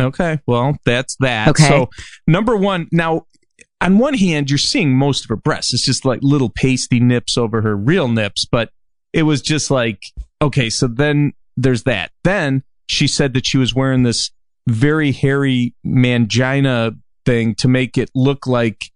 Okay, 0.00 0.40
well 0.46 0.76
that's 0.84 1.16
that. 1.20 1.48
Okay. 1.48 1.68
So 1.68 1.90
number 2.26 2.56
one, 2.56 2.88
now 2.90 3.26
on 3.80 3.98
one 3.98 4.14
hand, 4.14 4.50
you're 4.50 4.58
seeing 4.58 4.96
most 4.96 5.24
of 5.24 5.28
her 5.28 5.36
breasts. 5.36 5.74
It's 5.74 5.84
just 5.84 6.04
like 6.04 6.20
little 6.22 6.50
pasty 6.50 7.00
nips 7.00 7.36
over 7.36 7.60
her 7.62 7.76
real 7.76 8.08
nips, 8.08 8.46
but 8.50 8.70
it 9.12 9.24
was 9.24 9.42
just 9.42 9.70
like 9.70 10.02
okay. 10.40 10.70
So 10.70 10.86
then 10.86 11.32
there's 11.56 11.82
that. 11.82 12.12
Then 12.24 12.62
she 12.88 13.06
said 13.06 13.34
that 13.34 13.46
she 13.46 13.58
was 13.58 13.74
wearing 13.74 14.04
this 14.04 14.30
very 14.66 15.12
hairy 15.12 15.74
mangina 15.84 16.98
thing 17.26 17.54
to 17.56 17.68
make 17.68 17.98
it 17.98 18.10
look 18.14 18.46
like 18.46 18.90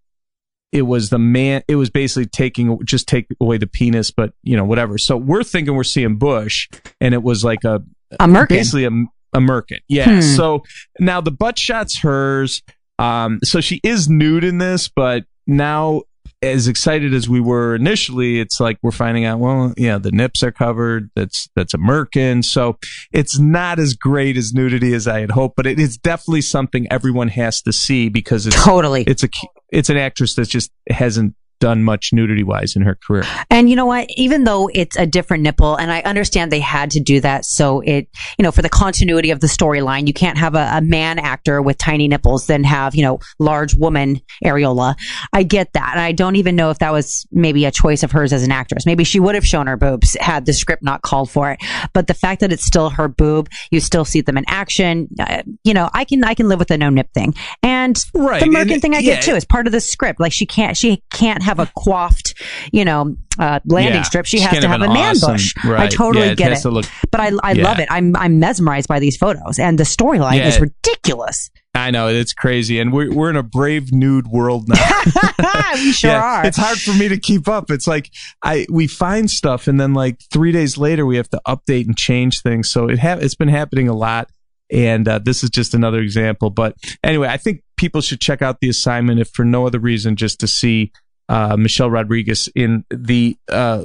it 0.74 0.82
was 0.82 1.08
the 1.08 1.18
man 1.18 1.62
it 1.68 1.76
was 1.76 1.88
basically 1.88 2.26
taking 2.26 2.78
just 2.84 3.06
take 3.08 3.26
away 3.40 3.56
the 3.56 3.66
penis 3.66 4.10
but 4.10 4.32
you 4.42 4.56
know 4.56 4.64
whatever 4.64 4.98
so 4.98 5.16
we're 5.16 5.44
thinking 5.44 5.74
we're 5.74 5.84
seeing 5.84 6.16
bush 6.18 6.68
and 7.00 7.14
it 7.14 7.22
was 7.22 7.42
like 7.44 7.64
a 7.64 7.76
A 8.20 8.26
merkin. 8.26 8.48
basically 8.48 8.84
a, 8.84 8.90
a 9.32 9.40
merkin 9.40 9.78
yeah 9.88 10.16
Hmm. 10.16 10.20
so 10.20 10.62
now 11.00 11.20
the 11.22 11.30
butt 11.30 11.58
shot's 11.58 12.00
hers 12.00 12.62
um 12.98 13.38
so 13.42 13.60
she 13.60 13.80
is 13.82 14.08
nude 14.08 14.44
in 14.44 14.58
this 14.58 14.88
but 14.88 15.24
now 15.46 16.02
as 16.42 16.68
excited 16.68 17.14
as 17.14 17.26
we 17.26 17.40
were 17.40 17.74
initially 17.74 18.38
it's 18.38 18.60
like 18.60 18.76
we're 18.82 18.90
finding 18.90 19.24
out 19.24 19.38
well 19.38 19.72
yeah 19.78 19.96
the 19.96 20.10
nips 20.12 20.42
are 20.42 20.52
covered 20.52 21.08
that's 21.16 21.48
that's 21.56 21.72
a 21.72 21.78
merkin 21.78 22.44
so 22.44 22.76
it's 23.12 23.38
not 23.38 23.78
as 23.78 23.94
great 23.94 24.37
as 24.37 24.52
nudity 24.52 24.92
as 24.92 25.08
i 25.08 25.20
had 25.20 25.30
hoped 25.30 25.56
but 25.56 25.66
it 25.66 25.80
is 25.80 25.96
definitely 25.96 26.42
something 26.42 26.87
everyone 26.90 27.28
has 27.28 27.62
to 27.62 27.72
see 27.72 28.08
because 28.10 28.46
it's 28.46 28.62
Totally. 28.62 29.04
it's 29.04 29.22
a 29.24 29.28
it's 29.74 29.90
an 29.90 29.96
actress 29.96 30.34
that 30.34 30.48
just 30.48 30.70
hasn't 30.88 31.34
done 31.60 31.84
much 31.84 32.10
nudity 32.12 32.42
wise 32.42 32.76
in 32.76 32.82
her 32.82 32.96
career. 33.06 33.24
And 33.50 33.70
you 33.70 33.76
know 33.76 33.86
what? 33.86 34.08
Even 34.16 34.44
though 34.44 34.68
it's 34.72 34.96
a 34.96 35.06
different 35.06 35.42
nipple, 35.42 35.76
and 35.76 35.90
I 35.90 36.00
understand 36.02 36.52
they 36.52 36.60
had 36.60 36.90
to 36.92 37.00
do 37.00 37.20
that 37.20 37.44
so 37.44 37.80
it, 37.80 38.08
you 38.38 38.42
know, 38.42 38.52
for 38.52 38.62
the 38.62 38.68
continuity 38.68 39.30
of 39.30 39.40
the 39.40 39.46
storyline, 39.46 40.06
you 40.06 40.12
can't 40.12 40.38
have 40.38 40.54
a, 40.54 40.70
a 40.74 40.80
man 40.80 41.18
actor 41.18 41.62
with 41.62 41.78
tiny 41.78 42.08
nipples 42.08 42.46
then 42.46 42.64
have, 42.64 42.94
you 42.94 43.02
know, 43.02 43.18
large 43.38 43.74
woman 43.74 44.20
areola. 44.44 44.94
I 45.32 45.42
get 45.42 45.72
that. 45.74 45.90
And 45.92 46.00
I 46.00 46.12
don't 46.12 46.36
even 46.36 46.56
know 46.56 46.70
if 46.70 46.78
that 46.80 46.92
was 46.92 47.26
maybe 47.30 47.64
a 47.64 47.70
choice 47.70 48.02
of 48.02 48.12
hers 48.12 48.32
as 48.32 48.42
an 48.42 48.52
actress. 48.52 48.86
Maybe 48.86 49.04
she 49.04 49.20
would 49.20 49.34
have 49.34 49.46
shown 49.46 49.66
her 49.66 49.76
boobs 49.76 50.16
had 50.20 50.46
the 50.46 50.52
script 50.52 50.82
not 50.82 51.02
called 51.02 51.30
for 51.30 51.50
it. 51.50 51.60
But 51.92 52.06
the 52.06 52.14
fact 52.14 52.40
that 52.40 52.52
it's 52.52 52.64
still 52.64 52.90
her 52.90 53.08
boob, 53.08 53.48
you 53.70 53.80
still 53.80 54.04
see 54.04 54.20
them 54.20 54.36
in 54.36 54.44
action. 54.48 55.08
Uh, 55.18 55.42
you 55.62 55.74
know, 55.74 55.90
I 55.92 56.04
can, 56.04 56.24
I 56.24 56.34
can 56.34 56.48
live 56.48 56.58
with 56.58 56.68
the 56.68 56.78
no 56.78 56.90
nip 56.90 57.12
thing. 57.14 57.34
And 57.62 58.02
Right, 58.14 58.40
the 58.40 58.48
Merkin 58.48 58.80
thing 58.80 58.94
I 58.94 58.98
yeah. 58.98 59.14
get 59.14 59.24
too. 59.24 59.34
It's 59.34 59.44
part 59.44 59.66
of 59.66 59.72
the 59.72 59.80
script. 59.80 60.20
Like 60.20 60.32
she 60.32 60.46
can't, 60.46 60.76
she 60.76 61.02
can't 61.10 61.42
have 61.44 61.59
a 61.61 61.66
coiffed, 61.76 62.35
you 62.72 62.85
know, 62.85 63.16
uh, 63.38 63.61
landing 63.66 63.94
Yeah. 63.94 64.02
strip. 64.02 64.26
She 64.26 64.38
She 64.38 64.42
has 64.44 64.59
to 64.61 64.68
have 64.68 64.80
a 64.80 64.85
an 64.85 64.92
man 64.92 65.11
awesome- 65.16 65.33
bush. 65.33 65.54
I 65.64 65.87
totally 65.88 66.26
Yeah, 66.28 66.35
get 66.35 66.52
it. 66.52 66.64
look- 66.68 66.87
but 67.11 67.20
I, 67.20 67.30
I 67.42 67.52
Yeah. 67.52 67.64
love 67.64 67.78
it. 67.78 67.88
I'm, 67.90 68.14
I'm 68.16 68.38
mesmerized 68.38 68.88
by 68.88 68.98
these 68.98 69.16
photos 69.16 69.59
and 69.59 69.78
the 69.78 69.85
storyline 69.85 70.44
is 70.44 70.59
ridiculous. 70.61 71.50
I 71.76 71.90
know 71.90 72.07
it's 72.07 72.33
crazy, 72.33 72.78
and 72.78 72.92
we're 72.92 73.12
we're 73.12 73.30
in 73.30 73.35
a 73.37 73.42
brave 73.42 73.92
nude 73.92 74.28
world 74.28 74.68
now. 74.68 74.76
we 75.74 75.90
sure 75.92 76.11
Yeah, 76.12 76.22
are. 76.22 76.46
It's 76.46 76.57
hard 76.57 76.78
for 76.78 76.92
me 76.94 77.09
to 77.09 77.18
keep 77.18 77.48
up. 77.48 77.68
It's 77.68 77.88
like 77.88 78.11
I 78.44 78.64
we 78.70 78.87
find 78.87 79.28
stuff, 79.28 79.66
and 79.66 79.80
then 79.80 79.92
like 79.92 80.20
three 80.33 80.52
days 80.52 80.78
later, 80.78 81.04
we 81.04 81.16
have 81.16 81.28
to 81.30 81.40
update 81.48 81.87
and 81.87 81.96
change 81.96 82.42
things. 82.42 82.70
So 82.70 82.88
it 82.88 83.00
ha- 83.00 83.18
it's 83.20 83.35
been 83.35 83.48
happening 83.48 83.88
a 83.88 83.92
lot, 83.92 84.28
and 84.70 85.09
uh, 85.09 85.18
this 85.18 85.42
is 85.42 85.50
just 85.50 85.74
another 85.74 85.98
example. 85.98 86.48
But 86.50 86.76
anyway, 87.02 87.26
I 87.26 87.38
think 87.38 87.62
people 87.76 88.00
should 88.00 88.20
check 88.20 88.40
out 88.40 88.61
the 88.61 88.68
assignment 88.68 89.18
if 89.18 89.30
for 89.30 89.44
no 89.44 89.66
other 89.66 89.80
reason, 89.80 90.14
just 90.14 90.38
to 90.40 90.46
see 90.46 90.92
uh, 91.28 91.56
Michelle 91.56 91.90
Rodriguez 91.90 92.48
in 92.54 92.84
the 92.90 93.37
uh, 93.48 93.82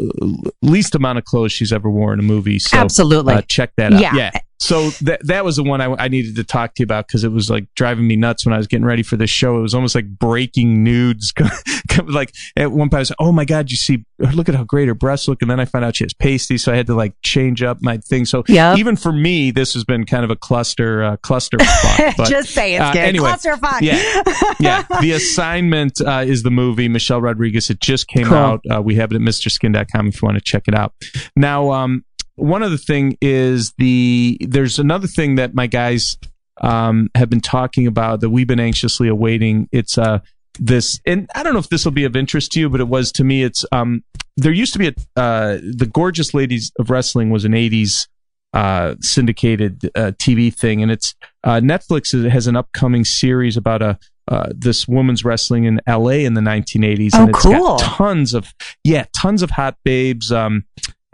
least 0.62 0.96
amount 0.96 1.18
of 1.18 1.26
clothes 1.26 1.52
she's 1.52 1.72
ever 1.72 1.90
worn 1.90 2.20
in 2.20 2.26
a 2.26 2.28
movie. 2.28 2.60
So 2.60 2.78
Absolutely. 2.78 3.36
uh, 3.36 3.42
check 3.44 3.72
that 3.78 3.94
out. 3.94 4.02
Yeah. 4.02 4.16
Yeah. 4.16 4.32
So 4.62 4.90
that 5.06 5.26
that 5.26 5.46
was 5.46 5.56
the 5.56 5.64
one 5.64 5.80
I, 5.80 5.86
I 5.98 6.08
needed 6.10 6.36
to 6.36 6.44
talk 6.44 6.76
to 6.76 6.82
you 6.82 6.84
about 6.84 7.08
because 7.08 7.24
it 7.24 7.32
was 7.32 7.50
like 7.50 7.68
driving 7.76 8.06
me 8.08 8.16
nuts 8.18 8.46
when 8.46 8.54
I 8.54 8.58
was 8.58 8.68
getting 8.68 8.86
ready 8.86 9.04
for 9.04 9.16
this 9.16 9.30
show. 9.30 9.58
It 9.58 9.62
was 9.62 9.74
almost 9.74 9.96
like 9.96 10.08
breaking 10.08 10.84
nudes. 10.84 11.34
like 12.06 12.34
at 12.58 12.72
one 12.72 12.90
point, 12.90 12.96
I 12.96 13.00
was 13.00 13.10
like, 13.12 13.18
"Oh 13.20 13.32
my 13.32 13.46
god, 13.46 13.72
you 13.72 13.78
see? 13.78 14.06
Look 14.34 14.50
at 14.50 14.56
how 14.56 14.66
great 14.66 14.88
her 14.90 14.94
breasts 14.94 15.28
look." 15.30 15.42
And 15.42 15.50
then 15.50 15.60
I 15.62 15.66
found 15.66 15.86
out 15.86 15.96
she 15.96 16.04
has 16.04 16.14
pasty, 16.14 16.58
so 16.58 16.72
I 16.74 16.76
had 16.76 16.88
to 16.88 16.94
like 16.94 17.14
change 17.22 17.64
up 17.64 17.78
my 17.82 17.98
thing. 17.98 18.26
So 18.26 18.44
Yep. 18.48 18.78
even 18.80 18.96
for 18.98 19.12
me, 19.14 19.52
this 19.52 19.74
has 19.76 19.84
been 19.86 20.06
kind 20.06 20.24
of 20.26 20.30
a 20.30 20.36
cluster 20.36 21.04
uh, 21.04 21.18
cluster. 21.18 21.58
fuck. 21.60 22.16
But, 22.18 22.30
Just 22.30 22.50
say 22.52 22.76
it's 22.76 22.84
uh, 22.84 22.92
good. 22.92 23.00
anyway, 23.00 23.30
Clusterfuck. 23.32 23.80
yeah, 23.82 24.24
yeah. 24.60 24.84
The 25.02 25.12
assignment 25.14 26.02
uh, 26.02 26.24
is 26.26 26.44
the 26.44 26.52
movie 26.52 26.88
Michelle 26.90 27.22
Rodriguez. 27.22 27.70
It 27.70 27.80
just 27.80 28.08
came 28.08 28.26
Cool. 28.26 28.38
out. 28.38 28.62
Uh, 28.70 28.82
we 28.82 28.96
have 28.96 29.12
it 29.12 29.16
at 29.16 29.22
MrSkin.com 29.22 30.08
if 30.08 30.22
you 30.22 30.26
want 30.26 30.38
to 30.38 30.44
check 30.44 30.64
it 30.68 30.76
out. 30.76 30.94
Now, 31.36 31.72
um, 31.72 32.04
one 32.40 32.64
other 32.64 32.78
thing 32.78 33.18
is 33.22 33.74
the 33.78 34.38
there's 34.42 34.80
another 34.80 35.08
thing 35.08 35.36
that 35.36 35.54
my 35.54 35.68
guys 35.68 36.18
um, 36.62 37.10
have 37.16 37.30
been 37.30 37.42
talking 37.42 37.88
about 37.88 38.20
that 38.22 38.30
we've 38.30 38.48
been 38.48 38.60
anxiously 38.60 39.08
awaiting. 39.08 39.68
It's 39.72 39.98
uh 39.98 40.20
this, 40.62 41.00
and 41.06 41.30
I 41.36 41.44
don't 41.44 41.54
know 41.54 41.60
if 41.60 41.70
this 41.70 41.86
will 41.86 41.94
be 41.94 42.04
of 42.04 42.16
interest 42.18 42.52
to 42.54 42.60
you, 42.60 42.70
but 42.70 42.82
it 42.82 42.88
was 42.90 43.12
to 43.14 43.24
me. 43.24 43.44
It's 43.44 43.64
um 43.72 44.04
there 44.36 44.52
used 44.52 44.74
to 44.74 44.80
be 44.80 44.88
a 44.88 44.94
uh, 45.20 45.58
the 45.62 45.90
Gorgeous 45.92 46.34
Ladies 46.34 46.72
of 46.80 46.90
Wrestling 46.90 47.30
was 47.30 47.46
an 47.46 47.54
'80s 47.54 48.08
uh, 48.54 48.96
syndicated 49.00 49.90
uh, 49.96 50.12
TV 50.20 50.54
thing, 50.54 50.82
and 50.82 50.92
it's 50.92 51.16
uh, 51.44 51.62
Netflix 51.62 52.30
has 52.30 52.48
an 52.48 52.56
upcoming 52.58 53.06
series 53.06 53.56
about 53.58 53.82
a 53.82 53.98
uh, 54.28 54.50
this 54.56 54.88
woman's 54.88 55.24
wrestling 55.26 55.64
in 55.64 55.82
L.A. 55.88 56.24
in 56.24 56.36
the 56.36 56.42
1980s, 56.42 57.12
Oh, 57.16 57.22
and 57.22 57.30
it's 57.30 57.42
cool. 57.42 57.78
got 57.78 57.80
tons 57.80 58.34
of 58.34 58.54
yeah, 58.84 59.06
tons 59.20 59.42
of 59.42 59.50
hot 59.52 59.76
babes. 59.84 60.32
Um, 60.32 60.66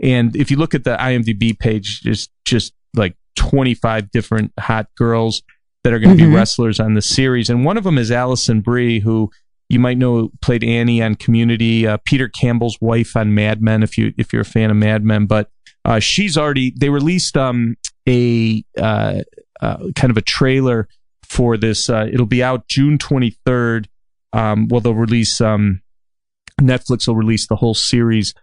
and 0.01 0.35
if 0.35 0.51
you 0.51 0.57
look 0.57 0.73
at 0.75 0.83
the 0.83 0.95
IMDb 0.97 1.57
page, 1.57 2.01
just 2.01 2.29
just 2.45 2.73
like 2.93 3.15
25 3.35 4.11
different 4.11 4.51
hot 4.59 4.87
girls 4.97 5.41
that 5.83 5.93
are 5.93 5.99
going 5.99 6.17
to 6.17 6.23
Mhm. 6.23 6.29
be 6.29 6.35
wrestlers 6.35 6.79
on 6.79 6.93
the 6.95 7.01
series, 7.01 7.49
and 7.49 7.63
one 7.65 7.77
of 7.77 7.83
them 7.83 7.97
is 7.97 8.11
Alison 8.11 8.61
Brie, 8.61 8.99
who 8.99 9.29
you 9.69 9.79
might 9.79 9.97
know 9.97 10.31
played 10.41 10.63
Annie 10.63 11.01
on 11.01 11.15
Community, 11.15 11.87
uh, 11.87 11.97
Peter 12.05 12.27
Campbell's 12.29 12.77
wife 12.81 13.15
on 13.15 13.33
Mad 13.33 13.61
Men. 13.61 13.83
If 13.83 13.97
you 13.97 14.13
if 14.17 14.31
you're 14.33 14.41
a 14.43 14.45
fan 14.45 14.69
of 14.71 14.77
Mad 14.77 15.03
Men, 15.03 15.25
but 15.25 15.49
uh, 15.83 15.99
she's 15.99 16.37
already 16.37 16.73
they 16.77 16.89
released 16.89 17.35
um, 17.37 17.75
a 18.07 18.63
uh, 18.77 19.21
uh, 19.61 19.77
kind 19.95 20.11
of 20.11 20.17
a 20.17 20.21
trailer 20.21 20.87
for 21.23 21.57
this. 21.57 21.89
Uh, 21.89 22.07
it'll 22.11 22.25
be 22.25 22.43
out 22.43 22.67
June 22.67 22.97
23rd. 22.97 23.85
Um, 24.33 24.67
well, 24.67 24.81
they'll 24.81 24.93
release 24.93 25.39
um, 25.41 25.81
Netflix 26.61 27.07
will 27.07 27.15
release 27.15 27.47
the 27.47 27.55
whole 27.55 27.73
series 27.73 28.33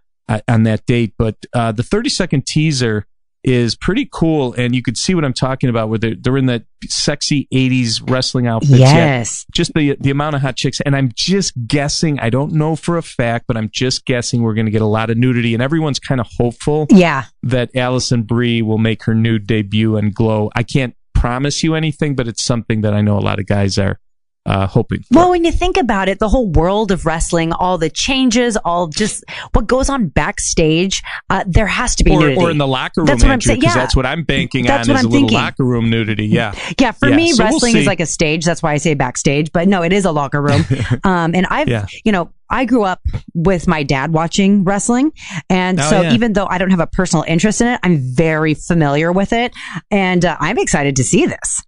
on 0.48 0.62
that 0.64 0.86
date, 0.86 1.14
but 1.18 1.36
uh, 1.52 1.72
the 1.72 1.82
30 1.82 2.08
second 2.10 2.46
teaser 2.46 3.06
is 3.44 3.74
pretty 3.74 4.08
cool, 4.12 4.52
and 4.54 4.72
you 4.72 4.82
could 4.82 4.96
see 4.96 5.16
what 5.16 5.24
I'm 5.24 5.32
talking 5.32 5.68
about. 5.68 5.88
Where 5.88 5.98
they're, 5.98 6.14
they're 6.14 6.36
in 6.36 6.46
that 6.46 6.62
sexy 6.88 7.48
80s 7.52 8.08
wrestling 8.08 8.46
outfits. 8.46 8.78
Yeah, 8.78 8.94
Yes. 8.94 9.44
just 9.52 9.72
the 9.74 9.96
the 9.98 10.10
amount 10.10 10.36
of 10.36 10.42
hot 10.42 10.56
chicks 10.56 10.80
and 10.80 10.94
i'm 10.96 11.10
just 11.16 11.52
guessing 11.66 12.18
i 12.20 12.28
don't 12.30 12.52
know 12.52 12.74
for 12.76 12.96
a 12.98 13.02
fact 13.02 13.44
but 13.48 13.56
i'm 13.56 13.68
just 13.72 14.04
guessing 14.04 14.42
we're 14.42 14.54
going 14.54 14.66
to 14.66 14.72
get 14.72 14.82
a 14.82 14.86
lot 14.86 15.10
of 15.10 15.16
nudity 15.16 15.54
and 15.54 15.62
everyone's 15.62 15.98
kind 16.00 16.20
of 16.20 16.26
hopeful 16.38 16.86
Yeah. 16.90 17.24
that 17.44 17.70
alison 17.76 18.22
brie 18.22 18.62
will 18.62 18.78
make 18.78 19.04
her 19.04 19.14
nude 19.14 19.46
debut 19.46 19.96
and 19.96 20.12
glow 20.14 20.50
i 20.56 20.62
can't 20.64 20.94
promise 21.14 21.62
you 21.62 21.74
anything 21.76 22.14
but 22.16 22.26
it's 22.28 22.44
something 22.44 22.80
that 22.80 22.94
i 22.94 23.00
know 23.00 23.16
a 23.18 23.20
lot 23.20 23.38
of 23.38 23.46
guys 23.46 23.78
are 23.78 23.98
uh, 24.44 24.66
hoping. 24.66 25.02
For. 25.02 25.18
Well, 25.18 25.30
when 25.30 25.44
you 25.44 25.52
think 25.52 25.76
about 25.76 26.08
it, 26.08 26.18
the 26.18 26.28
whole 26.28 26.48
world 26.48 26.90
of 26.90 27.06
wrestling, 27.06 27.52
all 27.52 27.78
the 27.78 27.88
changes, 27.90 28.56
all 28.64 28.88
just 28.88 29.22
what 29.52 29.66
goes 29.66 29.88
on 29.88 30.08
backstage, 30.08 31.02
uh, 31.30 31.44
there 31.46 31.66
has 31.66 31.94
to 31.96 32.04
be 32.04 32.10
or, 32.12 32.20
nudity. 32.20 32.40
or 32.40 32.50
in 32.50 32.58
the 32.58 32.66
locker 32.66 33.00
room, 33.02 33.06
That's 33.06 33.22
what 33.22 33.30
I'm 33.32 33.40
saying. 33.40 33.62
Yeah. 33.62 33.74
that's 33.74 33.94
what 33.94 34.04
I'm 34.06 34.24
banking 34.24 34.64
That's 34.66 34.88
on 34.88 34.94
what 34.94 34.98
is 35.00 35.04
I'm 35.04 35.10
a 35.10 35.12
little 35.12 35.28
thinking. 35.28 35.38
locker 35.44 35.64
room 35.64 35.90
nudity. 35.90 36.26
Yeah. 36.26 36.54
Yeah, 36.80 36.90
for 36.92 37.08
Yeah, 37.10 37.16
me, 37.16 37.32
so 37.32 37.44
we'll 37.44 37.52
wrestling 37.52 37.76
is 37.76 37.86
like 37.86 38.00
a 38.00 38.06
stage. 38.06 38.44
That's 38.44 38.60
why 38.62 38.72
I 38.72 38.78
say 38.78 38.94
backstage. 38.94 39.52
But 39.52 39.68
no, 39.68 39.82
it 39.82 39.92
is 39.92 40.04
a 40.04 40.10
locker 40.10 40.42
room. 40.42 40.64
um, 41.04 41.32
and 41.34 41.46
I've, 41.48 41.68
Yeah. 41.68 41.86
you 42.04 42.10
know, 42.10 42.32
I 42.50 42.64
grew 42.64 42.82
up 42.82 43.00
with 43.34 43.68
my 43.68 43.84
dad 43.84 44.12
watching 44.12 44.64
wrestling, 44.64 45.12
and 45.48 45.78
Oh, 45.80 45.88
so 45.88 46.00
yeah. 46.02 46.12
even 46.14 46.32
though 46.32 46.46
I 46.46 46.58
don't 46.58 46.70
have 46.70 46.80
a 46.80 46.86
personal 46.88 47.24
interest 47.28 47.60
in 47.60 47.68
it, 47.68 47.80
I'm 47.84 47.98
very 48.00 48.54
familiar 48.54 49.12
with 49.12 49.32
it, 49.32 49.52
and 49.92 50.24
uh, 50.24 50.36
I'm 50.40 50.58
excited 50.58 50.96
to 50.96 51.04
see 51.04 51.24
this. 51.26 51.62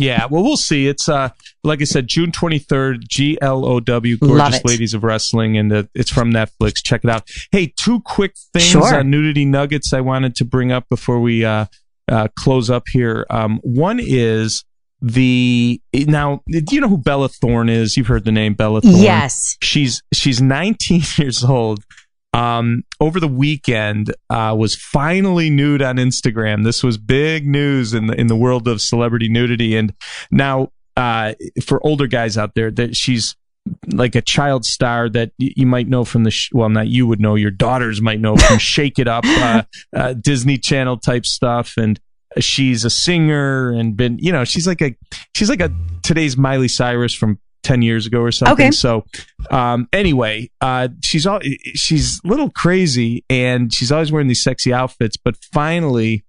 Yeah, 0.00 0.26
well, 0.30 0.42
we'll 0.42 0.56
see. 0.56 0.86
It's 0.88 1.08
uh, 1.08 1.28
like 1.62 1.80
I 1.80 1.84
said, 1.84 2.08
June 2.08 2.32
twenty 2.32 2.58
third, 2.58 3.04
G 3.08 3.38
L 3.40 3.64
O 3.66 3.80
W, 3.80 4.16
gorgeous 4.16 4.64
ladies 4.64 4.94
of 4.94 5.04
wrestling, 5.04 5.56
and 5.56 5.72
uh, 5.72 5.82
it's 5.94 6.10
from 6.10 6.32
Netflix. 6.32 6.82
Check 6.82 7.02
it 7.04 7.10
out. 7.10 7.28
Hey, 7.52 7.72
two 7.80 8.00
quick 8.00 8.34
things 8.52 8.64
Sure. 8.66 8.94
on 8.96 9.10
nudity 9.10 9.44
nuggets 9.44 9.92
I 9.92 10.00
wanted 10.00 10.34
to 10.36 10.44
bring 10.44 10.72
up 10.72 10.88
before 10.88 11.20
we 11.20 11.44
uh, 11.44 11.66
uh, 12.10 12.28
close 12.38 12.70
up 12.70 12.84
here. 12.90 13.26
Um, 13.30 13.60
one 13.62 14.00
is 14.02 14.64
the 15.02 15.80
now. 15.94 16.40
Do 16.48 16.74
you 16.74 16.80
know 16.80 16.88
who 16.88 16.98
Bella 16.98 17.28
Thorne 17.28 17.68
is? 17.68 17.96
You've 17.96 18.06
heard 18.06 18.24
the 18.24 18.32
name 18.32 18.54
Bella 18.54 18.80
Thorne. 18.80 18.96
Yes, 18.96 19.56
she's 19.62 20.02
she's 20.12 20.40
19 20.40 21.02
years 21.18 21.44
old 21.44 21.84
um 22.32 22.84
over 23.00 23.18
the 23.18 23.28
weekend 23.28 24.14
uh 24.28 24.54
was 24.56 24.74
finally 24.76 25.50
nude 25.50 25.82
on 25.82 25.96
instagram. 25.96 26.64
This 26.64 26.82
was 26.82 26.96
big 26.96 27.46
news 27.46 27.92
in 27.92 28.06
the 28.06 28.18
in 28.18 28.28
the 28.28 28.36
world 28.36 28.68
of 28.68 28.80
celebrity 28.80 29.28
nudity. 29.28 29.76
And 29.76 29.94
now 30.30 30.72
uh 30.96 31.34
for 31.62 31.84
older 31.84 32.06
guys 32.06 32.38
out 32.38 32.54
there 32.54 32.70
that 32.72 32.96
she's 32.96 33.36
like 33.92 34.14
a 34.14 34.22
child 34.22 34.64
star 34.64 35.08
that 35.10 35.32
you 35.38 35.66
might 35.66 35.88
know 35.88 36.04
from 36.04 36.24
the 36.24 36.30
sh- 36.30 36.50
well 36.52 36.68
not 36.68 36.88
you 36.88 37.06
would 37.06 37.20
know 37.20 37.34
your 37.34 37.50
daughters 37.50 38.00
might 38.00 38.20
know 38.20 38.36
from 38.36 38.58
shake 38.74 38.98
it 38.98 39.08
up 39.08 39.24
uh, 39.26 39.62
uh 39.94 40.12
disney 40.14 40.58
channel 40.58 40.96
type 40.96 41.26
stuff. 41.26 41.74
And 41.76 42.00
she's 42.38 42.84
a 42.84 42.90
singer 42.90 43.70
and 43.70 43.96
been 43.96 44.18
you 44.18 44.32
know 44.32 44.44
she's 44.44 44.66
like 44.66 44.80
a 44.80 44.94
she's 45.34 45.50
like 45.50 45.60
a 45.60 45.72
today's 46.02 46.36
miley 46.36 46.68
cyrus 46.68 47.12
from 47.12 47.38
10 47.62 47.82
years 47.82 48.06
ago 48.06 48.20
or 48.20 48.32
something 48.32 48.52
Okay. 48.66 48.70
so 48.70 49.04
um 49.50 49.86
anyway 49.92 50.48
uh 50.60 50.88
she's 51.04 51.26
all 51.26 51.40
she's 51.74 52.20
a 52.24 52.28
little 52.28 52.50
crazy 52.50 53.24
and 53.28 53.72
she's 53.74 53.92
always 53.92 54.10
wearing 54.10 54.28
these 54.28 54.42
sexy 54.42 54.72
outfits 54.72 55.16
but 55.16 55.36
finally 55.52 56.24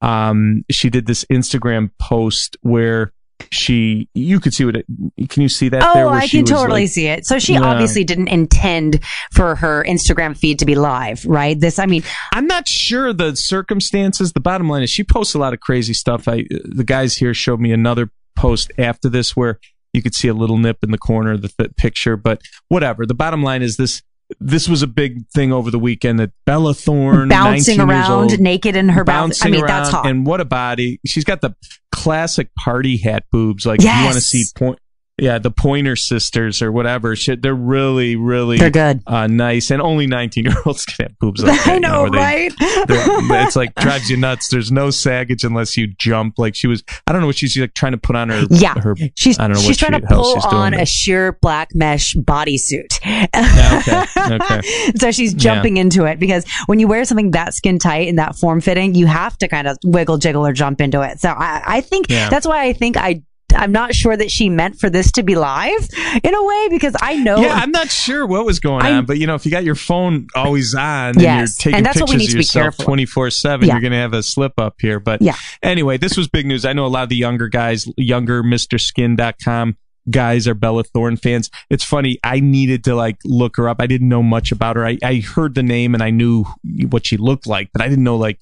um 0.00 0.64
she 0.70 0.90
did 0.90 1.06
this 1.06 1.24
instagram 1.26 1.90
post 2.00 2.56
where 2.62 3.12
she 3.50 4.08
you 4.14 4.38
could 4.40 4.54
see 4.54 4.64
what 4.64 4.76
it 4.76 4.86
can 5.28 5.42
you 5.42 5.48
see 5.48 5.68
that 5.68 5.80
there 5.94 6.04
Oh, 6.06 6.10
where 6.10 6.18
I 6.18 6.26
can 6.28 6.44
totally 6.44 6.82
like- 6.82 6.90
see 6.90 7.06
it. 7.08 7.26
So 7.26 7.38
she 7.40 7.54
Yeah. 7.54 7.62
obviously 7.64 8.04
didn't 8.04 8.28
intend 8.28 9.00
for 9.32 9.56
her 9.56 9.84
Instagram 9.86 10.36
feed 10.38 10.60
to 10.60 10.64
be 10.64 10.76
live, 10.76 11.24
right? 11.26 11.58
This, 11.58 11.78
I 11.80 11.86
mean, 11.86 12.04
I'm 12.32 12.46
not 12.46 12.68
sure 12.68 13.12
the 13.12 13.34
circumstances. 13.34 14.32
The 14.32 14.40
bottom 14.40 14.68
line 14.68 14.84
is 14.84 14.90
she 14.90 15.02
posts 15.02 15.34
a 15.34 15.38
lot 15.40 15.52
of 15.54 15.60
crazy 15.60 15.92
stuff. 15.92 16.28
I 16.28 16.44
the 16.64 16.84
guys 16.84 17.16
here 17.16 17.34
showed 17.34 17.60
me 17.60 17.72
another 17.72 18.10
post 18.36 18.70
after 18.78 19.08
this 19.08 19.36
where 19.36 19.58
you 19.92 20.02
could 20.02 20.14
see 20.14 20.28
a 20.28 20.34
little 20.34 20.58
nip 20.58 20.78
in 20.82 20.90
the 20.90 20.98
corner 20.98 21.32
of 21.32 21.42
the 21.42 21.48
th- 21.48 21.76
picture, 21.76 22.16
but 22.16 22.40
whatever. 22.68 23.06
The 23.06 23.14
bottom 23.14 23.42
line 23.42 23.62
is 23.62 23.76
this. 23.76 24.02
This 24.40 24.66
was 24.66 24.82
a 24.82 24.86
big 24.86 25.28
thing 25.28 25.52
over 25.52 25.70
the 25.70 25.78
weekend 25.78 26.18
that 26.18 26.30
Bella 26.46 26.72
Thorne 26.72 27.28
bouncing 27.28 27.80
around 27.80 28.10
old, 28.10 28.40
naked 28.40 28.76
in 28.76 28.88
her 28.88 29.04
bath. 29.04 29.24
bouncing 29.24 29.48
I 29.48 29.50
mean, 29.50 29.60
around, 29.62 29.68
that's 29.68 29.90
hot. 29.90 30.06
And 30.06 30.24
what 30.26 30.40
a 30.40 30.46
body! 30.46 31.00
She's 31.04 31.24
got 31.24 31.42
the 31.42 31.54
classic 31.90 32.48
party 32.54 32.96
hat 32.96 33.24
boobs. 33.30 33.66
Like 33.66 33.82
you 33.82 33.88
want 33.88 34.14
to 34.14 34.22
see 34.22 34.44
point. 34.56 34.78
Yeah, 35.18 35.38
the 35.38 35.50
Pointer 35.50 35.94
Sisters 35.94 36.62
or 36.62 36.72
whatever. 36.72 37.14
Shit, 37.14 37.42
they're 37.42 37.54
really, 37.54 38.16
really 38.16 38.56
They're 38.56 38.70
good. 38.70 39.02
uh, 39.06 39.26
nice, 39.26 39.70
and 39.70 39.82
only 39.82 40.06
nineteen 40.06 40.46
year 40.46 40.54
olds 40.64 40.86
can 40.86 41.04
have 41.06 41.18
boobs 41.18 41.44
like 41.44 41.58
that. 41.64 41.66
I 41.68 41.74
you 41.74 41.80
know, 41.80 42.02
where 42.04 42.10
they- 42.10 42.16
right? 42.16 42.52
it's 43.46 43.54
like 43.54 43.74
drives 43.74 44.08
you 44.08 44.16
nuts. 44.16 44.48
There's 44.48 44.72
no 44.72 44.90
saggage 44.90 45.44
unless 45.44 45.76
you 45.76 45.88
jump. 45.98 46.38
Like 46.38 46.54
she 46.54 46.66
was, 46.66 46.82
I 47.06 47.12
don't 47.12 47.20
know 47.20 47.26
what 47.26 47.36
she's 47.36 47.56
like 47.58 47.74
trying 47.74 47.92
to 47.92 47.98
put 47.98 48.16
on 48.16 48.30
her. 48.30 48.44
Yeah. 48.50 48.74
her. 48.80 48.96
She's 49.14 49.38
I 49.38 49.48
don't 49.48 49.56
know 49.56 49.62
she's 49.62 49.76
trying 49.76 49.92
she, 49.92 50.00
to 50.00 50.06
pull 50.06 50.38
on 50.46 50.72
a 50.72 50.86
sheer 50.86 51.38
black 51.42 51.68
mesh 51.74 52.14
bodysuit. 52.16 52.88
okay, 53.36 54.34
okay. 54.34 54.92
so 54.98 55.10
she's 55.12 55.34
jumping 55.34 55.76
into 55.76 56.04
it 56.06 56.18
because 56.18 56.44
when 56.66 56.78
you 56.78 56.88
wear 56.88 57.04
something 57.04 57.30
that 57.32 57.52
skin 57.54 57.78
tight 57.78 58.08
and 58.08 58.18
that 58.18 58.34
form 58.36 58.60
fitting, 58.62 58.94
you 58.94 59.06
have 59.06 59.36
to 59.38 59.48
kind 59.48 59.68
of 59.68 59.76
wiggle, 59.84 60.16
jiggle, 60.18 60.44
or 60.46 60.52
jump 60.54 60.80
into 60.80 61.02
it. 61.02 61.20
So 61.20 61.28
I, 61.28 61.62
I 61.66 61.80
think 61.82 62.06
Yeah. 62.08 62.30
that's 62.30 62.46
why 62.46 62.64
I 62.64 62.72
think 62.72 62.96
I. 62.96 63.22
I'm 63.54 63.72
not 63.72 63.94
sure 63.94 64.16
that 64.16 64.30
she 64.30 64.48
meant 64.48 64.78
for 64.78 64.88
this 64.90 65.10
to 65.12 65.22
be 65.22 65.34
live 65.34 65.88
in 66.22 66.34
a 66.34 66.44
way 66.44 66.68
because 66.70 66.94
I 67.00 67.16
know 67.16 67.40
Yeah, 67.40 67.54
I'm 67.54 67.70
not 67.70 67.90
sure 67.90 68.26
what 68.26 68.44
was 68.44 68.60
going 68.60 68.84
I- 68.84 68.92
on, 68.92 69.06
but 69.06 69.18
you 69.18 69.26
know, 69.26 69.34
if 69.34 69.44
you 69.44 69.50
got 69.52 69.64
your 69.64 69.74
phone 69.74 70.26
always 70.34 70.74
on 70.74 71.16
and 71.16 71.20
you're 71.20 71.46
taking 71.46 71.74
and 71.76 71.86
that's 71.86 72.00
what 72.00 72.10
we 72.10 72.16
pictures 72.16 72.28
need 72.28 72.34
of 72.34 72.40
yourself 72.40 72.62
careful. 72.76 72.84
24 72.84 73.30
seven, 73.30 73.66
Yeah. 73.68 73.74
you're 73.74 73.80
going 73.80 73.92
to 73.92 73.98
have 73.98 74.12
a 74.14 74.22
slip 74.22 74.52
up 74.58 74.76
here. 74.80 75.00
But 75.00 75.22
Yeah. 75.22 75.36
anyway, 75.62 75.98
this 75.98 76.16
was 76.16 76.28
big 76.28 76.46
news. 76.46 76.64
I 76.64 76.72
know 76.72 76.86
a 76.86 76.88
lot 76.88 77.02
of 77.04 77.08
the 77.08 77.16
younger 77.16 77.48
guys, 77.48 77.86
younger 77.96 78.42
MrSkin.com 78.42 79.76
guys 80.10 80.48
are 80.48 80.54
Bella 80.54 80.82
Thorne 80.82 81.16
fans. 81.16 81.48
It's 81.70 81.84
funny. 81.84 82.18
I 82.24 82.40
needed 82.40 82.82
to 82.84 82.94
like 82.96 83.18
look 83.24 83.56
her 83.56 83.68
up. 83.68 83.76
I 83.80 83.86
didn't 83.86 84.08
know 84.08 84.22
much 84.22 84.50
about 84.50 84.74
her. 84.76 84.84
I, 84.84 84.98
I 85.02 85.16
heard 85.20 85.54
the 85.54 85.62
name 85.62 85.94
and 85.94 86.02
I 86.02 86.10
knew 86.10 86.44
what 86.90 87.06
she 87.06 87.16
looked 87.16 87.46
like, 87.46 87.70
but 87.72 87.82
I 87.82 87.88
didn't 87.88 88.02
know 88.04 88.16
like 88.16 88.40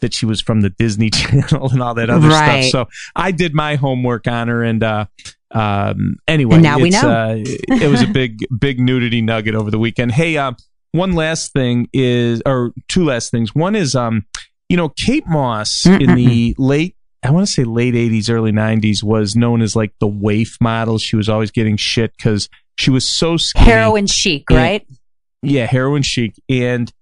that 0.00 0.14
she 0.14 0.24
was 0.26 0.40
from 0.40 0.60
the 0.60 0.70
Disney 0.70 1.10
Channel 1.10 1.70
and 1.70 1.82
all 1.82 1.94
that 1.94 2.10
other 2.10 2.28
Right. 2.28 2.64
stuff. 2.70 2.88
So 2.88 2.88
I 3.16 3.32
did 3.32 3.54
my 3.54 3.74
homework 3.76 4.26
on 4.28 4.48
her 4.48 4.62
and, 4.62 4.82
uh, 4.82 5.06
um, 5.52 6.16
anyway, 6.28 6.54
And 6.54 6.62
now 6.62 6.78
we 6.78 6.90
know. 6.90 7.10
Uh, 7.10 7.34
it 7.38 7.90
was 7.90 8.02
a 8.02 8.06
big, 8.06 8.46
big 8.58 8.78
nudity 8.78 9.20
nugget 9.20 9.54
over 9.54 9.70
the 9.70 9.78
weekend. 9.80 10.12
Hey, 10.12 10.36
um, 10.36 10.56
one 10.92 11.12
last 11.14 11.52
thing 11.52 11.88
is, 11.92 12.40
or 12.46 12.72
two 12.88 13.04
last 13.04 13.30
things. 13.30 13.54
One 13.54 13.74
is, 13.74 13.94
um, 13.96 14.26
you 14.68 14.76
know, 14.76 14.88
Kate 14.90 15.26
Moss 15.26 15.84
in 15.86 16.14
the 16.14 16.54
late, 16.56 16.94
I 17.24 17.30
want 17.32 17.46
to 17.46 17.52
say 17.52 17.64
late 17.64 17.94
80s, 17.94 18.30
early 18.30 18.52
90s 18.52 19.02
was 19.02 19.34
known 19.36 19.60
as 19.60 19.74
like 19.76 19.92
the 19.98 20.06
waif 20.06 20.56
model. 20.60 20.98
She 20.98 21.16
was 21.16 21.28
always 21.28 21.50
getting 21.50 21.76
shit 21.76 22.16
because 22.16 22.48
she 22.76 22.90
was 22.90 23.04
so 23.04 23.36
skinny. 23.36 23.66
heroin 23.66 24.06
chic, 24.06 24.48
right? 24.50 24.86
Yeah, 25.42 25.66
heroin 25.66 26.02
chic. 26.02 26.34
And 26.48 26.92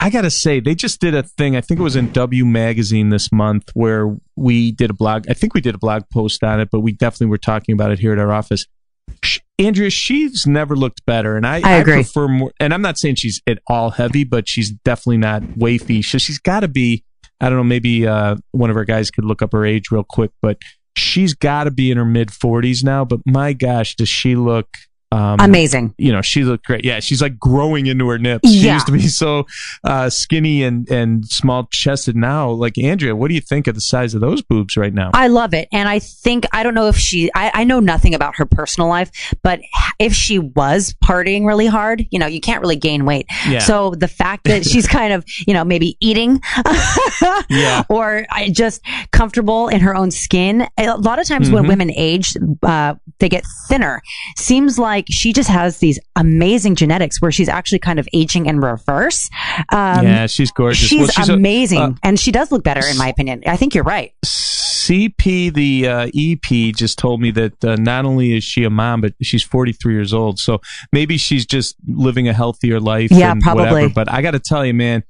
I 0.00 0.10
got 0.10 0.22
to 0.22 0.30
say, 0.30 0.60
they 0.60 0.74
just 0.74 1.00
did 1.00 1.14
a 1.14 1.22
thing. 1.22 1.56
I 1.56 1.60
think 1.60 1.80
it 1.80 1.82
was 1.82 1.96
in 1.96 2.12
W 2.12 2.44
Magazine 2.44 3.08
this 3.08 3.32
month 3.32 3.70
where 3.74 4.16
we 4.36 4.72
did 4.72 4.90
a 4.90 4.94
blog. 4.94 5.24
I 5.30 5.34
think 5.34 5.54
we 5.54 5.60
did 5.60 5.74
a 5.74 5.78
blog 5.78 6.02
post 6.12 6.42
on 6.44 6.60
it, 6.60 6.68
but 6.70 6.80
we 6.80 6.92
definitely 6.92 7.28
were 7.28 7.38
talking 7.38 7.72
about 7.72 7.90
it 7.90 7.98
here 7.98 8.12
at 8.12 8.18
our 8.18 8.32
office. 8.32 8.66
Sh- 9.22 9.38
Andrea, 9.58 9.90
she's 9.90 10.46
never 10.46 10.76
looked 10.76 11.06
better. 11.06 11.36
And 11.36 11.46
I, 11.46 11.62
I 11.64 11.76
agree. 11.76 11.94
prefer 11.94 12.28
more. 12.28 12.52
And 12.60 12.74
I'm 12.74 12.82
not 12.82 12.98
saying 12.98 13.14
she's 13.16 13.40
at 13.46 13.60
all 13.66 13.90
heavy, 13.90 14.24
but 14.24 14.48
she's 14.48 14.70
definitely 14.70 15.18
not 15.18 15.42
wafy. 15.42 16.04
So 16.04 16.18
she's 16.18 16.38
got 16.38 16.60
to 16.60 16.68
be, 16.68 17.04
I 17.40 17.48
don't 17.48 17.56
know, 17.58 17.64
maybe 17.64 18.06
uh, 18.06 18.36
one 18.50 18.70
of 18.70 18.76
our 18.76 18.84
guys 18.84 19.10
could 19.10 19.24
look 19.24 19.42
up 19.42 19.52
her 19.52 19.64
age 19.64 19.90
real 19.90 20.04
quick, 20.04 20.32
but 20.42 20.58
she's 20.96 21.34
got 21.34 21.64
to 21.64 21.70
be 21.70 21.90
in 21.90 21.96
her 21.96 22.04
mid 22.04 22.28
40s 22.28 22.84
now. 22.84 23.04
But 23.04 23.20
my 23.26 23.52
gosh, 23.52 23.94
does 23.94 24.08
she 24.08 24.36
look. 24.36 24.68
Um, 25.14 25.36
Amazing. 25.40 25.94
you 25.96 26.10
know, 26.12 26.22
she 26.22 26.42
looked 26.44 26.66
great. 26.66 26.84
Yeah, 26.84 26.98
she's 27.00 27.22
like 27.22 27.38
growing 27.38 27.86
into 27.86 28.08
her 28.08 28.18
nips. 28.18 28.48
She 28.50 28.58
Yeah. 28.66 28.74
used 28.74 28.86
to 28.86 28.92
be 28.92 29.06
so 29.06 29.46
uh, 29.84 30.10
skinny 30.10 30.62
and 30.64 30.88
and 30.90 31.24
small 31.26 31.68
chested. 31.72 32.16
Now, 32.16 32.50
like 32.50 32.76
Andrea, 32.78 33.14
what 33.14 33.28
do 33.28 33.34
you 33.34 33.40
think 33.40 33.66
of 33.68 33.74
the 33.76 33.80
size 33.80 34.14
of 34.14 34.20
those 34.20 34.42
boobs 34.42 34.76
right 34.76 34.92
now? 34.92 35.10
I 35.14 35.28
love 35.28 35.54
it. 35.54 35.68
And 35.72 35.88
I 35.88 36.00
think, 36.00 36.46
I 36.52 36.62
don't 36.64 36.74
know 36.74 36.88
if 36.88 36.96
she, 36.96 37.30
I, 37.34 37.50
I 37.54 37.64
know 37.64 37.78
nothing 37.80 38.14
about 38.14 38.36
her 38.38 38.44
personal 38.46 38.88
life, 38.88 39.10
but 39.42 39.60
if 39.98 40.12
she 40.14 40.38
was 40.40 40.94
partying 41.04 41.46
really 41.46 41.66
hard, 41.66 42.04
you 42.10 42.18
know, 42.18 42.26
you 42.26 42.40
can't 42.40 42.60
really 42.60 42.76
gain 42.76 43.04
weight. 43.04 43.26
Yeah. 43.48 43.60
So 43.60 43.90
the 43.94 44.08
fact 44.08 44.44
that 44.44 44.64
she's 44.70 44.86
kind 44.88 45.12
of, 45.12 45.24
you 45.46 45.54
know, 45.54 45.64
maybe 45.64 45.96
eating 46.00 46.40
Yeah. 47.48 47.84
or 47.88 48.26
uh, 48.30 48.48
just 48.50 48.80
comfortable 49.12 49.68
in 49.68 49.80
her 49.80 49.94
own 49.94 50.10
skin. 50.10 50.66
A 50.78 50.96
lot 50.96 51.18
of 51.18 51.26
times 51.26 51.50
when 51.50 51.64
Mhm. 51.64 51.68
women 51.68 51.90
age, 51.92 52.36
uh, 52.62 52.94
they 53.20 53.28
get 53.28 53.44
thinner. 53.68 54.02
Seems 54.36 54.78
like 54.78 55.03
she 55.10 55.32
just 55.32 55.48
has 55.48 55.78
these 55.78 55.98
amazing 56.16 56.74
genetics 56.76 57.20
where 57.20 57.32
she's 57.32 57.48
actually 57.48 57.78
kind 57.80 57.98
of 57.98 58.08
aging 58.12 58.46
in 58.46 58.60
reverse. 58.60 59.28
Um, 59.70 60.04
yeah, 60.06 60.26
she's 60.26 60.50
gorgeous. 60.52 60.88
She's, 60.88 60.98
Well, 61.00 61.08
she's 61.08 61.28
a- 61.28 61.34
amazing, 61.34 61.80
uh, 61.80 61.92
and 62.02 62.18
she 62.18 62.32
does 62.32 62.50
look 62.52 62.64
better, 62.64 62.84
in 62.86 62.96
my 62.98 63.08
opinion. 63.08 63.42
I 63.46 63.56
think 63.56 63.74
you're 63.74 63.84
right. 63.84 64.12
CP, 64.24 65.52
the 65.54 65.88
uh, 65.88 66.10
EP, 66.14 66.74
just 66.74 66.98
told 66.98 67.20
me 67.20 67.30
that 67.32 67.64
uh, 67.64 67.76
not 67.76 68.04
only 68.04 68.36
is 68.36 68.44
she 68.44 68.64
a 68.64 68.70
mom, 68.70 69.00
but 69.00 69.14
she's 69.22 69.42
43 69.42 69.94
years 69.94 70.12
old. 70.12 70.38
So 70.38 70.60
maybe 70.92 71.16
she's 71.16 71.46
just 71.46 71.76
living 71.86 72.28
a 72.28 72.32
healthier 72.32 72.80
life. 72.80 73.10
Yeah, 73.10 73.32
and 73.32 73.40
probably. 73.40 73.64
Whatever. 73.64 73.88
But 73.94 74.12
I 74.12 74.20
got 74.22 74.32
to 74.32 74.38
tell 74.40 74.64
you, 74.64 74.74
man, 74.74 75.02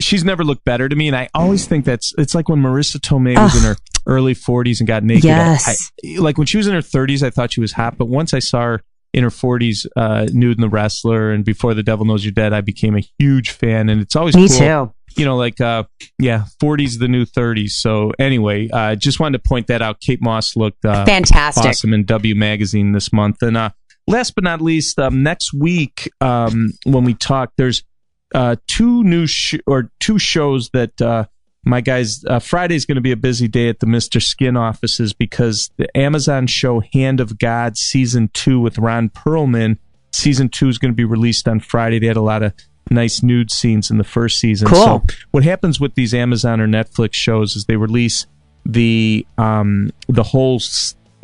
she's 0.00 0.24
never 0.24 0.42
looked 0.42 0.64
better 0.64 0.88
to 0.88 0.96
me. 0.96 1.06
And 1.06 1.16
I 1.16 1.28
always 1.34 1.66
think 1.66 1.84
that's 1.84 2.12
it's 2.18 2.34
like 2.34 2.48
when 2.48 2.60
Marisa 2.60 2.96
Tomei 2.98 3.36
was 3.40 3.54
in 3.56 3.62
her 3.62 3.76
early 4.06 4.34
40s 4.34 4.80
and 4.80 4.86
got 4.88 5.04
naked. 5.04 5.24
Yes. 5.24 5.68
I- 6.04 6.18
like 6.18 6.36
when 6.38 6.46
she 6.46 6.56
was 6.56 6.66
in 6.66 6.74
her 6.74 6.80
30s, 6.80 7.22
I 7.22 7.30
thought 7.30 7.52
she 7.52 7.60
was 7.60 7.72
hot. 7.72 7.98
But 7.98 8.06
once 8.06 8.34
I 8.34 8.38
saw 8.40 8.62
her 8.62 8.82
in 9.12 9.24
her 9.24 9.30
40s, 9.30 9.86
uh, 9.96 10.26
nude 10.32 10.56
in 10.58 10.60
the 10.60 10.68
wrestler, 10.68 11.30
and 11.32 11.44
before 11.44 11.74
the 11.74 11.82
Devil 11.82 12.04
Knows 12.06 12.24
You're 12.24 12.32
Dead, 12.32 12.52
I 12.52 12.60
became 12.60 12.96
a 12.96 13.02
huge 13.18 13.50
fan. 13.50 13.88
And 13.88 14.00
it's 14.00 14.14
always 14.16 14.36
Me 14.36 14.48
cool 14.48 14.58
too. 14.58 14.92
you 15.16 15.24
know, 15.24 15.36
like 15.36 15.60
uh, 15.60 15.84
yeah, 16.18 16.44
40s 16.62 16.98
the 17.00 17.08
new 17.08 17.24
30s. 17.24 17.70
So 17.70 18.12
anyway, 18.18 18.68
uh, 18.72 18.94
just 18.94 19.18
wanted 19.18 19.42
to 19.42 19.48
point 19.48 19.66
that 19.66 19.82
out. 19.82 20.00
Kate 20.00 20.22
Moss 20.22 20.54
looked 20.56 20.84
uh, 20.84 21.04
Fantastic. 21.04 21.64
awesome 21.66 21.92
in 21.92 22.04
W 22.04 22.34
Magazine 22.36 22.92
this 22.92 23.12
month, 23.12 23.42
and 23.42 23.56
uh, 23.56 23.70
last 24.06 24.34
but 24.36 24.44
not 24.44 24.60
least, 24.60 24.98
um, 24.98 25.22
next 25.22 25.52
week 25.52 26.08
um, 26.20 26.72
when 26.84 27.02
we 27.04 27.14
talk, 27.14 27.52
there's 27.56 27.82
uh, 28.34 28.54
two 28.68 29.02
new 29.02 29.26
sh- 29.26 29.56
or 29.66 29.90
two 29.98 30.18
shows 30.20 30.70
that 30.72 31.00
uh, 31.02 31.24
my 31.64 31.80
guys. 31.80 32.24
Uh, 32.24 32.38
Friday's 32.38 32.86
going 32.86 32.96
to 32.96 33.02
be 33.02 33.12
a 33.12 33.16
busy 33.16 33.48
day 33.48 33.68
at 33.68 33.80
the 33.80 33.86
Mister 33.86 34.20
Skin 34.20 34.56
offices 34.56 35.12
because 35.12 35.70
the 35.76 35.94
Amazon 35.96 36.46
show 36.46 36.80
Hand 36.92 37.20
of 37.20 37.38
God 37.38 37.76
season 37.76 38.30
two 38.32 38.60
with 38.60 38.78
Ron 38.78 39.10
Perlman. 39.10 39.78
Season 40.12 40.48
two 40.48 40.68
is 40.68 40.78
going 40.78 40.92
to 40.92 40.96
be 40.96 41.04
released 41.04 41.46
on 41.46 41.60
Friday. 41.60 41.98
They 41.98 42.06
had 42.06 42.16
a 42.16 42.22
lot 42.22 42.42
of 42.42 42.52
nice 42.90 43.22
nude 43.22 43.50
scenes 43.50 43.90
in 43.90 43.98
the 43.98 44.04
first 44.04 44.38
season. 44.38 44.68
Cool. 44.68 44.84
So 44.84 45.04
what 45.30 45.44
happens 45.44 45.78
with 45.78 45.94
these 45.94 46.12
Amazon 46.14 46.60
or 46.60 46.66
Netflix 46.66 47.14
shows 47.14 47.56
is 47.56 47.66
they 47.66 47.76
release 47.76 48.26
the 48.66 49.26
um 49.38 49.90
the 50.08 50.22
whole 50.22 50.60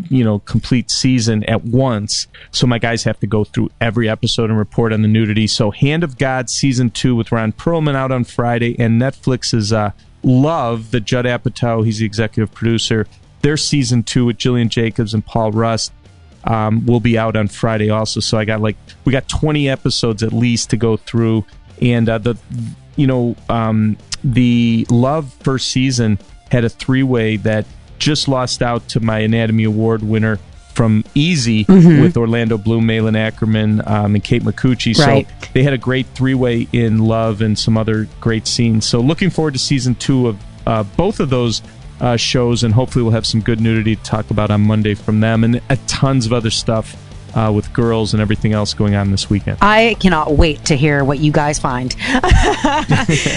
you 0.08 0.24
know 0.24 0.38
complete 0.40 0.90
season 0.90 1.44
at 1.44 1.64
once 1.64 2.26
so 2.50 2.66
my 2.66 2.78
guys 2.78 3.04
have 3.04 3.18
to 3.20 3.26
go 3.26 3.44
through 3.44 3.68
every 3.80 4.08
episode 4.08 4.50
and 4.50 4.58
report 4.58 4.92
on 4.92 5.02
the 5.02 5.08
nudity 5.08 5.46
so 5.46 5.70
hand 5.70 6.02
of 6.02 6.16
god 6.18 6.48
season 6.48 6.90
two 6.90 7.14
with 7.14 7.32
ron 7.32 7.52
perlman 7.52 7.94
out 7.94 8.10
on 8.10 8.24
friday 8.24 8.74
and 8.78 9.00
netflix's 9.00 9.72
uh 9.72 9.90
love 10.26 10.90
the 10.90 11.00
judd 11.00 11.24
apatow 11.24 11.84
he's 11.84 11.98
the 11.98 12.04
executive 12.04 12.52
producer 12.52 13.06
their 13.40 13.56
season 13.56 14.02
two 14.02 14.26
with 14.26 14.36
gillian 14.36 14.68
jacobs 14.68 15.14
and 15.14 15.24
paul 15.24 15.50
rust 15.52 15.92
um, 16.46 16.86
will 16.86 17.00
be 17.00 17.18
out 17.18 17.36
on 17.36 17.48
Friday 17.48 17.90
also. 17.90 18.20
So 18.20 18.38
I 18.38 18.44
got 18.44 18.60
like 18.60 18.76
we 19.04 19.12
got 19.12 19.28
20 19.28 19.68
episodes 19.68 20.22
at 20.22 20.32
least 20.32 20.70
to 20.70 20.76
go 20.76 20.96
through, 20.96 21.44
and 21.82 22.08
uh, 22.08 22.18
the 22.18 22.36
you 22.94 23.06
know 23.06 23.36
um, 23.48 23.98
the 24.22 24.86
Love 24.90 25.32
first 25.40 25.70
season 25.70 26.18
had 26.50 26.64
a 26.64 26.68
three 26.68 27.02
way 27.02 27.36
that 27.38 27.66
just 27.98 28.28
lost 28.28 28.62
out 28.62 28.88
to 28.88 29.00
my 29.00 29.18
Anatomy 29.18 29.64
Award 29.64 30.02
winner 30.02 30.38
from 30.76 31.02
Easy 31.14 31.64
with 31.68 32.18
Orlando 32.18 32.58
Bloom, 32.58 32.84
Malin 32.84 33.14
Akerman, 33.14 33.84
um, 33.90 34.14
and 34.14 34.22
Kate 34.22 34.42
Micucci. 34.42 34.94
Right. 34.98 35.26
So 35.40 35.48
they 35.54 35.62
had 35.62 35.72
a 35.72 35.78
great 35.78 36.06
three 36.08 36.34
way 36.34 36.68
in 36.70 36.98
Love 36.98 37.40
and 37.40 37.58
some 37.58 37.78
other 37.78 38.06
great 38.20 38.46
scenes. 38.46 38.84
So 38.84 39.00
looking 39.00 39.30
forward 39.30 39.54
to 39.54 39.58
season 39.58 39.94
two 39.94 40.28
of 40.28 40.38
uh, 40.66 40.82
both 40.82 41.18
of 41.18 41.30
those 41.30 41.62
uh, 42.00 42.16
shows, 42.18 42.62
and 42.62 42.74
hopefully 42.74 43.02
we'll 43.02 43.12
have 43.14 43.24
some 43.24 43.40
good 43.40 43.58
nudity 43.58 43.96
to 43.96 44.02
talk 44.02 44.30
about 44.30 44.50
on 44.50 44.60
Monday 44.60 44.92
from 44.94 45.20
them, 45.20 45.44
and 45.44 45.62
uh, 45.70 45.76
tons 45.86 46.26
of 46.26 46.34
other 46.34 46.50
stuff 46.50 46.94
uh, 47.34 47.50
with 47.50 47.72
girls 47.72 48.12
and 48.12 48.20
everything 48.20 48.52
else 48.52 48.74
going 48.74 48.94
on 48.94 49.10
this 49.10 49.30
weekend. 49.30 49.56
I 49.62 49.96
cannot 49.98 50.34
wait 50.36 50.62
to 50.66 50.76
hear 50.76 51.04
what 51.04 51.20
you 51.20 51.32
guys 51.32 51.58
find. 51.58 51.94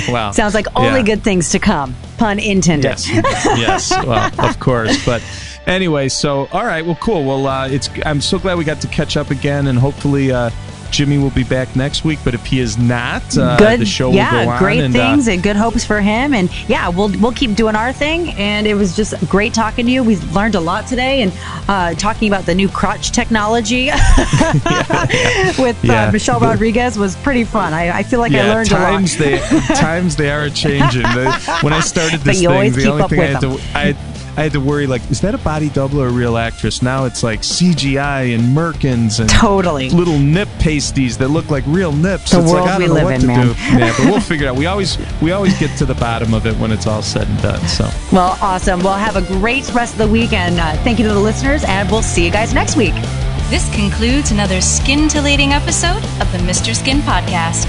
wow, 0.09 0.31
Sounds 0.33 0.53
like 0.53 0.67
only 0.75 0.99
Yeah. 0.99 1.05
good 1.05 1.23
things 1.23 1.51
to 1.51 1.59
come. 1.59 1.95
Pun 2.17 2.39
intended. 2.39 2.85
Yes, 2.85 3.09
yes. 3.09 3.91
Well, 4.05 4.29
of 4.45 4.59
course, 4.59 5.05
but 5.05 5.21
anyway. 5.69 6.09
So, 6.09 6.47
all 6.51 6.65
right. 6.65 6.85
Well, 6.85 6.97
cool. 6.99 7.23
Well, 7.23 7.47
uh, 7.47 7.67
it's. 7.69 7.89
I'm 8.05 8.19
so 8.21 8.37
glad 8.39 8.57
we 8.57 8.65
got 8.65 8.81
to 8.81 8.87
catch 8.87 9.15
up 9.15 9.29
again, 9.31 9.67
and 9.67 9.79
hopefully. 9.79 10.31
Uh, 10.31 10.49
Jimmy 10.91 11.19
will 11.19 11.29
be 11.29 11.43
back 11.43 11.75
next 11.75 12.03
week, 12.03 12.17
but 12.25 12.33
if 12.33 12.43
he 12.47 12.59
is 12.59 12.75
not, 12.79 13.21
uh, 13.37 13.57
good, 13.57 13.79
the 13.79 13.85
show 13.85 14.11
yeah, 14.11 14.39
will 14.39 14.45
go 14.45 14.49
on. 14.53 14.57
great 14.57 14.79
and, 14.79 14.95
uh, 14.95 14.97
things 15.11 15.27
and 15.27 15.43
good 15.43 15.55
hopes 15.55 15.85
for 15.85 16.01
him. 16.01 16.33
And 16.33 16.49
yeah, 16.67 16.89
we'll 16.89 17.09
we'll 17.19 17.31
keep 17.31 17.53
doing 17.55 17.75
our 17.75 17.93
thing. 17.93 18.31
And 18.31 18.65
it 18.65 18.73
was 18.73 18.95
just 18.95 19.13
great 19.29 19.53
talking 19.53 19.85
to 19.85 19.91
you. 19.91 20.03
We 20.03 20.17
learned 20.33 20.55
a 20.55 20.59
lot 20.59 20.87
today, 20.87 21.21
and 21.21 21.31
uh, 21.67 21.93
talking 21.93 22.27
about 22.27 22.47
the 22.47 22.55
new 22.55 22.67
crotch 22.67 23.11
technology 23.11 23.85
with 25.59 25.77
Yeah. 25.83 26.07
uh, 26.07 26.11
Michelle 26.11 26.39
Rodriguez 26.39 26.97
was 26.97 27.15
pretty 27.17 27.43
fun. 27.43 27.73
I, 27.73 27.99
I 27.99 28.03
feel 28.03 28.19
like 28.19 28.31
I 28.33 28.51
learned 28.51 28.69
times 28.69 29.19
a 29.19 29.31
lot. 29.37 29.49
they 29.49 29.59
times 29.75 30.15
they 30.15 30.31
are 30.31 30.49
changing. 30.49 31.03
When 31.61 31.73
I 31.73 31.81
started 31.81 32.21
this 32.21 32.39
thing, 32.39 32.47
the 32.47 32.53
only 32.53 32.71
thing 32.71 32.91
I 32.99 33.27
had 33.27 33.41
to 33.41 33.59
I, 33.75 33.93
I 34.37 34.43
had 34.43 34.51
to 34.53 34.59
worry 34.61 34.87
like, 34.87 35.01
is 35.11 35.19
that 35.21 35.35
a 35.35 35.37
body 35.39 35.69
double 35.69 36.01
or 36.01 36.07
a 36.07 36.11
real 36.11 36.37
actress? 36.37 36.81
Now 36.81 37.05
it's 37.05 37.23
like 37.23 37.41
CGI 37.41 38.33
and 38.33 38.55
merkins 38.55 39.19
and 39.19 39.29
Totally. 39.29 39.89
little 39.89 40.17
nip 40.17 40.47
pasties 40.59 41.17
that 41.17 41.27
look 41.27 41.49
like 41.49 41.63
real 41.67 41.91
nips. 41.91 42.31
The 42.31 42.39
it's 42.39 42.51
world 42.51 42.65
like, 42.65 42.75
I 42.75 42.79
don't 42.79 42.81
we 42.81 42.87
know 42.87 42.93
live 42.93 43.03
what 43.05 43.13
in, 43.15 43.21
to 43.21 43.27
man. 43.27 43.47
do. 43.47 43.53
Yeah, 43.77 43.93
but 43.97 44.05
we'll 44.05 44.21
figure 44.21 44.45
it 44.47 44.49
out. 44.49 44.55
We 44.55 44.65
always 44.67 44.97
we 45.21 45.31
always 45.31 45.57
get 45.59 45.77
to 45.79 45.85
the 45.85 45.95
bottom 45.95 46.33
of 46.33 46.45
it 46.45 46.55
when 46.57 46.71
it's 46.71 46.87
all 46.87 47.01
said 47.01 47.27
and 47.27 47.41
done. 47.41 47.59
So 47.67 47.89
Well, 48.13 48.37
awesome. 48.41 48.81
Well, 48.81 48.93
have 48.97 49.15
a 49.17 49.21
great 49.39 49.69
rest 49.73 49.93
of 49.93 49.99
the 49.99 50.07
week, 50.07 50.31
and 50.33 50.59
uh, 50.59 50.81
thank 50.83 50.99
you 50.99 51.07
to 51.07 51.13
the 51.13 51.19
listeners. 51.19 51.63
And 51.65 51.89
we'll 51.91 52.01
see 52.01 52.23
you 52.23 52.31
guys 52.31 52.53
next 52.53 52.77
week. 52.77 52.93
This 53.49 53.67
concludes 53.75 54.31
another 54.31 54.61
scintillating 54.61 55.51
episode 55.53 56.03
of 56.21 56.31
the 56.31 56.37
Mr. 56.39 56.75
Skin 56.75 56.99
Podcast. 56.99 57.67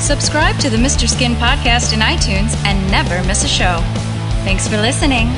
Subscribe 0.00 0.58
to 0.58 0.68
the 0.68 0.76
Mr. 0.76 1.08
Skin 1.08 1.34
Podcast 1.34 1.92
in 1.94 2.00
iTunes 2.00 2.56
and 2.66 2.90
never 2.90 3.22
miss 3.26 3.44
a 3.44 3.48
show. 3.48 3.78
Thanks 4.44 4.66
for 4.66 4.76
listening. 4.78 5.28